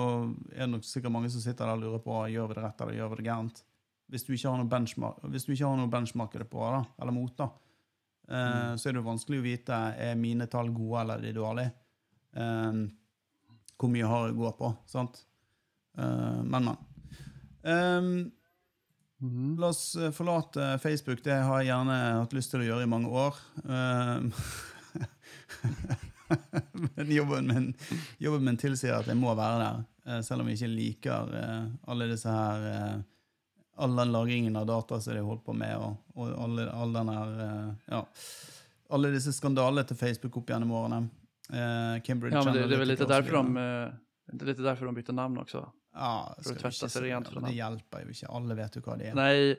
er 0.54 0.64
det 0.64 0.72
nok 0.72 0.86
sikkert 0.88 1.12
mange 1.14 1.30
som 1.30 1.44
sitter 1.44 1.68
der 1.68 1.76
og 1.76 1.82
lurer 1.84 2.00
på 2.02 2.16
gjør 2.32 2.48
vi 2.50 2.56
det 2.56 2.64
rett 2.64 2.80
eller 2.82 2.96
gjør 2.96 3.12
vi 3.12 3.18
det 3.20 3.26
gærent. 3.28 3.60
Hvis 4.08 4.24
du 4.24 4.32
ikke 4.32 4.48
har 4.48 4.58
noe 4.62 4.70
benchmark, 4.72 5.18
hvis 5.28 5.44
du 5.44 5.52
ikke 5.52 5.68
har 5.68 5.76
noe 5.78 5.92
benchmark 5.92 6.36
på, 6.50 6.64
da, 6.72 6.80
eller 6.98 7.12
mot, 7.14 7.34
da, 7.36 7.50
uh, 7.52 8.38
Mm. 8.38 8.78
så 8.80 8.88
er 8.88 8.92
det 8.96 9.00
jo 9.02 9.06
vanskelig 9.10 9.38
å 9.40 9.44
vite 9.44 9.76
er 10.08 10.16
mine 10.20 10.46
tall 10.48 10.68
gode 10.72 11.00
eller 11.02 11.20
er 11.20 11.28
de 11.28 11.32
dårlige. 11.36 11.72
Eh, 12.36 12.80
hvor 13.78 13.88
mye 13.92 14.08
har 14.08 14.26
jeg 14.26 14.34
å 14.36 14.40
gå 14.42 14.50
på, 14.58 14.68
sant? 14.86 15.22
Men, 15.96 16.64
men. 16.68 16.76
Eh, 17.64 18.10
Mm. 19.22 19.56
La 19.58 19.66
oss 19.72 19.96
eh, 19.96 20.10
forlate 20.10 20.78
Facebook. 20.78 21.22
Det 21.24 21.34
har 21.34 21.60
jeg 21.60 21.70
gjerne 21.72 21.96
hatt 22.20 22.34
lyst 22.36 22.52
til 22.54 22.62
å 22.62 22.68
gjøre 22.68 22.86
i 22.86 22.90
mange 22.90 23.10
år. 23.10 23.38
Eh, 23.64 24.18
Men 26.94 27.12
jobben 27.12 27.46
min, 27.48 27.68
jobben 28.20 28.44
min 28.44 28.58
tilsier 28.60 28.98
at 28.98 29.08
jeg 29.08 29.16
må 29.18 29.32
være 29.34 29.62
der, 29.62 29.78
eh, 30.06 30.20
selv 30.26 30.44
om 30.44 30.50
jeg 30.50 30.60
ikke 30.60 30.74
liker 30.74 31.32
eh, 31.38 31.70
alle 31.88 32.10
disse 32.10 32.34
her 32.34 33.06
All 33.78 33.94
den 33.94 34.10
lagringen 34.10 34.56
av 34.58 34.64
data 34.66 34.96
som 34.98 35.14
de 35.14 35.20
holdt 35.22 35.44
på 35.46 35.54
med, 35.54 35.78
og, 35.78 36.00
og 36.18 36.32
alle, 36.42 36.64
all 36.74 36.96
her 37.14 37.36
Ja. 37.86 38.00
Alle 38.90 39.12
disse 39.14 39.30
skandalene 39.36 39.84
til 39.86 39.96
Facebook 40.00 40.40
opp 40.40 40.50
gjennom 40.50 40.72
årene. 40.74 40.98
Eh, 41.52 42.00
Cambridge 42.02 42.34
Ja, 42.34 42.42
men 42.42 42.56
det, 42.56 42.64
det 42.66 42.74
er 42.74 42.82
vel 42.82 42.90
litt 42.90 43.00
videre. 43.00 43.22
de, 43.22 43.54
det 44.26 44.34
også, 44.34 44.48
lite 44.50 44.66
de 44.90 44.94
bytte 44.98 45.14
namn 45.14 45.38
också. 45.38 45.62
Ja, 45.98 46.34
skal 46.40 46.54
vi 46.54 46.60
tverte 46.62 46.88
ikke 46.88 47.02
rent 47.04 47.28
fra 47.28 47.40
Det 47.40 47.46
den. 47.48 47.56
hjelper 47.58 48.04
jo 48.04 48.14
ikke. 48.14 48.30
Alle 48.38 48.56
vet 48.58 48.76
jo 48.78 48.82
hva 48.86 48.96
det 49.00 49.10
er. 49.10 49.14
Nej, 49.18 49.56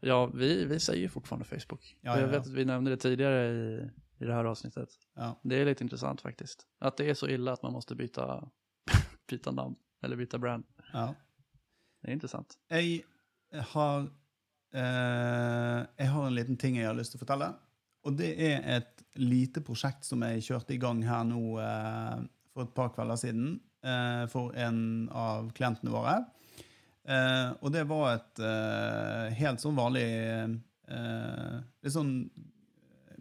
ja, 0.00 0.18
vi, 0.26 0.64
vi 0.64 0.80
säger 0.80 1.02
ju 1.02 1.08
fortfarande 1.08 1.44
Facebook. 1.44 1.96
Ja, 2.00 2.14
jag 2.16 2.22
ja, 2.22 2.26
vet 2.26 2.34
ja. 2.34 2.40
att 2.40 2.48
vi 2.56 2.64
nämnde 2.64 2.90
det 2.90 2.96
tidigare 2.96 3.46
i, 3.48 3.90
i 4.18 4.24
det 4.24 4.34
här 4.34 4.44
avsnittet. 4.44 4.88
Ja. 5.14 5.40
Det 5.42 5.60
är 5.60 5.64
lite 5.64 5.84
intressant 5.84 6.20
faktiskt. 6.20 6.66
Att 6.78 6.96
det 6.96 7.10
är 7.10 7.14
så 7.14 7.28
illa 7.28 7.52
att 7.52 7.62
man 7.62 7.72
måste 7.72 7.94
byta, 7.94 8.48
byta 9.30 9.50
namn 9.50 9.76
eller 10.02 10.16
byta 10.16 10.38
brand. 10.38 10.64
Ja. 10.92 11.14
Det 12.02 12.08
är 12.08 12.12
intressant. 12.12 12.54
Jeg 12.70 13.02
har 13.52 14.00
eh, 14.74 15.86
jag 15.96 16.06
har 16.06 16.26
en 16.26 16.34
liten 16.34 16.56
ting 16.56 16.76
jeg 16.76 16.86
har 16.86 16.94
lyst 16.94 17.12
til 17.12 17.20
å 17.20 17.24
fortelle. 17.26 17.52
Og 18.02 18.16
det 18.18 18.32
er 18.42 18.62
et 18.76 19.04
lite 19.14 19.60
prosjekt 19.62 20.04
som 20.08 20.22
jeg 20.26 20.42
kjørte 20.42 20.74
i 20.74 20.80
gang 20.82 21.04
her 21.06 21.22
nå 21.28 21.42
eh, 21.62 22.24
for 22.52 22.66
et 22.66 22.74
par 22.74 22.90
kvelder 22.94 23.20
siden 23.20 23.60
eh, 23.84 24.24
for 24.32 24.54
en 24.58 25.08
av 25.08 25.50
klientene 25.56 25.92
våre. 25.92 26.16
Eh, 27.02 27.48
og 27.60 27.72
det 27.74 27.84
var 27.90 28.12
et 28.14 28.42
eh, 28.46 29.34
helt 29.40 29.62
sånn 29.62 29.78
vanlig 29.78 30.06
eh, 30.06 30.52
Litt 31.82 31.94
sånn 31.94 32.12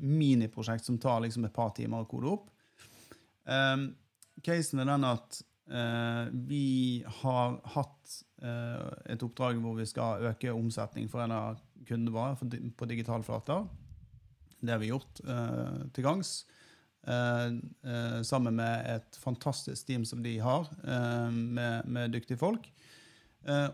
miniprosjekt 0.02 0.86
som 0.86 0.98
tar 1.02 1.22
liksom 1.24 1.46
et 1.46 1.56
par 1.56 1.72
timer 1.78 2.04
å 2.04 2.10
kode 2.10 2.30
opp. 2.34 2.50
Um, 3.46 3.92
casen 4.44 4.82
er 4.82 4.90
den 4.90 5.06
at 5.08 5.42
eh, 5.72 6.32
vi 6.50 6.66
har 7.22 7.60
hatt 7.76 8.16
eh, 8.42 9.14
et 9.14 9.24
oppdrag 9.26 9.62
hvor 9.62 9.78
vi 9.78 9.88
skal 9.90 10.26
øke 10.32 10.54
omsetning 10.54 11.10
for 11.12 11.24
en 11.24 11.36
av 11.36 11.62
kundene 11.88 12.14
våre 12.16 12.72
på 12.78 12.90
digitale 12.90 13.26
flater. 13.26 13.66
Det 14.62 14.74
har 14.74 14.82
vi 14.82 14.92
gjort 14.92 15.22
eh, 15.26 15.86
til 15.94 16.06
gangs. 16.06 16.34
Eh, 17.08 17.48
eh, 17.92 18.22
sammen 18.22 18.56
med 18.56 18.86
et 18.96 19.18
fantastisk 19.20 19.88
team 19.88 20.06
som 20.06 20.24
de 20.24 20.38
har, 20.40 20.68
eh, 20.84 21.32
med, 21.32 21.86
med 21.86 22.12
dyktige 22.12 22.38
folk. 22.38 22.72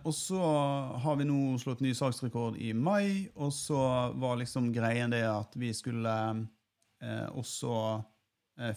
Og 0.08 0.14
så 0.16 0.40
har 1.04 1.18
vi 1.20 1.26
nå 1.28 1.58
slått 1.60 1.82
ny 1.84 1.90
salgsrekord 1.92 2.56
i 2.64 2.70
mai, 2.72 3.28
og 3.36 3.50
så 3.52 3.82
var 4.16 4.38
liksom 4.40 4.70
greien 4.72 5.12
det 5.12 5.26
at 5.28 5.58
vi 5.60 5.74
skulle 5.76 6.14
også 7.36 7.74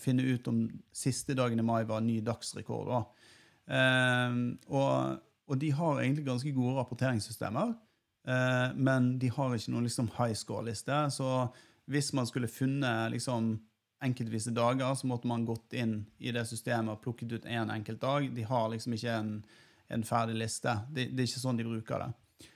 finne 0.02 0.26
ut 0.26 0.50
om 0.50 0.64
siste 0.90 1.36
dagen 1.38 1.62
i 1.62 1.66
mai 1.68 1.84
var 1.86 2.02
ny 2.02 2.18
dagsrekord. 2.26 2.90
Da. 2.90 3.78
Og, 4.66 5.22
og 5.46 5.62
de 5.62 5.70
har 5.78 6.02
egentlig 6.02 6.26
ganske 6.26 6.56
gode 6.58 6.74
rapporteringssystemer, 6.80 7.70
men 8.74 9.12
de 9.22 9.30
har 9.30 9.54
ikke 9.54 9.76
noen 9.76 9.86
liksom 9.86 10.10
high 10.18 10.34
score-liste. 10.34 11.04
Så 11.14 11.46
hvis 11.86 12.10
man 12.18 12.26
skulle 12.26 12.50
funnet 12.50 13.14
liksom 13.14 13.60
enkeltvise 14.04 14.52
dager, 14.56 14.94
så 14.94 15.06
måtte 15.06 15.28
man 15.28 15.44
gått 15.44 15.74
inn 15.76 16.04
i 16.18 16.32
det 16.32 16.46
systemet 16.48 16.94
og 16.94 17.02
plukket 17.04 17.32
ut 17.32 17.46
én 17.46 17.62
en 17.66 17.74
enkelt 17.76 18.00
dag. 18.00 18.30
De 18.34 18.46
har 18.48 18.70
liksom 18.72 18.96
ikke 18.96 19.12
en, 19.12 19.34
en 19.88 20.04
ferdig 20.06 20.38
liste. 20.40 20.72
Det, 20.88 21.10
det 21.12 21.24
er 21.24 21.30
ikke 21.30 21.42
sånn 21.44 21.60
de 21.60 21.68
bruker 21.68 22.04
det. 22.06 22.10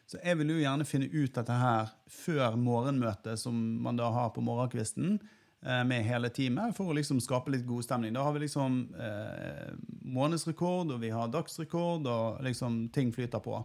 Så 0.09 0.21
jeg 0.21 0.39
vil 0.41 0.53
jo 0.55 0.61
gjerne 0.61 0.87
finne 0.89 1.09
ut 1.13 1.37
dette 1.37 1.57
her 1.59 1.93
før 2.13 2.59
morgenmøtet 2.61 3.41
som 3.41 3.57
man 3.85 3.97
da 3.99 4.11
har 4.15 4.33
på 4.35 4.45
morgenkvisten 4.45 5.17
eh, 5.19 5.83
med 5.89 6.05
hele 6.07 6.31
teamet, 6.33 6.77
for 6.77 6.89
å 6.89 6.97
liksom 6.97 7.23
skape 7.25 7.53
litt 7.53 7.67
god 7.69 7.87
stemning. 7.87 8.15
Da 8.17 8.25
har 8.25 8.37
vi 8.37 8.45
liksom 8.45 8.83
eh, 8.95 9.73
månedsrekord, 10.05 10.93
og 10.95 11.01
vi 11.03 11.13
har 11.13 11.33
dagsrekord, 11.33 12.09
og 12.09 12.45
liksom 12.45 12.87
ting 12.95 13.13
flyter 13.17 13.45
på. 13.45 13.61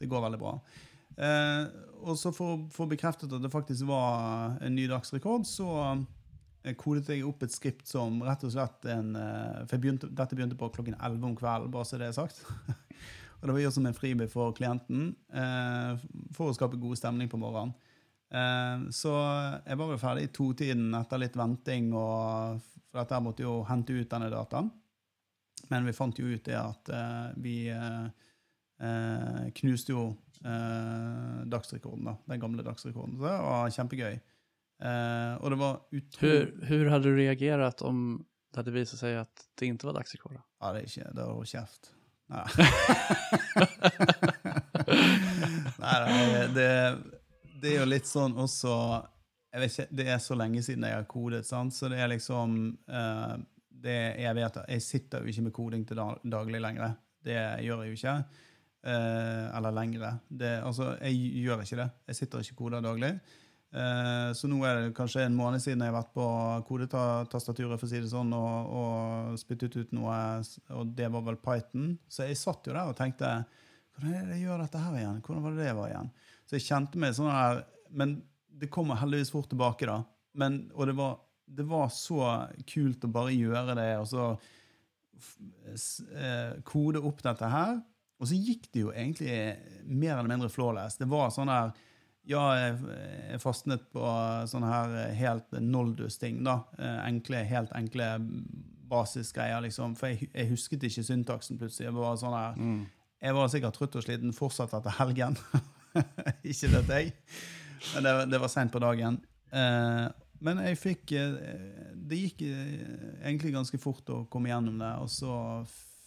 Det 0.00 0.08
går 0.10 0.26
veldig 0.26 0.40
bra. 0.40 0.56
Eh, 1.16 1.64
og 2.02 2.16
så 2.18 2.32
for 2.34 2.56
å 2.56 2.62
få 2.72 2.88
bekreftet 2.90 3.32
at 3.32 3.44
det 3.44 3.52
faktisk 3.52 3.86
var 3.88 4.56
en 4.64 4.74
ny 4.74 4.88
dagsrekord, 4.90 5.46
så 5.46 5.68
kodet 6.78 7.10
jeg 7.10 7.24
opp 7.26 7.42
et 7.42 7.54
skript 7.54 7.88
som 7.90 8.20
rett 8.22 8.44
og 8.46 8.52
slett 8.54 8.86
en 8.92 9.16
eh, 9.18 9.62
For 9.70 9.82
begynte, 9.82 10.10
dette 10.10 10.36
begynte 10.38 10.58
på 10.58 10.70
klokken 10.74 10.94
11 10.98 11.26
om 11.26 11.36
kvelden, 11.38 11.72
bare 11.74 11.88
så 11.88 11.98
det 11.98 12.10
er 12.10 12.16
sagt. 12.16 12.44
og 13.40 13.46
det 13.48 13.56
var 13.56 13.64
gjort 13.64 13.78
som 13.78 13.88
en 13.90 13.96
freebie 13.96 14.30
for 14.30 14.54
klienten 14.56 15.08
eh, 15.34 16.04
for 16.36 16.50
å 16.50 16.56
skape 16.56 16.80
god 16.80 17.00
stemning 17.00 17.30
på 17.32 17.40
morgenen. 17.42 17.74
Eh, 18.32 18.86
så 18.94 19.16
jeg 19.66 19.80
var 19.80 19.90
vel 19.90 20.00
ferdig 20.00 20.28
i 20.28 20.32
totiden 20.38 20.94
etter 21.00 21.20
litt 21.20 21.36
venting, 21.36 21.90
og, 21.98 22.62
for 22.90 23.02
dette 23.02 23.22
måtte 23.24 23.46
jo 23.46 23.58
hente 23.68 23.98
ut 23.98 24.10
denne 24.14 24.30
dataen. 24.32 24.70
Men 25.72 25.86
vi 25.88 25.96
fant 25.96 26.18
jo 26.18 26.30
ut 26.30 26.44
det 26.46 26.58
at 26.58 26.90
eh, 26.92 27.26
vi 27.42 27.56
eh, 27.72 28.06
eh, 28.86 29.48
knuste 29.58 29.94
jo 29.94 30.10
eh, 30.44 31.42
dagsrekorden, 31.50 32.06
da. 32.10 32.16
Den 32.30 32.42
gamle 32.42 32.66
dagsrekorden. 32.66 33.18
Så 33.18 33.26
det 33.26 33.38
var 33.46 33.74
kjempegøy. 33.78 34.20
Eh, 34.82 35.34
og 35.38 35.50
det 35.50 35.58
var 35.60 35.76
Hur, 36.18 36.64
hur 36.66 36.88
hade 36.90 37.04
du 37.04 37.16
reagerat 37.16 37.82
om 37.82 38.24
det 38.52 38.58
hade 38.58 38.70
visat 38.70 38.98
sig 38.98 39.18
att 39.18 39.46
det 39.58 39.66
inte 39.66 39.86
var 39.86 39.94
dagsrekord? 39.94 40.40
Ja, 40.60 40.72
det 40.72 40.82
ikke 40.82 41.10
Det 41.12 41.24
var 41.24 41.44
kjeft. 41.44 41.90
Nei. 42.26 42.46
nei, 45.78 46.48
det, 46.54 46.98
det 47.62 47.72
er 47.72 47.80
jo 47.80 47.88
litt 47.88 48.06
sånn 48.08 48.36
også 48.40 48.74
jeg 49.52 49.60
vet 49.60 49.74
ikke, 49.74 49.86
Det 49.98 50.06
er 50.08 50.20
så 50.24 50.36
lenge 50.38 50.62
siden 50.64 50.86
jeg 50.88 50.96
har 50.96 51.08
kodet, 51.08 51.44
sant? 51.46 51.74
så 51.76 51.88
det 51.92 51.98
er 52.00 52.08
liksom 52.08 52.54
uh, 52.88 53.34
det 53.68 53.96
Jeg 54.22 54.34
vet 54.38 54.56
jeg 54.68 54.82
sitter 54.84 55.20
jo 55.20 55.28
ikke 55.32 55.44
med 55.48 55.52
koding 55.56 55.82
til 55.88 55.96
da- 55.98 56.20
daglig 56.24 56.60
lenger. 56.62 56.94
Det 57.22 57.36
gjør 57.66 57.82
jeg 57.84 57.92
jo 57.92 57.98
ikke. 57.98 58.14
Uh, 58.82 59.46
eller 59.56 59.70
lengre. 59.76 60.10
Det, 60.28 60.52
altså, 60.64 60.94
jeg 61.02 61.12
gjør 61.42 61.60
ikke 61.66 61.80
det. 61.82 61.88
Jeg 62.08 62.16
sitter 62.16 62.38
ikke 62.44 62.56
og 62.56 62.60
koder 62.62 62.80
daglig. 62.86 63.12
Eh, 63.72 64.30
så 64.36 64.48
nå 64.52 64.58
er 64.68 64.76
det 64.76 64.96
kanskje 64.96 65.24
en 65.24 65.36
måned 65.36 65.62
siden 65.64 65.80
jeg 65.80 65.92
har 65.92 65.96
vært 65.96 66.12
på 66.12 66.26
kodetastaturet 66.68 67.80
for 67.80 67.88
å 67.88 67.90
si 67.90 68.02
det 68.02 68.10
sånn, 68.10 68.32
og, 68.36 68.72
og 68.76 69.38
spyttet 69.40 69.78
ut 69.80 69.94
noe, 69.96 70.16
og 70.76 70.92
det 70.98 71.08
var 71.14 71.24
vel 71.30 71.40
Python. 71.40 71.94
Så 72.04 72.28
jeg 72.28 72.40
satt 72.40 72.68
jo 72.68 72.76
der 72.76 72.90
og 72.90 72.98
tenkte 72.98 73.32
hvordan 73.92 74.16
er 74.16 74.28
det 74.28 74.38
jeg 74.38 74.46
gjør 74.46 74.62
dette 74.64 74.82
her 74.82 74.98
igjen? 74.98 75.20
Hvordan 75.24 75.44
var 75.44 75.54
det 75.56 75.66
det 75.66 75.76
var 75.76 75.92
igjen? 75.92 76.10
Så 76.48 76.56
jeg 76.56 76.66
kjente 76.66 77.00
meg 77.00 77.12
sånn 77.16 77.32
her 77.32 77.62
Men 77.92 78.16
det 78.62 78.70
kommer 78.72 78.96
heldigvis 79.00 79.32
fort 79.32 79.50
tilbake, 79.50 79.88
da. 79.88 79.98
Men, 80.38 80.62
og 80.72 80.88
det 80.88 80.94
var, 80.96 81.16
det 81.44 81.64
var 81.68 81.88
så 81.92 82.20
kult 82.68 83.04
å 83.04 83.10
bare 83.12 83.34
gjøre 83.34 83.74
det, 83.76 83.88
og 84.00 84.06
så 84.08 84.26
eh, 86.16 86.60
kode 86.68 87.02
opp 87.04 87.20
dette 87.24 87.48
her. 87.52 87.80
Og 88.20 88.28
så 88.30 88.38
gikk 88.38 88.68
det 88.72 88.84
jo 88.84 88.92
egentlig 88.92 89.34
mer 89.88 90.14
eller 90.14 90.30
mindre 90.30 90.52
flawless. 90.52 90.96
Det 91.00 91.08
var 91.10 91.32
sånn 91.34 91.52
her 91.52 91.72
Ja, 92.28 92.42
jeg, 92.54 93.38
fastnet 93.42 93.82
på 93.90 94.02
sånne 94.46 94.68
her 94.70 94.92
helt 95.18 95.56
noldus-ting, 95.58 96.42
da. 96.46 96.60
Eh, 96.78 97.00
Enkle, 97.08 97.40
helt 97.50 97.72
enkle 97.74 98.12
basisgreier, 98.92 99.60
liksom. 99.64 99.96
For 99.98 100.12
jeg, 100.12 100.28
jeg 100.34 100.50
husket 100.52 100.84
ikke 100.86 101.04
syntaksen 101.06 101.58
plutselig. 101.60 101.88
Jeg 101.88 101.96
var 101.96 102.18
sånn 102.20 102.36
her 102.36 102.58
Mm. 102.60 102.82
jeg 103.22 103.34
var 103.34 103.48
sikkert 103.48 103.74
trøtt 103.78 103.96
og 103.98 104.04
sliten 104.06 104.32
fortsatt 104.36 104.74
etter 104.78 104.94
helgen. 105.00 105.36
ikke 106.52 106.70
vet 106.76 106.88
jeg. 106.94 107.12
Men 107.94 108.04
det, 108.06 108.12
det 108.32 108.40
var 108.40 108.48
seint 108.52 108.72
på 108.72 108.82
dagen. 108.82 109.18
Eh, 109.52 110.08
men 110.42 110.58
jeg 110.66 110.78
fikk 110.80 111.12
eh, 111.12 111.34
Det 111.94 112.18
gikk 112.18 112.40
eh, 112.46 112.78
egentlig 113.26 113.52
ganske 113.54 113.78
fort 113.82 114.08
å 114.14 114.22
komme 114.30 114.50
gjennom 114.52 114.78
det. 114.78 114.92
Og 115.02 115.10
så 115.10 115.34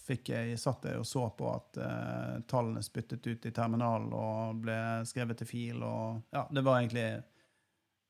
fikk 0.05 0.29
jeg, 0.29 0.57
satt 0.61 0.85
jeg 0.85 0.99
og 1.01 1.07
så 1.07 1.23
på 1.37 1.47
at 1.49 1.79
eh, 1.81 2.35
tallene 2.49 2.83
spyttet 2.85 3.25
ut 3.25 3.47
i 3.47 3.53
terminalen 3.55 4.11
og 4.13 4.61
ble 4.65 4.77
skrevet 5.09 5.39
til 5.41 5.49
fil. 5.49 5.81
Og 5.85 6.35
ja, 6.35 6.45
det 6.51 6.65
var 6.65 6.81
egentlig 6.81 7.07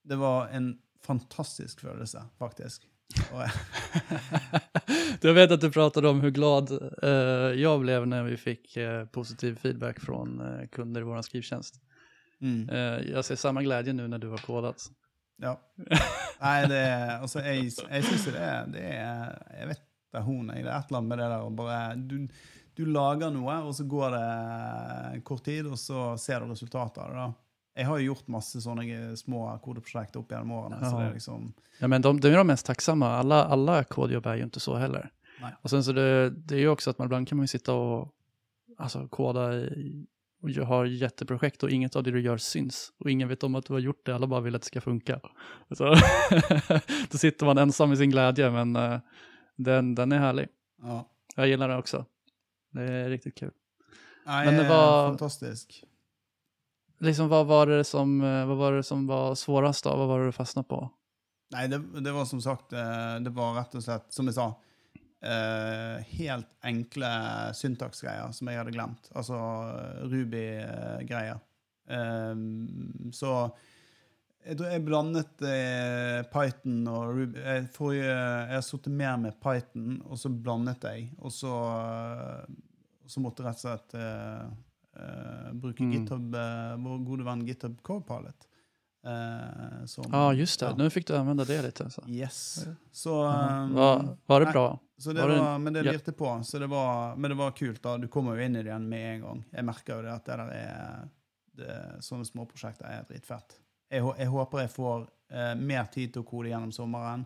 Det 0.05 0.17
var 0.21 0.51
en 0.53 0.73
fantastisk 1.05 1.81
følelse, 1.81 2.21
faktisk. 2.39 2.85
Jeg, 3.15 3.51
vet 5.37 5.51
at 5.53 5.61
du 5.61 5.69
pratet 5.69 6.05
om 6.09 6.19
hvor 6.23 6.33
glad 6.33 6.71
uh, 6.73 7.53
jeg 7.53 7.81
ble 7.83 7.99
når 8.09 8.25
vi 8.31 8.37
fikk 8.41 8.77
uh, 8.81 9.05
positiv 9.13 9.59
feedback 9.61 10.01
fra 10.01 10.23
kunder 10.73 11.01
i 11.01 11.05
vår 11.05 11.21
skrivetjeneste. 11.25 11.79
mm. 12.41 12.69
Jag 13.05 13.25
ser 13.25 13.35
samme 13.35 13.63
glede 13.63 13.93
nå 13.93 14.07
når 14.09 14.17
du 14.17 14.29
har 14.33 14.41
kodet. 14.45 14.89
Ja. 15.41 15.55
Nei, 16.41 16.65
det 16.71 16.83
Altså, 17.21 17.39
jeg, 17.43 17.71
jeg 17.89 18.03
syns 18.07 18.25
det 18.31 18.49
Det 18.71 18.83
er 18.87 19.33
Jeg 19.59 19.67
vet 19.67 19.81
da 20.15 20.21
hun 20.25 20.49
jeg, 20.53 20.63
Det 20.65 20.71
er 20.71 20.77
et 20.79 20.89
eller 20.91 20.99
annet 21.01 21.09
med 21.13 21.19
det 21.21 21.29
der 21.31 21.45
å 21.45 21.49
bare 21.55 21.79
du, 21.95 22.15
du 22.75 22.85
lager 22.91 23.31
noe, 23.31 23.57
og 23.67 23.75
så 23.77 23.85
går 23.87 24.15
det 24.15 25.23
kort 25.27 25.43
tid, 25.45 25.67
og 25.67 25.77
så 25.79 26.13
ser 26.19 26.39
du 26.43 26.51
resultatet 26.51 26.97
av 27.03 27.09
det. 27.11 27.15
da. 27.21 27.27
Jeg 27.75 27.85
har 27.89 27.99
jo 27.99 28.13
gjort 28.13 28.27
masse 28.31 28.61
sånne 28.63 29.15
små 29.19 29.45
kodeprosjekter 29.63 30.21
opp 30.21 30.31
gjennom 30.31 30.51
årene. 30.61 30.79
så 30.89 30.97
det 30.99 31.05
er 31.09 31.13
liksom 31.19 31.53
Ja, 31.79 31.87
men 31.87 32.01
de, 32.01 32.19
de 32.19 32.27
är 32.31 32.37
de 32.37 32.47
mest 32.47 32.65
tacksamma. 32.65 33.09
Alla, 33.17 33.43
alla 33.45 33.83
kodjobb 33.83 34.25
är 34.25 34.35
ju 34.35 34.43
inte 34.43 34.59
så 34.59 34.75
heller. 34.75 35.09
Nej. 35.41 35.53
Och 35.61 35.69
sen 35.69 35.83
så 35.83 35.91
det, 35.91 36.29
det 36.29 36.55
är 36.55 36.59
ju 36.59 36.69
också 36.69 36.89
att 36.89 36.97
man 36.97 37.05
ibland 37.05 37.27
kan 37.27 37.37
man 37.37 37.43
ju 37.43 37.47
sitta 37.47 37.73
och 37.73 38.11
alltså, 38.77 39.07
koda 39.07 39.53
i, 39.55 40.05
och 40.41 40.49
ju- 40.49 40.61
har 40.63 40.85
jätteprojekt 40.85 41.63
och 41.63 41.69
inget 41.69 41.95
av 41.95 42.03
det 42.03 42.11
du 42.11 42.21
gör 42.21 42.37
syns. 42.37 42.91
Och 42.99 43.11
ingen 43.11 43.27
vet 43.27 43.43
om 43.43 43.55
att 43.55 43.65
du 43.65 43.73
har 43.73 43.79
gjort 43.79 44.05
det, 44.05 44.15
alla 44.15 44.27
bara 44.27 44.41
vill 44.41 44.55
att 44.55 44.61
det 44.61 44.65
ska 44.67 44.81
funka. 44.81 45.19
Så, 45.77 45.83
då 47.11 47.17
sitter 47.17 47.45
man 47.45 47.57
ensam 47.57 47.91
i 47.93 47.97
sin 47.97 48.09
glädje, 48.09 48.51
men 48.51 48.75
eh, 48.75 48.99
den, 49.55 49.95
den 49.95 50.11
är 50.11 50.19
härlig. 50.19 50.47
Ja. 50.81 51.05
Jag 51.35 51.47
gillar 51.47 51.67
den 51.69 51.77
också. 51.77 52.05
Det 52.71 52.81
är 52.83 53.09
riktigt 53.09 53.35
kul. 53.35 53.51
Nei, 54.25 54.45
Men 54.45 54.55
det 54.57 54.69
var- 54.69 55.07
fantastisk. 55.09 55.83
Liksom, 56.99 57.27
vad, 57.29 57.45
var 57.47 57.67
det 57.67 57.83
som, 57.83 58.21
eh, 58.21 58.45
vad 58.45 58.57
var 58.57 58.71
det 58.73 58.83
som 58.83 59.07
var 59.07 59.35
svårast 59.35 59.83
då? 59.83 59.95
Vad 59.95 60.07
var 60.07 60.19
det 60.19 60.25
du 60.25 60.31
fastnade 60.31 60.67
på? 60.67 60.89
Nei, 61.51 61.67
det, 61.67 61.77
det 62.01 62.11
var 62.11 62.25
som 62.25 62.41
sagt 62.41 62.73
eh, 62.73 63.15
Det 63.21 63.29
var 63.29 63.53
rett 63.53 63.75
og 63.75 63.83
slett, 63.83 64.05
som 64.13 64.25
jeg 64.27 64.35
sa, 64.35 64.45
eh, 65.21 66.01
helt 66.07 66.47
enkle 66.63 67.09
syntaksgreier 67.53 68.31
som 68.31 68.47
jeg 68.47 68.57
hadde 68.57 68.71
glemt. 68.71 69.11
Altså 69.15 69.35
Ruby-greier. 70.09 71.39
Eh, 71.89 72.35
så 73.11 73.33
jeg 74.45 74.83
blandet 74.85 75.41
eh, 75.41 76.21
Python 76.31 76.87
og 76.91 77.15
Ruby. 77.17 77.39
Jeg, 77.41 77.67
forrige, 77.73 78.05
jeg 78.05 78.53
har 78.55 78.61
sittet 78.61 78.91
mer 78.93 79.17
med 79.17 79.39
Python, 79.41 80.01
og 80.05 80.17
så 80.21 80.29
blandet 80.29 80.83
jeg. 80.85 81.09
Og 81.19 81.31
så, 81.33 81.53
eh, 81.79 82.55
så 83.07 83.21
måtte 83.23 83.41
jeg 83.43 83.49
rett 83.49 83.63
og 83.63 83.65
slett 83.65 83.95
eh, 83.99 84.43
eh, 85.01 85.53
bruke 85.53 85.83
Mm. 85.83 85.91
GitHub, 85.95 86.35
eh, 86.35 86.75
vår 86.85 86.99
gode 87.05 87.25
venn 87.27 87.45
GitHub 87.47 87.79
Copilot. 87.83 88.47
Eh, 89.05 89.85
som- 89.85 90.13
ah, 90.13 90.31
just 90.33 90.59
det. 90.59 90.65
ja. 90.71 90.75
Nå 90.75 90.89
fikk 90.89 91.05
du 91.07 91.13
anvende 91.17 91.45
det 91.45 91.61
litt. 91.61 91.81
Altså. 91.81 92.01
Yes. 92.09 92.65
Så, 92.91 93.13
um, 93.25 93.73
Var, 93.75 94.17
var 94.25 94.39
det 94.39 94.51
bra? 94.53 94.79
så 94.97 95.13
det 95.13 95.21
var 95.21 95.29
det- 95.29 95.39
var, 95.39 95.59
men 95.59 95.73
det 95.73 95.85
ja. 95.85 95.91
lirte 95.91 96.11
på. 96.11 96.43
Så 96.43 96.59
det 96.59 96.67
var, 96.67 97.15
men 97.15 97.29
det 97.31 97.37
var 97.37 97.51
kult. 97.51 97.81
da. 97.81 97.97
Du 97.97 98.07
kommer 98.07 98.35
jo 98.37 98.41
inn 98.45 98.55
i 98.55 98.63
det 98.63 98.71
igjen 98.71 98.87
med 98.89 99.15
en 99.15 99.21
gang. 99.21 99.43
Jeg 99.53 99.65
merker 99.65 99.95
jo 99.95 100.01
det 100.01 100.11
at 100.11 100.25
det 100.25 100.37
der 100.37 100.49
er 100.49 101.09
det, 101.55 102.01
Sånne 102.03 102.25
småprosjekter 102.25 102.85
er 102.89 103.03
dritfett. 103.07 103.59
Jeg, 103.95 104.11
jeg 104.19 104.31
håper 104.33 104.63
jeg 104.65 104.71
får 104.73 105.07
eh, 105.31 105.55
mer 105.59 105.89
tid 105.93 106.13
til 106.13 106.23
å 106.25 106.27
kode 106.27 106.51
gjennom 106.51 106.73
sommeren. 106.75 107.25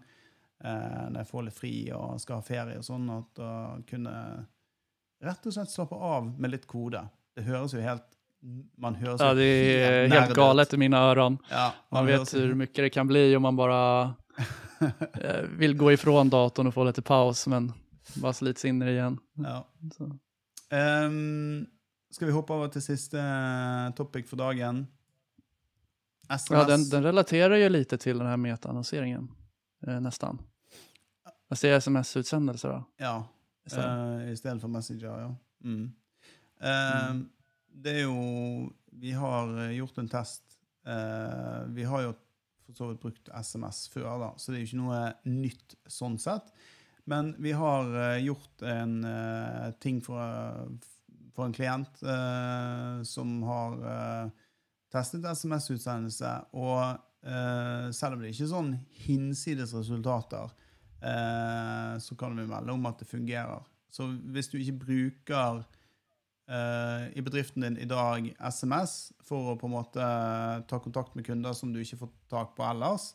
Eh, 0.64 1.04
når 1.10 1.22
jeg 1.22 1.30
får 1.30 1.46
litt 1.48 1.58
fri 1.58 1.74
og 1.96 2.20
skal 2.22 2.42
ha 2.42 2.46
ferie 2.46 2.80
og 2.80 2.86
sånn. 2.88 3.10
At 3.16 3.42
å 3.44 3.52
kunne 3.90 4.16
rett 5.24 5.50
og 5.50 5.56
slett 5.56 5.72
slappe 5.74 5.96
av 5.96 6.30
med 6.40 6.54
litt 6.56 6.68
kode. 6.70 7.04
Det 7.36 7.46
høres 7.48 7.76
jo 7.76 7.84
helt 7.84 8.08
Man 8.80 8.96
høres 8.96 9.20
Ja, 9.20 9.34
det 9.34 9.44
är 9.44 10.08
helt 10.08 10.14
helt 10.14 10.36
galet 10.36 10.74
i 10.74 10.78
mine 10.78 10.98
öron. 10.98 11.38
Ja, 11.50 11.74
Man 11.90 12.06
man 12.06 12.08
vet 12.08 12.30
hvor 12.30 12.40
hur 12.40 12.56
mycket 12.56 12.86
det 12.86 12.90
kan 12.90 13.08
bli 13.08 13.36
om 13.36 13.42
man 13.44 13.56
bare 13.56 14.14
vil 15.44 15.58
vill 15.58 15.76
gå 15.78 15.92
ifrån 15.92 16.30
datorn 16.30 16.68
og 16.68 16.74
få 16.74 16.86
litt 16.88 17.04
paus, 17.04 17.48
men 17.48 17.68
bare 18.16 18.34
slits 18.34 18.66
in 18.66 18.82
i 18.82 18.86
det 18.86 18.92
igjen. 18.96 19.20
ja. 19.44 19.66
Ehm, 20.72 21.68
skal 22.12 22.28
vi 22.28 22.34
hoppe 22.34 22.54
over 22.54 22.72
til 22.72 22.82
siste 22.82 23.20
eh, 23.20 23.92
topic 23.98 24.30
for 24.30 24.40
dagen? 24.40 24.88
SMS. 26.30 26.60
Ja, 26.60 26.66
den, 26.66 26.90
den 26.90 27.04
relaterar 27.04 27.56
ju 27.56 27.70
lite 27.70 27.98
till 27.98 28.18
den 28.18 28.28
här 28.28 28.38
metaannonseringen, 28.38 29.32
eh, 29.88 30.00
nästan. 30.00 30.42
Fast 31.50 31.62
det 31.62 31.70
är 31.70 31.78
sms-utsändelser 31.78 32.70
då. 32.70 32.84
Ja, 32.98 33.28
istället. 33.66 34.22
Uh, 34.22 34.32
i 34.32 34.38
stedet 34.38 34.62
for 34.62 34.68
Messenger, 34.68 35.20
ja. 35.20 35.36
Mm. 35.64 35.92
Ehm, 36.60 37.30
Det 37.72 37.92
er 37.92 38.02
jo 38.04 38.74
Vi 38.92 39.12
har 39.12 39.62
eh, 39.64 39.72
gjort 39.72 39.98
en 39.98 40.10
test. 40.10 40.44
Uh, 40.88 41.66
vi 41.68 41.84
har 41.84 42.02
jo 42.02 42.14
for 42.66 42.74
så 42.74 42.88
vidt 42.88 43.02
brukt 43.02 43.30
SMS 43.34 43.90
før, 43.90 44.20
da, 44.20 44.34
så 44.38 44.52
det 44.52 44.58
er 44.58 44.62
jo 44.62 44.68
ikke 44.68 44.82
noe 44.82 45.00
nytt 45.26 45.76
sånn 45.88 46.20
sett. 46.20 46.52
Men 47.10 47.34
vi 47.42 47.52
har 47.52 48.18
gjort 48.22 48.62
en 48.62 49.00
ting 49.82 50.02
for, 50.06 50.20
for 51.34 51.48
en 51.48 51.56
klient 51.58 52.04
som 53.10 53.32
har 53.44 54.30
testet 54.94 55.26
SMS-utsendelse, 55.30 56.32
og 56.58 56.82
eh, 57.24 57.90
selv 57.96 58.16
om 58.16 58.24
det 58.24 58.34
ikke 58.34 58.46
er 58.48 58.54
sånn 58.54 58.72
hinsides 59.06 59.74
resultater, 59.78 60.54
eh, 61.02 61.98
så 62.02 62.18
kan 62.20 62.38
vi 62.38 62.48
melde 62.50 62.76
om 62.76 62.90
at 62.90 63.02
det 63.02 63.10
fungerer. 63.10 63.68
Så 63.90 64.08
hvis 64.34 64.50
du 64.52 64.58
ikke 64.60 64.80
bruker 64.86 65.62
eh, 66.50 67.06
i 67.18 67.24
bedriften 67.26 67.66
din 67.66 67.80
i 67.82 67.90
dag 67.90 68.32
SMS 68.38 69.12
for 69.26 69.54
å 69.54 69.58
på 69.60 69.70
en 69.70 69.76
måte 69.78 70.10
ta 70.70 70.82
kontakt 70.82 71.18
med 71.18 71.26
kunder 71.28 71.58
som 71.58 71.74
du 71.74 71.82
ikke 71.82 72.04
får 72.04 72.14
tak 72.32 72.56
på 72.58 72.66
ellers, 72.70 73.14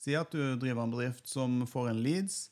si 0.00 0.16
at 0.16 0.32
du 0.32 0.56
driver 0.60 0.84
en 0.84 0.92
bedrift 0.92 1.28
som 1.28 1.62
får 1.68 1.92
en 1.92 2.02
leads. 2.04 2.46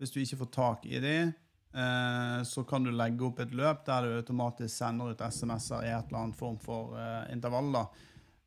Hvis 0.00 0.12
du 0.12 0.20
ikke 0.20 0.40
får 0.42 0.50
tak 0.52 0.86
i 0.88 0.98
de, 1.00 1.16
eh, 1.28 1.34
så 1.72 2.64
kan 2.68 2.84
du 2.84 2.90
legge 2.92 3.24
opp 3.24 3.38
et 3.40 3.54
løp 3.56 3.86
der 3.86 4.04
du 4.04 4.16
automatisk 4.18 4.74
sender 4.74 5.14
ut 5.14 5.22
SMS-er 5.24 5.86
i 5.86 5.92
et 5.94 6.10
eller 6.10 6.18
annet 6.18 6.36
form 6.36 6.58
for 6.60 6.92
uh, 6.98 7.22
intervall, 7.32 7.70
da, 7.72 7.82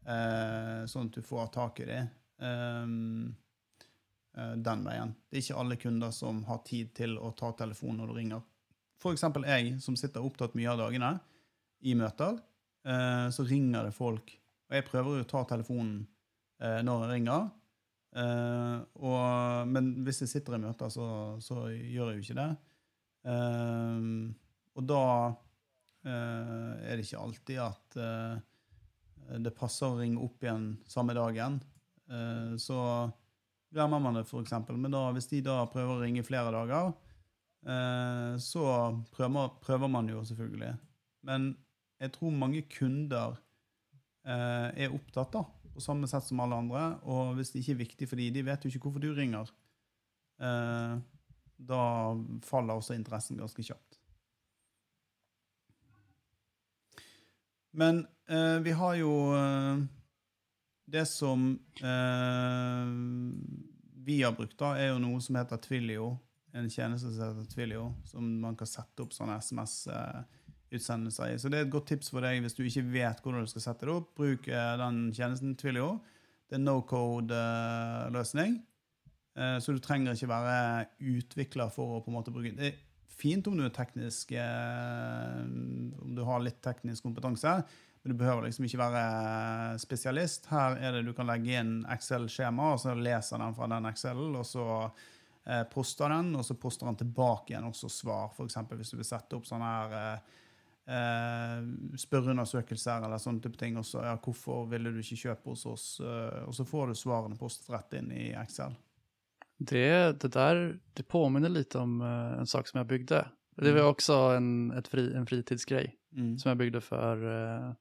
uh, 0.05 0.84
sånn 0.86 1.09
at 1.09 1.17
du 1.17 1.26
får 1.26 1.49
tak 1.55 1.82
i 1.82 1.88
dem 1.89 2.11
Um, 2.36 3.32
uh, 4.36 4.57
den 4.59 4.82
veien. 4.84 5.13
Det 5.32 5.38
er 5.38 5.43
ikke 5.45 5.59
alle 5.61 5.78
kunder 5.80 6.11
som 6.11 6.41
har 6.49 6.57
tid 6.67 6.89
til 6.97 7.13
å 7.15 7.30
ta 7.32 7.53
telefonen 7.55 8.01
når 8.03 8.11
du 8.11 8.17
ringer. 8.19 8.41
Eksempel 9.05 9.45
jeg, 9.45 9.76
som 9.84 9.95
sitter 9.99 10.26
opptatt 10.26 10.55
mye 10.57 10.71
av 10.71 10.80
dagene 10.82 11.11
i 11.86 11.93
møter, 11.97 12.39
eh, 12.88 13.28
så 13.30 13.45
ringer 13.45 13.86
det 13.86 13.93
folk. 13.93 14.32
Og 14.69 14.78
jeg 14.78 14.88
prøver 14.88 15.19
jo 15.19 15.26
å 15.26 15.30
ta 15.30 15.43
telefonen 15.51 15.99
eh, 16.57 16.80
når 16.82 17.03
jeg 17.03 17.11
ringer. 17.11 17.49
Eh, 18.15 18.78
og, 19.05 19.69
men 19.69 19.91
hvis 20.07 20.23
jeg 20.23 20.32
sitter 20.32 20.57
i 20.57 20.63
møter, 20.63 20.89
så, 20.89 21.07
så 21.43 21.67
gjør 21.69 22.15
jeg 22.15 22.17
jo 22.17 22.26
ikke 22.26 22.39
det. 22.39 22.49
Eh, 23.26 24.09
og 24.76 24.84
da 24.89 25.03
uh, 25.32 26.73
er 26.84 26.97
det 26.97 27.05
ikke 27.05 27.21
alltid 27.21 27.61
at 27.63 27.97
uh, 27.97 28.36
det 29.41 29.55
passer 29.57 29.88
å 29.88 29.99
ringe 29.99 30.21
opp 30.21 30.43
igjen 30.43 30.73
samme 30.89 31.15
dagen. 31.17 31.57
Uh, 32.11 32.53
så 32.61 32.78
glemmer 33.73 34.03
man 34.03 34.19
det, 34.19 34.28
eksempel. 34.28 34.78
Men 34.80 34.93
da, 34.93 35.07
hvis 35.15 35.30
de 35.32 35.41
da 35.45 35.61
prøver 35.71 35.95
å 35.95 36.03
ringe 36.03 36.26
flere 36.28 36.53
dager, 36.53 36.93
så 38.39 38.63
prøver, 39.09 39.47
prøver 39.65 39.89
man 39.89 40.05
jo 40.05 40.19
selvfølgelig. 40.23 40.76
Men 41.26 41.47
jeg 41.97 42.11
tror 42.13 42.36
mange 42.38 42.59
kunder 42.69 43.34
er 44.21 44.93
opptatt, 44.93 45.34
da, 45.34 45.41
på 45.73 45.82
samme 45.84 46.07
sett 46.07 46.28
som 46.28 46.43
alle 46.43 46.59
andre. 46.61 46.84
Og 47.09 47.34
hvis 47.39 47.51
det 47.51 47.63
ikke 47.63 47.73
er 47.73 47.82
viktig 47.82 48.09
for 48.11 48.21
dem, 48.21 48.36
de 48.38 48.45
vet 48.45 48.63
jo 48.63 48.71
ikke 48.71 48.86
hvorfor 48.86 49.03
du 49.03 49.09
ringer, 49.17 49.49
eh, 50.39 50.93
da 51.58 52.16
faller 52.43 52.76
også 52.76 52.95
interessen 52.95 53.39
ganske 53.39 53.64
kjapt. 53.64 53.99
Men 57.76 58.06
eh, 58.30 58.60
vi 58.64 58.72
har 58.72 58.95
jo 58.95 59.12
eh, 59.36 59.84
Det 60.86 61.06
som 61.10 61.60
eh, 61.82 62.91
vi 64.06 64.22
har 64.24 64.32
brukt, 64.32 64.58
da, 64.60 64.76
er 64.78 64.93
jo 64.93 65.01
noe 65.01 65.20
som 65.22 65.36
heter 65.36 65.58
Twilio. 65.58 66.18
en 66.53 66.70
tjeneste 66.70 67.10
som 67.12 67.34
heter 67.34 67.49
Twilio, 67.51 67.93
som 68.06 68.28
man 68.39 68.56
kan 68.56 68.68
sette 68.70 69.01
opp 69.03 69.12
sånne 69.12 69.39
SMS-utsendelser 69.41 71.34
i. 71.34 71.39
Så 71.41 71.49
det 71.49 71.58
er 71.58 71.66
et 71.66 71.74
godt 71.74 71.89
tips 71.89 72.14
for 72.14 72.24
deg 72.24 72.39
hvis 72.45 72.56
du 72.56 72.62
ikke 72.64 72.86
vet 72.93 73.20
hvordan 73.20 73.43
du 73.43 73.49
skal 73.51 73.66
sette 73.66 73.89
det 73.89 73.95
opp. 73.95 74.14
Bruk 74.16 74.47
eh, 74.47 74.78
den 74.80 75.10
tjenesten 75.12 75.58
Twilio. 75.60 75.97
Det 76.47 76.60
er 76.60 76.64
no 76.64 76.78
code-løsning. 76.86 78.60
Eh, 79.36 79.57
så 79.59 79.75
du 79.75 79.81
trenger 79.83 80.15
ikke 80.15 80.31
være 80.31 80.86
utvikler 81.15 81.71
for 81.73 81.97
å 81.97 82.03
på 82.03 82.11
en 82.11 82.15
måte 82.15 82.31
bruke 82.31 82.53
Det 82.55 82.69
er 82.69 82.77
fint 83.15 83.47
om 83.49 83.57
du 83.57 83.65
er 83.65 83.73
teknisk 83.75 84.31
eh, 84.31 85.41
Om 85.43 86.13
du 86.15 86.23
har 86.27 86.43
litt 86.43 86.61
teknisk 86.63 87.03
kompetanse, 87.03 87.57
men 88.03 88.13
du 88.13 88.19
behøver 88.19 88.47
liksom 88.47 88.67
ikke 88.67 88.79
være 88.83 89.81
spesialist. 89.81 90.47
Her 90.51 90.77
er 90.77 90.95
det 90.95 91.05
du 91.07 91.13
kan 91.17 91.27
legge 91.27 91.57
inn 91.57 91.75
Excel-skjema, 91.89 92.75
og 92.75 92.81
så 92.83 92.93
leser 92.95 93.41
den 93.41 93.57
fra 93.57 93.69
den 93.71 93.89
Excel-en, 93.89 94.39
og 94.39 94.45
så 94.45 94.67
eh, 94.86 95.63
poster 95.71 96.13
den, 96.13 96.36
og 96.38 96.45
så 96.45 96.57
poster 96.59 96.91
den 96.91 96.99
tilbake 97.01 97.55
igjen 97.55 97.65
også 97.65 97.89
svar. 97.89 98.29
F.eks. 98.36 98.59
hvis 98.75 98.93
du 98.93 98.99
vil 99.01 99.09
sette 99.09 99.39
opp 99.39 99.49
sånne 99.49 99.71
her 99.73 99.97
eh, 100.86 101.65
spørreundersøkelser 101.97 103.05
eller 103.05 103.21
sånne 103.21 103.43
type 103.43 103.57
ting. 103.59 103.77
Også, 103.81 104.03
ja, 104.05 104.15
'Hvorfor 104.17 104.69
ville 104.69 104.93
du 104.93 105.01
ikke 105.01 105.23
kjøpe 105.25 105.53
hos 105.53 105.65
oss?' 105.65 105.99
Uh, 105.99 106.45
og 106.47 106.53
så 106.55 106.65
får 106.65 106.88
du 106.88 106.95
svarene 106.99 107.38
postet 107.38 107.73
rett 107.73 107.97
inn 107.99 108.11
i 108.11 108.27
Excel. 108.38 108.75
Det, 109.58 110.20
det 110.22 110.28
där 110.28 110.80
det 110.93 111.03
påminner 111.03 111.49
lite 111.49 111.78
om 111.78 112.01
uh, 112.01 112.39
en 112.39 112.47
sak 112.47 112.68
som 112.68 112.78
jag 112.78 112.88
byggde. 112.88 113.28
Det 113.56 113.72
var 113.72 113.80
Mm. 113.80 113.91
också 113.91 114.14
en, 114.14 114.72
ett 114.72 114.88
fri, 114.88 115.14
en 115.14 115.26
fritidsgrej 115.26 115.95
Mm. 116.16 116.38
som 116.38 116.49
jag 116.49 116.58
byggde 116.58 116.82
för, 116.82 117.24
uh, 117.24 117.74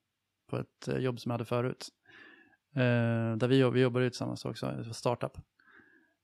på 0.50 0.58
ett 0.58 0.88
eh, 0.88 0.98
jobb 0.98 1.20
som 1.20 1.30
jag 1.30 1.34
hade 1.34 1.44
förut. 1.44 1.88
Uh, 2.76 3.36
där 3.36 3.48
vi, 3.48 3.70
vi 3.70 3.80
jobbade 3.80 4.10
tillsammans 4.10 4.44
också, 4.44 4.66
det 4.66 4.82
var 4.82 4.92
startup. 4.92 5.32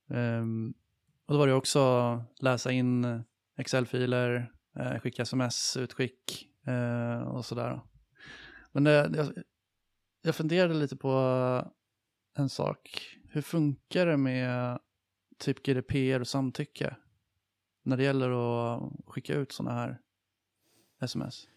Um, 0.09 0.75
och 1.27 1.35
då 1.35 1.39
var 1.39 1.47
det 1.47 1.55
också 1.55 2.25
läsa 2.41 2.73
in 2.73 3.23
Excel-filer, 3.59 4.53
skicka 5.03 5.23
sms-utskick 5.23 6.49
eh, 6.67 7.21
och 7.21 7.45
sådär. 7.45 7.81
Men 8.73 8.85
det, 8.85 9.11
jag, 9.17 9.27
jag 10.23 10.35
funderade 10.35 10.75
lite 10.75 10.97
på 10.97 11.11
en 12.39 12.49
sak. 12.49 13.09
Hur 13.29 13.43
funkar 13.43 14.07
det 14.07 14.17
med 14.17 14.79
typ 15.41 15.63
GDPR 15.63 16.21
och 16.21 16.29
samtycke 16.29 16.97
när 17.83 17.97
det 17.97 18.03
gäller 18.03 18.31
att 18.31 18.93
skicka 19.07 19.35
ut 19.35 19.53
sådana 19.53 19.77
här 19.77 19.99
sms? 21.01 21.49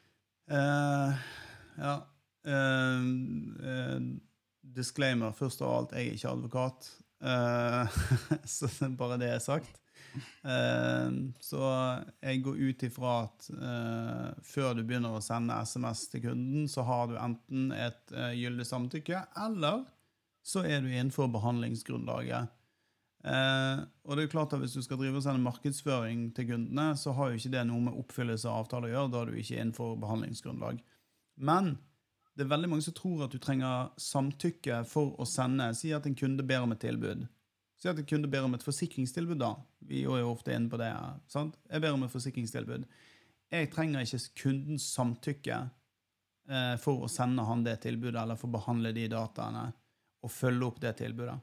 Uh, 0.51 1.13
ja. 1.77 2.07
Uh, 2.47 3.03
uh, 3.67 3.99
disclaimer, 4.63 5.31
først 5.31 5.61
av 5.61 5.73
alt, 5.77 5.95
jeg 5.95 6.07
er 6.07 6.17
ikke 6.17 6.33
advokat. 6.33 6.89
Eh, 7.23 7.87
så 8.55 8.69
bare 8.97 9.19
det 9.21 9.31
er 9.31 9.43
sagt. 9.43 9.79
Eh, 10.45 11.13
så 11.41 11.61
jeg 12.21 12.43
går 12.45 12.59
ut 12.59 12.83
ifra 12.85 13.13
at 13.25 13.49
eh, 13.53 14.27
før 14.45 14.77
du 14.77 14.83
begynner 14.83 15.15
å 15.15 15.23
sende 15.23 15.57
SMS 15.65 16.07
til 16.11 16.25
kunden, 16.27 16.67
så 16.71 16.85
har 16.87 17.09
du 17.11 17.17
enten 17.19 17.71
et 17.75 18.15
gyldig 18.37 18.67
samtykke, 18.69 19.25
eller 19.45 19.85
så 20.43 20.65
er 20.67 20.83
du 20.83 20.91
innenfor 20.91 21.31
behandlingsgrunnlaget. 21.31 22.51
Eh, 23.23 23.83
og 24.03 24.17
det 24.17 24.25
er 24.25 24.31
klart 24.33 24.51
at 24.51 24.59
Hvis 24.59 24.73
du 24.75 24.81
skal 24.83 24.99
drive 24.99 25.15
og 25.15 25.23
sende 25.23 25.39
markedsføring 25.39 26.33
til 26.35 26.49
kundene, 26.49 26.91
så 26.99 27.13
har 27.15 27.31
jo 27.31 27.39
ikke 27.39 27.53
det 27.53 27.63
noe 27.69 27.85
med 27.85 27.99
oppfyllelse 28.01 28.49
av 28.49 28.65
avtale 28.65 28.89
å 28.89 28.93
gjøre. 28.93 29.11
Da 29.13 29.21
er 29.21 29.31
du 29.31 29.39
ikke 29.39 29.59
innenfor 29.59 29.95
behandlingsgrunnlag. 30.01 30.81
Men 31.37 31.77
det 32.35 32.45
er 32.45 32.51
veldig 32.51 32.69
mange 32.71 32.85
som 32.85 32.95
tror 32.97 33.23
at 33.25 33.33
du 33.33 33.39
trenger 33.39 33.93
samtykke 34.01 34.81
for 34.89 35.13
å 35.21 35.27
sende. 35.29 35.69
Si 35.77 35.93
at 35.95 36.07
en 36.09 36.17
kunde 36.17 36.45
ber 36.47 36.65
om 36.65 36.73
et 36.75 36.81
tilbud. 36.83 37.27
Si 37.79 37.89
at 37.91 37.99
en 37.99 38.09
kunde 38.09 38.31
ber 38.31 38.47
om 38.47 38.55
et 38.57 38.65
forsikringstilbud, 38.65 39.39
da. 39.41 39.53
Vi 39.85 40.01
er 40.03 40.23
jo 40.23 40.31
ofte 40.31 40.53
inne 40.55 40.71
på 40.71 40.79
det. 40.81 40.91
sant? 41.27 41.55
Jeg 41.69 41.83
ber 41.83 41.95
om 41.95 42.03
et 42.05 42.13
forsikringstilbud. 42.13 42.85
Jeg 43.53 43.69
trenger 43.69 44.01
ikke 44.01 44.21
kundens 44.41 44.87
samtykke 44.95 45.57
eh, 46.49 46.75
for 46.81 47.05
å 47.05 47.11
sende 47.11 47.45
han 47.45 47.63
det 47.65 47.79
tilbudet, 47.85 48.17
eller 48.23 48.39
for 48.39 48.49
å 48.49 48.57
behandle 48.57 48.93
de 48.95 49.07
dataene 49.11 49.67
og 50.23 50.31
følge 50.31 50.65
opp 50.65 50.79
det 50.81 50.95
tilbudet. 51.03 51.37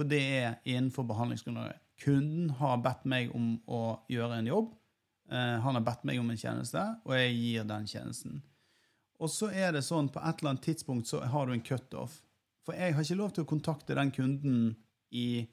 For 0.00 0.08
det 0.08 0.20
er 0.24 0.54
innenfor 0.64 1.04
behandlingsgrunnlaget. 1.04 1.76
Kunden 2.00 2.54
har 2.56 2.78
bedt 2.80 3.02
meg 3.12 3.34
om 3.36 3.58
å 3.68 3.80
gjøre 4.08 4.38
en 4.40 4.46
jobb. 4.48 4.70
Eh, 5.28 5.58
han 5.60 5.76
har 5.76 5.84
bedt 5.84 6.06
meg 6.08 6.22
om 6.22 6.30
en 6.32 6.40
tjeneste, 6.40 6.80
og 7.04 7.12
jeg 7.18 7.34
gir 7.36 7.66
den 7.68 7.84
tjenesten. 7.90 8.38
Og 9.20 9.28
så 9.28 9.50
er 9.52 9.76
det 9.76 9.84
sånn, 9.84 10.08
på 10.08 10.22
et 10.24 10.40
eller 10.40 10.54
annet 10.54 10.64
tidspunkt 10.64 11.10
så 11.10 11.20
har 11.28 11.44
du 11.44 11.52
en 11.52 11.66
cutoff. 11.66 12.22
For 12.64 12.80
jeg 12.80 12.96
har 12.96 13.04
ikke 13.04 13.20
lov 13.20 13.36
til 13.36 13.44
å 13.44 13.50
kontakte 13.50 13.98
den 13.98 14.08
kunden 14.16 14.62
i 15.12 15.44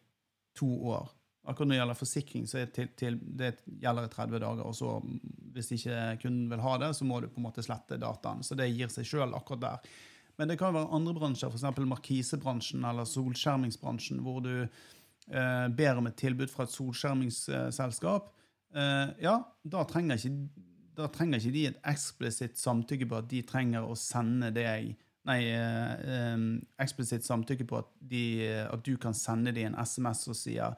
to 0.56 0.72
år. 0.96 1.12
Akkurat 1.44 1.68
når 1.68 1.76
det 1.76 1.82
gjelder 1.82 2.00
forsikring, 2.00 2.48
så 2.48 2.64
til, 2.72 2.88
til, 2.96 3.20
det 3.20 3.52
gjelder 3.68 4.08
det 4.08 4.16
30 4.16 4.44
dager. 4.46 4.64
Og 4.64 4.80
så 4.80 4.94
hvis 5.56 5.74
ikke 5.76 6.06
kunden 6.24 6.48
vil 6.56 6.64
ha 6.64 6.80
det, 6.86 6.94
så 6.96 7.08
må 7.08 7.20
du 7.20 7.28
på 7.28 7.44
en 7.44 7.50
måte 7.50 7.68
slette 7.68 8.00
dataen. 8.00 8.48
Så 8.48 8.56
det 8.56 8.72
gir 8.72 8.96
seg 8.96 9.12
sjøl 9.12 9.36
akkurat 9.36 9.66
der. 9.68 9.98
Men 10.38 10.52
det 10.52 10.60
kan 10.60 10.76
være 10.76 10.94
andre 10.94 11.16
bransjer, 11.18 11.50
f.eks. 11.50 11.66
markisebransjen 11.90 12.86
eller 12.86 13.08
solskjermingsbransjen, 13.10 14.22
hvor 14.26 14.44
du 14.46 14.54
eh, 14.62 15.68
ber 15.74 15.98
om 15.98 16.10
et 16.10 16.18
tilbud 16.20 16.52
fra 16.54 16.68
et 16.68 16.76
solskjermingsselskap. 16.76 18.30
Eh, 18.78 19.08
ja, 19.26 19.40
da 19.66 19.84
trenger, 19.90 20.22
ikke, 20.22 20.68
da 21.00 21.10
trenger 21.14 21.42
ikke 21.42 21.56
de 21.56 21.66
et 21.72 21.82
eksplisitt 21.90 22.62
samtykke 22.62 23.10
på 23.10 23.20
at 23.22 23.30
de 23.32 23.42
trenger 23.50 23.88
å 23.88 23.98
sende 23.98 24.54
deg 24.56 24.96
Nei, 25.28 25.42
eh, 25.52 26.38
eksplisitt 26.80 27.26
samtykke 27.28 27.66
på 27.68 27.82
at, 27.82 27.90
de, 28.00 28.22
at 28.64 28.80
du 28.86 28.94
kan 28.96 29.12
sende 29.18 29.52
dem 29.52 29.74
en 29.74 29.82
SMS 29.84 30.22
og 30.32 30.38
sier 30.40 30.78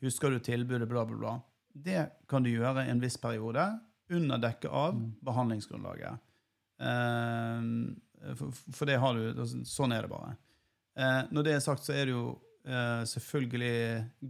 'Husker 0.00 0.32
du 0.32 0.38
tilbudet?' 0.40 0.88
bla, 0.88 1.04
bla, 1.04 1.16
bla. 1.18 1.34
Det 1.76 2.06
kan 2.26 2.42
du 2.42 2.48
gjøre 2.48 2.86
en 2.88 3.02
viss 3.02 3.18
periode 3.20 3.66
under 4.08 4.40
dekke 4.40 4.70
av 4.72 4.96
behandlingsgrunnlaget. 5.20 6.16
Eh, 6.80 7.60
for, 8.36 8.54
for 8.76 8.90
det 8.90 8.98
har 9.00 9.16
du 9.16 9.26
altså, 9.32 9.64
Sånn 9.68 9.94
er 9.96 10.06
det 10.06 10.12
bare. 10.12 10.36
Eh, 11.00 11.22
når 11.30 11.46
det 11.46 11.56
er 11.56 11.64
sagt, 11.64 11.86
så 11.86 11.94
er 11.96 12.08
det 12.08 12.14
jo 12.14 12.24
eh, 12.68 13.02
selvfølgelig 13.08 13.74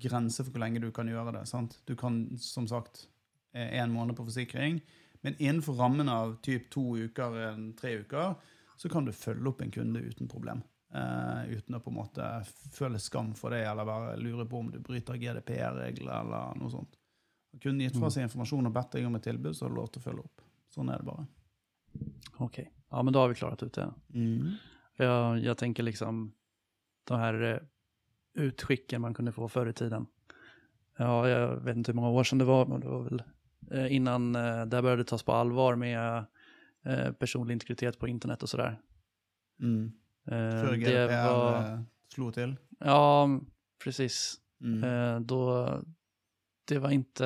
grenser 0.06 0.46
for 0.46 0.54
hvor 0.54 0.64
lenge 0.64 0.82
du 0.82 0.90
kan 0.94 1.08
gjøre 1.10 1.34
det. 1.38 1.44
sant? 1.50 1.78
Du 1.88 1.96
kan 1.98 2.22
som 2.42 2.68
sagt 2.70 3.06
én 3.50 3.90
måned 3.90 4.14
på 4.14 4.22
forsikring, 4.28 4.76
men 5.26 5.34
innenfor 5.42 5.74
rammen 5.74 6.08
av 6.08 6.36
typ 6.44 6.68
to 6.70 6.84
uker, 6.96 7.34
en, 7.48 7.72
tre 7.74 7.96
uker, 8.04 8.36
så 8.78 8.88
kan 8.88 9.04
du 9.04 9.10
følge 9.12 9.50
opp 9.50 9.64
en 9.64 9.72
kunde 9.74 10.00
uten 10.06 10.30
problem. 10.30 10.62
Eh, 10.94 11.50
uten 11.54 11.76
å 11.76 11.82
på 11.82 11.92
en 11.92 11.98
måte 12.00 12.28
føle 12.74 12.98
skam 12.98 13.34
for 13.38 13.54
det, 13.54 13.62
eller 13.68 13.86
bare 13.86 14.16
lure 14.18 14.46
på 14.48 14.58
om 14.58 14.70
du 14.72 14.80
bryter 14.82 15.20
GDPR-regler 15.20 16.14
eller 16.16 16.56
noe 16.58 16.72
sånt. 16.72 16.96
Kunden 17.60 17.84
gitt 17.84 17.98
fra 17.98 18.10
seg 18.10 18.26
informasjon 18.26 18.70
og 18.70 18.74
bedt 18.74 18.96
deg 18.96 19.06
om 19.06 19.18
et 19.18 19.26
tilbud, 19.26 19.54
så 19.54 19.66
har 19.66 19.74
du 19.74 19.78
lov 19.78 19.90
til 19.92 20.02
å 20.02 20.06
følge 20.06 20.24
opp. 20.24 20.42
Sånn 20.70 20.90
er 20.90 21.02
det 21.02 21.06
bare. 21.10 21.26
Okej, 22.46 22.66
ja 22.90 23.02
men 23.02 23.12
då 23.12 23.18
har 23.18 23.28
vi 23.28 23.34
klarat 23.34 23.62
ut 23.62 23.72
det. 23.72 23.92
Jag, 24.96 25.38
jag 25.38 25.58
tänker 25.58 25.82
liksom 25.82 26.32
de 27.04 27.18
här 27.18 27.42
eh, 27.42 27.58
utskicken 28.34 29.00
man 29.00 29.14
kunde 29.14 29.32
få 29.32 29.48
förr 29.48 29.66
i 29.68 29.72
tiden. 29.72 30.06
Ja, 30.96 31.28
jag 31.28 31.56
vet 31.56 31.76
inte 31.76 31.92
hur 31.92 31.96
många 31.96 32.10
år 32.10 32.24
sedan 32.24 32.38
det 32.38 32.44
var, 32.44 32.66
men 32.66 32.80
det 32.80 32.88
var 32.88 33.02
väl 33.02 33.22
eh, 33.70 33.94
innan 33.94 34.36
eh, 34.36 34.66
det 34.66 34.82
började 34.82 35.04
tas 35.04 35.22
på 35.22 35.32
allvar 35.32 35.76
med 35.76 36.24
personlig 37.18 37.52
integritet 37.52 37.98
på 37.98 38.08
internet 38.08 38.42
och 38.42 38.48
sådär. 38.48 38.80
Mm. 39.62 39.92
Före 40.24 40.76
GDPR 40.76 41.32
var, 41.32 41.84
slog 42.08 42.34
till? 42.34 42.56
til. 42.56 42.56
ja, 42.78 43.40
precis. 43.84 44.40
Mm. 44.60 45.26
Då, 45.26 45.68
det 46.64 46.78
var 46.78 46.90
inte, 46.90 47.24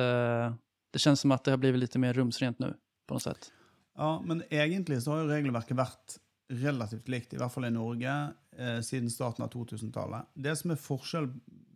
det 0.91 0.99
känns 0.99 1.19
som 1.19 1.31
att 1.31 1.43
det 1.43 1.51
har 1.51 1.57
blivit 1.57 1.79
lite 1.79 1.99
mer 1.99 2.13
rumsrent 2.13 2.59
nu 2.59 2.73
på 3.07 3.13
något 3.13 3.23
sätt. 3.23 3.51
Ja, 3.95 4.21
men 4.23 4.43
egentlig 4.49 5.01
så 5.03 5.13
har 5.13 5.23
jo 5.23 5.31
regelverket 5.31 5.77
vært 5.79 6.17
relativt 6.51 7.07
likt, 7.09 7.33
i 7.33 7.39
hvert 7.39 7.53
fall 7.53 7.67
i 7.67 7.73
Norge, 7.73 8.15
eh, 8.57 8.79
siden 8.85 9.09
starten 9.09 9.45
av 9.45 9.53
2000-tallet. 9.53 10.33
Det 10.33 10.55
som 10.59 10.73
er 10.73 10.81
forskjell 10.81 11.29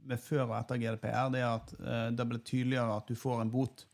med 0.10 0.22
før 0.22 0.44
og 0.48 0.58
etter 0.60 0.82
GDPR, 0.82 1.30
det 1.34 1.42
er 1.42 1.54
at 1.54 1.72
eh, 1.80 2.10
det 2.16 2.28
ble 2.30 2.42
tydeligere 2.44 2.98
at 3.00 3.08
du 3.10 3.16
får 3.18 3.44
en 3.44 3.54
bot. 3.54 3.86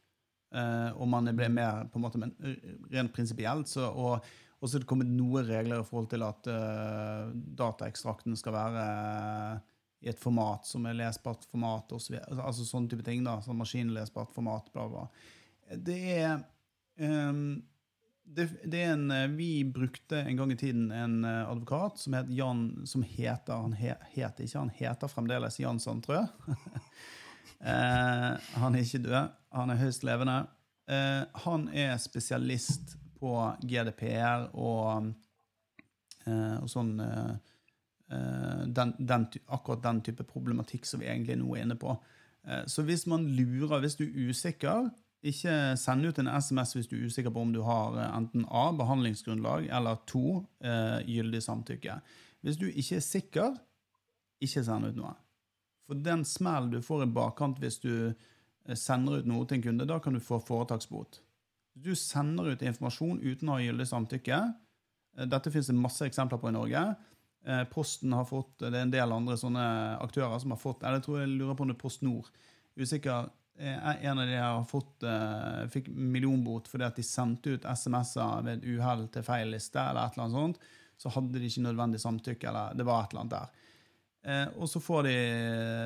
Eh, 0.55 0.89
og 0.95 1.07
man 1.11 1.29
ble 1.35 1.51
mer 1.51 1.85
på 1.91 1.99
en 1.99 2.05
måte, 2.05 2.21
men 2.21 2.33
eh, 2.43 2.73
rent 2.93 3.13
prinsipielt 3.15 3.71
så 3.71 3.91
og, 3.91 4.33
så 4.65 4.79
er 4.79 4.81
det 4.81 4.89
kommet 4.89 5.09
noen 5.11 5.45
regler 5.45 5.83
i 5.83 5.85
forhold 5.85 6.07
til 6.09 6.23
at 6.25 6.47
eh, 6.49 7.33
dataekstrakten 7.59 8.33
skal 8.39 8.55
være 8.55 8.85
eh, 8.85 9.59
i 10.05 10.09
et 10.09 10.21
format 10.21 10.65
som 10.65 10.87
er 10.89 10.97
lesbart 10.97 11.45
format, 11.51 11.93
og 11.93 12.01
så 12.01 12.17
altså, 12.17 12.41
altså 12.41 12.65
sånne 12.65 12.89
type 12.89 13.05
ting. 13.05 13.21
da, 13.25 13.37
sånn 13.45 13.59
Maskinlesbart 13.59 14.33
format, 14.33 14.71
bla, 14.73 14.87
bla. 14.89 15.05
Det 15.69 15.99
er 16.15 16.33
ehm, 17.01 17.61
det, 18.25 18.49
det 18.63 18.81
en, 18.81 19.11
eh, 19.11 19.27
Vi 19.27 19.63
brukte 19.63 20.21
en 20.21 20.37
gang 20.37 20.51
i 20.51 20.57
tiden 20.57 20.91
en 20.91 21.23
eh, 21.23 21.49
advokat 21.49 21.99
som 21.99 22.13
het 22.13 22.29
Jan 22.29 22.81
som 22.85 23.03
heter 23.03 23.53
Han 23.53 23.73
he, 23.73 23.93
heter 24.15 24.43
ikke, 24.43 24.59
han 24.59 24.73
heter 24.73 25.11
fremdeles 25.11 25.59
Jan 25.59 25.79
Sandtrø. 25.79 26.25
eh, 27.59 28.31
han 28.59 28.75
er 28.75 28.81
ikke 28.81 29.03
død. 29.05 29.33
Han 29.55 29.71
er 29.71 29.81
høyst 29.81 30.03
levende. 30.07 30.41
Eh, 30.89 31.21
han 31.45 31.69
er 31.73 31.97
spesialist 31.97 32.95
på 33.19 33.33
GDPR 33.65 34.49
og, 34.53 35.13
eh, 36.25 36.57
og 36.59 36.69
sånn 36.69 36.99
eh, 37.01 37.31
den, 38.05 38.91
den, 38.99 39.25
Akkurat 39.49 39.81
den 39.81 40.03
type 40.05 40.27
problematikk 40.29 40.85
som 40.85 41.01
vi 41.01 41.09
egentlig 41.09 41.39
nå 41.39 41.55
er 41.55 41.65
inne 41.65 41.77
på. 41.79 41.95
Så 42.69 42.83
hvis 42.85 43.07
man 43.09 43.23
lurer, 43.33 43.79
hvis 43.81 43.95
du 43.97 44.03
er 44.05 44.29
usikker, 44.29 44.91
ikke 45.25 45.75
send 45.79 46.05
ut 46.05 46.19
en 46.21 46.29
SMS 46.29 46.75
hvis 46.75 46.89
du 46.89 46.95
er 46.97 47.05
usikker 47.09 47.33
på 47.33 47.41
om 47.41 47.53
du 47.53 47.61
har 47.65 47.97
eh, 47.97 48.11
enten 48.17 48.45
A, 48.49 48.67
behandlingsgrunnlag, 48.77 49.69
eller 49.73 49.99
2, 50.09 50.23
eh, 50.65 50.97
gyldig 51.09 51.41
samtykke. 51.43 51.99
Hvis 52.45 52.59
du 52.61 52.67
ikke 52.69 52.99
er 52.99 53.05
sikker, 53.05 53.55
ikke 54.45 54.65
send 54.67 54.89
ut 54.89 54.99
noe. 54.99 55.13
For 55.85 56.01
den 56.01 56.25
smellen 56.27 56.73
du 56.73 56.81
får 56.85 57.05
i 57.05 57.11
bakkant 57.17 57.61
hvis 57.61 57.79
du 57.83 57.93
eh, 58.09 58.77
sender 58.77 59.21
ut 59.21 59.29
noe 59.29 59.47
til 59.47 59.59
en 59.59 59.65
kunde, 59.69 59.89
da 59.89 59.99
kan 60.03 60.17
du 60.17 60.23
få 60.23 60.39
foretaksbot. 60.43 61.21
Du 61.75 61.91
sender 61.99 62.53
ut 62.53 62.63
informasjon 62.63 63.23
uten 63.23 63.49
å 63.49 63.57
ha 63.57 63.65
gyldig 63.65 63.89
samtykke, 63.89 64.39
dette 65.31 65.51
finnes 65.51 65.69
det 65.71 65.79
masse 65.79 66.03
eksempler 66.03 66.39
på 66.41 66.49
i 66.49 66.55
Norge, 66.55 66.81
Posten 67.71 68.11
har 68.15 68.25
fått, 68.27 68.57
det 68.63 68.71
er 68.73 68.83
en 68.83 68.91
del 68.91 69.13
andre 69.15 69.35
sånne 69.39 69.63
aktører 70.01 70.39
som 70.41 70.51
har 70.51 70.59
fått, 70.59 70.81
eller 70.81 70.97
jeg 70.97 71.05
tror 71.05 71.19
jeg 71.21 71.29
lurer 71.35 71.55
på 71.55 71.63
om 71.63 71.69
det 71.69 71.75
er 71.75 71.81
Post 71.83 72.01
Nord, 72.03 72.27
usikker, 72.79 73.29
en 73.57 74.19
av 74.19 74.27
de 74.27 74.35
har 74.35 74.63
fått, 74.67 75.03
eh, 75.03 75.67
fikk 75.71 75.87
millionbot 75.87 76.67
fordi 76.67 76.87
at 76.87 76.97
de 76.99 77.03
sendte 77.07 77.55
ut 77.55 77.65
SMS-er 77.65 78.43
ved 78.43 78.57
et 78.57 78.65
uhell 78.75 79.05
til 79.13 79.23
feil 79.23 79.53
liste, 79.53 79.79
eller 79.79 80.05
et 80.05 80.17
eller 80.17 80.25
annet 80.25 80.39
sånt, 80.39 80.65
så 80.99 81.11
hadde 81.15 81.39
de 81.39 81.47
ikke 81.47 81.63
nødvendig 81.63 82.01
samtykke, 82.03 82.49
eller 82.49 82.75
det 82.75 82.87
var 82.87 83.05
et 83.05 83.13
eller 83.13 83.23
annet 83.23 83.35
der. 83.35 83.61
Eh, 84.25 84.47
og 84.57 84.67
så 84.71 84.81
får 84.81 85.07
de 85.07 85.15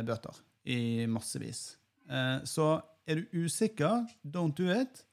bøter 0.07 0.41
i 0.65 0.80
massevis. 1.11 1.61
Eh, 2.09 2.39
så 2.47 2.72
er 3.09 3.22
du 3.22 3.45
usikker, 3.45 4.07
don't 4.24 4.57
do 4.57 4.70
it. 4.74 5.03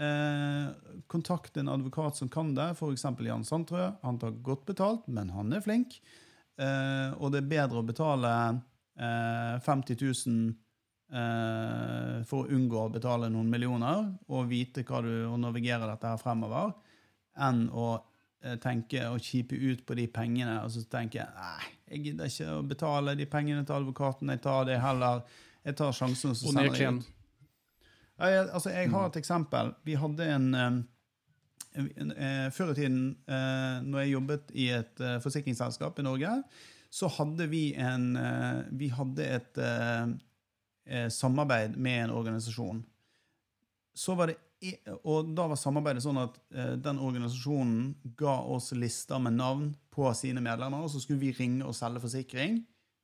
Eh, 0.00 0.72
kontakt 1.06 1.56
en 1.56 1.68
advokat 1.68 2.16
som 2.16 2.28
kan 2.28 2.54
det, 2.54 2.70
f.eks. 2.78 3.04
Jan 3.20 3.44
Sandtrø. 3.44 3.90
Han 4.02 4.18
tar 4.18 4.40
godt 4.44 4.64
betalt, 4.68 5.06
men 5.08 5.32
han 5.34 5.52
er 5.52 5.64
flink. 5.64 6.00
Eh, 6.60 7.12
og 7.20 7.32
det 7.32 7.42
er 7.42 7.52
bedre 7.52 7.80
å 7.80 7.86
betale 7.86 8.32
eh, 8.96 9.56
50 9.64 10.00
000 10.00 10.52
eh, 11.12 12.20
for 12.28 12.44
å 12.44 12.54
unngå 12.56 12.84
å 12.84 12.92
betale 12.92 13.30
noen 13.32 13.50
millioner 13.50 14.06
og 14.28 14.48
vite 14.50 14.84
hva 14.86 15.02
du 15.04 15.12
og 15.30 15.38
navigere 15.42 15.88
dette 15.90 16.14
her 16.14 16.22
fremover, 16.22 16.72
enn 17.40 17.66
å 17.72 17.90
eh, 18.42 18.56
tenke 18.62 19.04
og 19.10 19.20
kjipe 19.24 19.58
ut 19.58 19.84
på 19.86 19.98
de 19.98 20.08
pengene 20.10 20.60
og 20.64 20.72
så 20.74 20.84
tenke 20.90 21.26
nei, 21.36 21.70
jeg 21.90 22.04
gidder 22.06 22.30
ikke 22.30 22.50
å 22.56 22.66
betale 22.66 23.16
de 23.18 23.26
pengene 23.30 23.64
til 23.66 23.80
advokaten, 23.80 24.30
jeg 24.30 24.42
tar 24.44 24.66
det 24.68 24.78
heller. 24.82 25.24
Jeg 25.66 25.76
tar 25.76 25.92
sjansen, 25.92 26.32
og 26.32 26.38
så 26.38 26.52
sender 26.54 26.78
jeg 26.78 26.94
ut. 26.96 27.08
Ja, 28.20 28.28
jeg, 28.28 28.46
altså, 28.48 28.70
jeg 28.72 28.90
har 28.92 29.08
et 29.08 29.18
eksempel. 29.20 29.74
Vi 29.84 29.96
hadde 29.98 30.26
en, 30.34 30.46
eh, 30.54 30.78
en, 31.80 32.12
eh, 32.12 32.50
Før 32.52 32.72
i 32.72 32.74
tiden, 32.78 33.16
eh, 33.28 33.80
når 33.84 33.98
jeg 34.04 34.12
jobbet 34.12 34.52
i 34.54 34.68
et 34.76 35.00
eh, 35.00 35.18
forsikringsselskap 35.20 35.98
i 35.98 36.02
Norge, 36.06 36.32
så 36.90 37.08
hadde 37.18 37.46
vi 37.48 37.74
en 37.78 38.16
eh, 38.16 38.62
Vi 38.72 38.88
hadde 38.88 39.24
et 39.24 39.60
samarbeid 41.12 41.76
med 41.76 42.04
en 42.04 42.12
organisasjon. 42.16 42.80
Så 43.94 44.14
var 44.18 44.30
det, 44.30 44.36
og 45.08 45.32
da 45.36 45.46
var 45.48 45.58
samarbeidet 45.58 46.02
sånn 46.04 46.20
at 46.20 46.36
eh, 46.52 46.74
den 46.80 47.00
organisasjonen 47.00 48.14
ga 48.18 48.36
oss 48.52 48.70
lister 48.76 49.20
med 49.22 49.38
navn 49.38 49.70
på 49.92 50.08
sine 50.16 50.42
medlemmer, 50.44 50.84
og 50.84 50.92
så 50.92 51.00
skulle 51.02 51.22
vi 51.22 51.34
ringe 51.36 51.66
og 51.66 51.76
selge 51.76 52.02
forsikring 52.04 52.60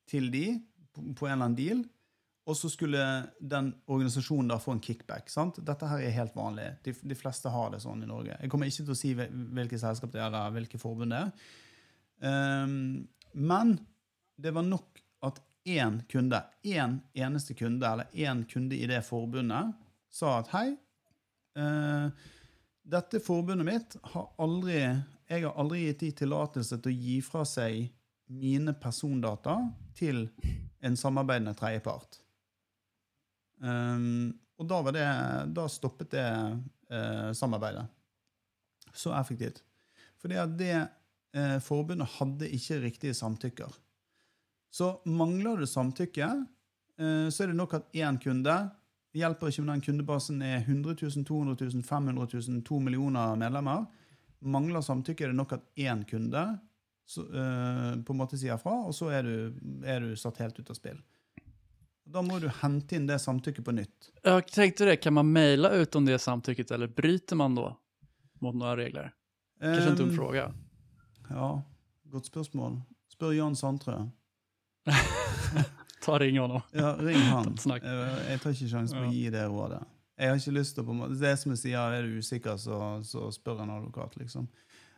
til 0.09 0.29
de 0.33 0.47
på, 0.93 1.01
en 1.01 1.33
eller 1.33 1.37
annen 1.39 1.59
deal. 1.59 1.85
Og 2.47 2.55
så 2.55 2.70
skulle 2.70 3.01
den 3.41 3.72
organisasjonen 3.91 4.53
da 4.53 4.61
få 4.62 4.77
en 4.77 4.83
kickback. 4.85 5.33
sant? 5.33 5.59
Dette 5.66 5.89
her 5.91 6.05
er 6.05 6.14
helt 6.14 6.37
vanlig. 6.37 6.68
De, 6.85 6.93
de 6.95 7.16
fleste 7.18 7.51
har 7.51 7.72
det 7.72 7.81
sånn 7.83 8.05
i 8.05 8.11
Norge. 8.11 8.37
Jeg 8.39 8.53
kommer 8.53 8.70
ikke 8.70 8.85
til 8.85 8.95
å 8.95 8.99
si 9.01 9.11
hvilke 9.16 9.81
selskap 9.83 10.12
det 10.12 10.20
er, 10.20 10.29
eller 10.29 10.55
hvilke 10.55 10.79
forbund 10.79 11.11
det 11.11 11.24
er. 11.24 11.49
Um, 12.22 12.77
men 13.35 13.74
det 14.39 14.55
var 14.55 14.64
nok 14.64 15.03
én 15.67 15.99
kunde, 16.09 16.41
én 16.62 17.01
eneste 17.14 17.55
kunde, 17.55 17.87
eller 17.87 18.07
én 18.12 18.45
kunde 18.47 18.77
i 18.77 18.87
det 18.87 19.03
forbundet, 19.07 19.75
sa 20.11 20.39
at 20.39 20.51
hei, 20.55 20.77
eh, 21.59 22.09
dette 22.87 23.21
forbundet 23.21 23.67
mitt 23.67 23.99
har 24.14 24.33
aldri 24.39 24.81
Jeg 25.27 25.43
har 25.43 25.57
aldri 25.59 25.81
gitt 25.81 26.05
de 26.05 26.09
tillatelse 26.21 26.77
til 26.79 26.93
å 26.93 26.99
gi 27.03 27.14
fra 27.27 27.41
seg 27.43 27.89
mine 28.31 28.77
persondata 28.79 29.57
til 29.99 30.29
en 30.87 30.95
samarbeidende 30.95 31.55
tredjepart. 31.59 32.21
Um, 33.59 34.31
og 34.55 34.69
da, 34.71 34.79
var 34.87 34.95
det, 34.95 35.07
da 35.57 35.64
stoppet 35.67 36.12
det 36.14 36.27
eh, 36.27 37.33
samarbeidet. 37.35 37.85
Så 38.95 39.11
effektivt. 39.19 39.64
Fordi 40.23 40.39
at 40.41 40.55
det 40.57 40.77
eh, 40.77 41.59
forbundet 41.64 42.14
hadde 42.21 42.49
ikke 42.55 42.81
riktige 42.87 43.19
samtykker. 43.19 43.75
Så 44.77 44.91
mangler 45.09 45.62
du 45.62 45.66
samtykke, 45.68 46.27
eh, 47.01 47.29
så 47.33 47.45
er 47.45 47.53
det 47.53 47.57
nok 47.57 47.79
at 47.79 47.95
én 47.97 48.18
kunde 48.20 48.57
hjelper 49.16 49.51
ikke 49.51 49.64
om 49.64 49.70
den 49.70 49.83
kundebasen 49.85 50.43
er 50.45 50.59
100 50.61 50.97
000, 51.01 51.24
200 51.24 51.57
000, 51.72 51.83
500 51.83 52.29
000, 52.49 52.62
2 52.66 52.81
millioner 52.85 53.37
medlemmer. 53.41 53.87
Mangler 54.45 54.85
samtykke, 54.85 55.24
er 55.24 55.33
det 55.33 55.39
nok 55.39 55.57
at 55.57 55.64
én 55.81 56.05
kunde 56.09 56.43
så, 57.07 57.22
eh, 57.22 57.93
på 58.03 58.12
en 58.12 58.20
måte 58.20 58.39
sier 58.39 58.59
fra, 58.61 58.74
og 58.85 58.95
så 58.95 59.09
er 59.14 59.22
du, 59.27 59.55
er 59.87 60.03
du 60.05 60.16
satt 60.18 60.43
helt 60.43 60.59
ut 60.59 60.70
av 60.70 60.79
spill. 60.79 60.99
Da 62.07 62.22
må 62.22 62.39
du 62.43 62.49
hente 62.61 62.99
inn 62.99 63.07
det 63.09 63.18
samtykket 63.22 63.64
på 63.66 63.74
nytt. 63.74 64.11
Jeg 64.22 64.47
tenkte 64.53 64.91
det, 64.91 65.01
kan 65.03 65.16
man 65.16 65.33
maile 65.33 65.72
ut 65.81 65.97
om 65.99 66.05
det 66.07 66.20
samtykket, 66.22 66.70
eller 66.77 66.93
bryter 66.93 67.39
man 67.39 67.57
da 67.57 67.72
mot 68.45 68.55
noen 68.55 68.77
regler? 68.79 69.11
Kanske 69.62 69.91
en 69.91 69.97
dum 69.97 70.12
spørsmål. 70.12 70.18
fråga. 70.20 70.45
Ja, 71.31 71.49
godt 72.12 72.29
spørsmål. 72.29 72.79
Spør 73.11 73.33
Jan 73.35 73.57
Sandtrø. 73.57 73.97
Ta 76.07 76.18
ring 76.22 76.37
nå. 76.37 76.62
Ja, 76.76 76.95
ring 77.01 77.18
han. 77.32 77.55
Eh, 77.57 78.30
Jeg 78.30 78.41
tar 78.43 78.55
ikke 78.55 78.70
sjansen 78.70 79.01
på 79.01 79.09
å 79.09 79.12
gi 79.12 79.26
det 79.34 79.47
rådet. 79.51 79.82
Jeg 80.16 80.32
har 80.32 80.39
ikke 80.41 80.55
lyst 80.57 80.76
til 80.76 80.84
å 80.84 80.87
på 80.87 80.95
en 80.95 81.01
måte, 81.03 81.18
Det 81.20 81.32
som 81.41 81.53
jeg 81.53 81.61
sier, 81.61 81.97
er 81.97 82.07
du 82.07 82.20
usikker, 82.22 82.57
så, 82.61 82.76
så 83.05 83.26
spør 83.34 83.64
en 83.64 83.74
advokat, 83.74 84.16
liksom. 84.20 84.47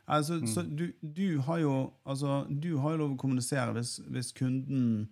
Altså, 0.09 0.39
så 0.49 0.63
du, 0.63 0.93
du 1.03 1.39
har 1.45 1.59
jo 1.61 1.73
altså, 2.09 2.47
du 2.49 2.79
har 2.81 2.95
jo 2.95 3.01
lov 3.03 3.11
å 3.13 3.21
kommunisere 3.21 3.75
hvis, 3.77 3.99
hvis 4.09 4.31
kunden 4.33 5.09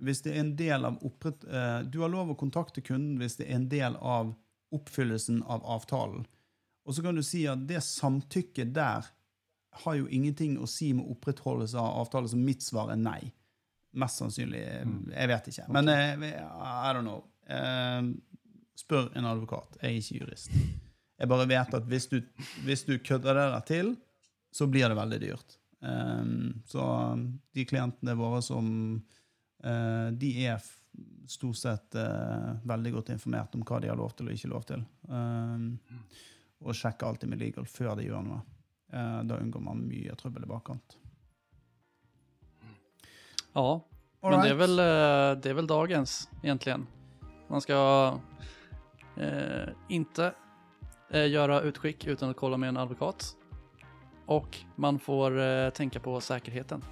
Hvis 0.00 0.22
det 0.24 0.32
er 0.32 0.40
en 0.40 0.54
del 0.56 0.86
av 0.88 0.96
opprett... 1.04 1.44
uh, 1.44 1.82
du 1.84 1.98
har 2.00 2.08
lov 2.08 2.30
å 2.32 2.36
kontakte 2.40 2.80
kunden 2.80 3.18
hvis 3.20 3.36
det 3.36 3.50
er 3.50 3.58
en 3.58 3.66
del 3.68 3.98
av 4.00 4.30
oppfyllelsen 4.72 5.42
av 5.44 5.66
avtalen. 5.68 6.22
Og 6.88 6.94
så 6.96 7.02
kan 7.04 7.18
du 7.18 7.22
si 7.26 7.42
at 7.50 7.66
det 7.68 7.82
samtykket 7.84 8.72
der 8.72 9.10
har 9.84 9.98
jo 9.98 10.08
ingenting 10.08 10.56
å 10.56 10.68
si 10.70 10.92
med 10.96 11.04
opprettholdelse 11.10 11.76
av 11.76 12.00
avtale, 12.00 12.30
så 12.30 12.38
mitt 12.40 12.64
svar 12.64 12.94
er 12.94 13.00
nei. 13.02 13.32
Mest 13.98 14.20
sannsynlig. 14.20 14.60
Jeg 15.10 15.28
vet 15.32 15.48
ikke. 15.50 15.64
Men 15.74 15.88
eh, 15.90 16.26
I 16.30 16.92
don't 16.94 17.02
know. 17.06 17.24
Eh, 17.50 18.10
spør 18.78 19.10
en 19.18 19.26
advokat. 19.26 19.78
Jeg 19.80 19.90
er 19.90 19.98
ikke 19.98 20.20
jurist. 20.22 20.52
Jeg 21.20 21.28
bare 21.28 21.48
vet 21.50 21.74
at 21.76 21.88
hvis 21.90 22.06
du, 22.08 22.20
hvis 22.64 22.84
du 22.88 22.94
kødder 22.98 23.36
det 23.36 23.48
der 23.54 23.64
til, 23.68 23.90
så 24.54 24.66
blir 24.70 24.88
det 24.88 24.98
veldig 24.98 25.20
dyrt. 25.24 25.56
Eh, 25.82 26.28
så 26.70 26.84
de 27.56 27.66
klientene 27.66 28.14
våre 28.18 28.42
som 28.44 28.68
eh, 29.64 30.08
De 30.20 30.30
er 30.46 30.62
stort 31.30 31.56
sett 31.60 31.94
eh, 31.98 32.48
veldig 32.66 32.94
godt 32.96 33.12
informert 33.14 33.54
om 33.54 33.62
hva 33.66 33.78
de 33.82 33.90
har 33.90 33.98
lov 33.98 34.14
til 34.18 34.30
og 34.30 34.34
ikke 34.38 34.50
lov 34.54 34.64
til. 34.70 34.86
Eh, 35.10 35.66
og 36.60 36.76
sjekker 36.76 37.08
alltid 37.10 37.30
med 37.32 37.40
legal 37.40 37.66
før 37.70 37.94
de 37.98 38.06
gjør 38.08 38.24
noe. 38.26 38.40
Eh, 38.92 39.20
da 39.26 39.38
unngår 39.38 39.62
man 39.64 39.84
mye 39.86 40.16
trøbbel 40.18 40.46
i 40.46 40.50
bakkant. 40.50 40.96
Ja, 43.52 43.86
All 44.22 44.30
men 44.30 44.40
det 44.40 44.48
är, 44.48 44.54
vel 44.54 44.76
väl, 44.76 44.78
eh, 45.36 45.42
det 45.42 45.50
är 45.50 45.54
väl 45.54 45.66
dagens 45.66 46.28
egentligen. 46.42 46.86
Man 47.48 47.60
ska 47.60 48.12
eh, 49.16 49.68
inte 49.88 50.32
eh, 51.10 51.28
göra 51.30 51.60
utskick 51.60 52.06
utan 52.06 52.30
att 52.30 52.36
kolla 52.36 52.56
med 52.56 52.68
en 52.68 52.76
advokat. 52.76 53.36
Och 54.26 54.58
man 54.76 54.98
får 54.98 55.40
eh, 55.40 55.70
tänka 55.70 56.00
på 56.00 56.20
säkerheten. 56.20 56.84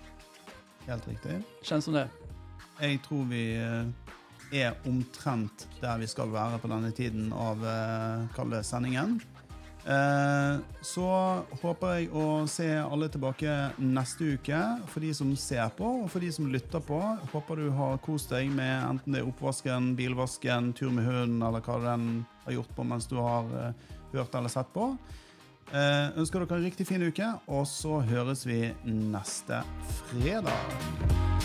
Helt 0.86 1.08
riktig. 1.08 1.32
Känns 1.62 1.84
som 1.84 1.94
det. 1.94 2.08
Jeg 2.80 3.02
tror 3.02 3.24
vi 3.24 3.56
eh, 3.56 4.60
er 4.62 4.74
omtrent 4.86 5.68
der 5.80 5.98
vi 5.98 6.06
skal 6.06 6.30
være 6.32 6.58
på 6.58 6.68
denne 6.68 6.90
tiden 6.90 7.32
av 7.32 7.66
eh, 7.66 8.26
kall 8.36 8.64
sendingen. 8.64 9.20
Eh, 9.88 10.58
så 10.84 11.04
håper 11.62 11.94
jeg 11.96 12.08
å 12.12 12.44
se 12.50 12.66
alle 12.76 13.06
tilbake 13.08 13.52
neste 13.80 14.34
uke, 14.36 14.58
for 14.92 15.00
de 15.00 15.14
som 15.16 15.30
ser 15.40 15.70
på, 15.78 15.86
og 16.02 16.10
for 16.12 16.20
de 16.20 16.28
som 16.34 16.50
lytter 16.52 16.82
på. 16.84 16.98
Håper 17.32 17.62
du 17.62 17.70
har 17.78 17.96
kost 18.04 18.34
deg 18.34 18.52
med 18.52 18.74
enten 18.82 19.16
det 19.16 19.22
er 19.22 19.30
oppvasken, 19.30 19.94
bilvasken, 19.96 20.74
tur 20.76 20.92
med 20.92 21.08
hunden, 21.08 21.40
eller 21.40 21.64
hva 21.64 21.78
den 21.86 22.10
har 22.44 22.58
gjort 22.58 22.76
på 22.76 22.84
mens 22.90 23.08
du 23.08 23.16
har 23.16 23.48
eh, 23.62 23.88
hørt 24.12 24.36
eller 24.36 24.52
sett 24.52 24.68
på. 24.76 24.90
Eh, 25.72 26.06
ønsker 26.20 26.44
dere 26.44 26.60
en 26.60 26.68
riktig 26.68 26.88
fin 26.88 27.08
uke, 27.08 27.32
og 27.48 27.64
så 27.68 28.02
høres 28.12 28.44
vi 28.48 28.66
neste 28.84 29.64
fredag. 30.12 31.38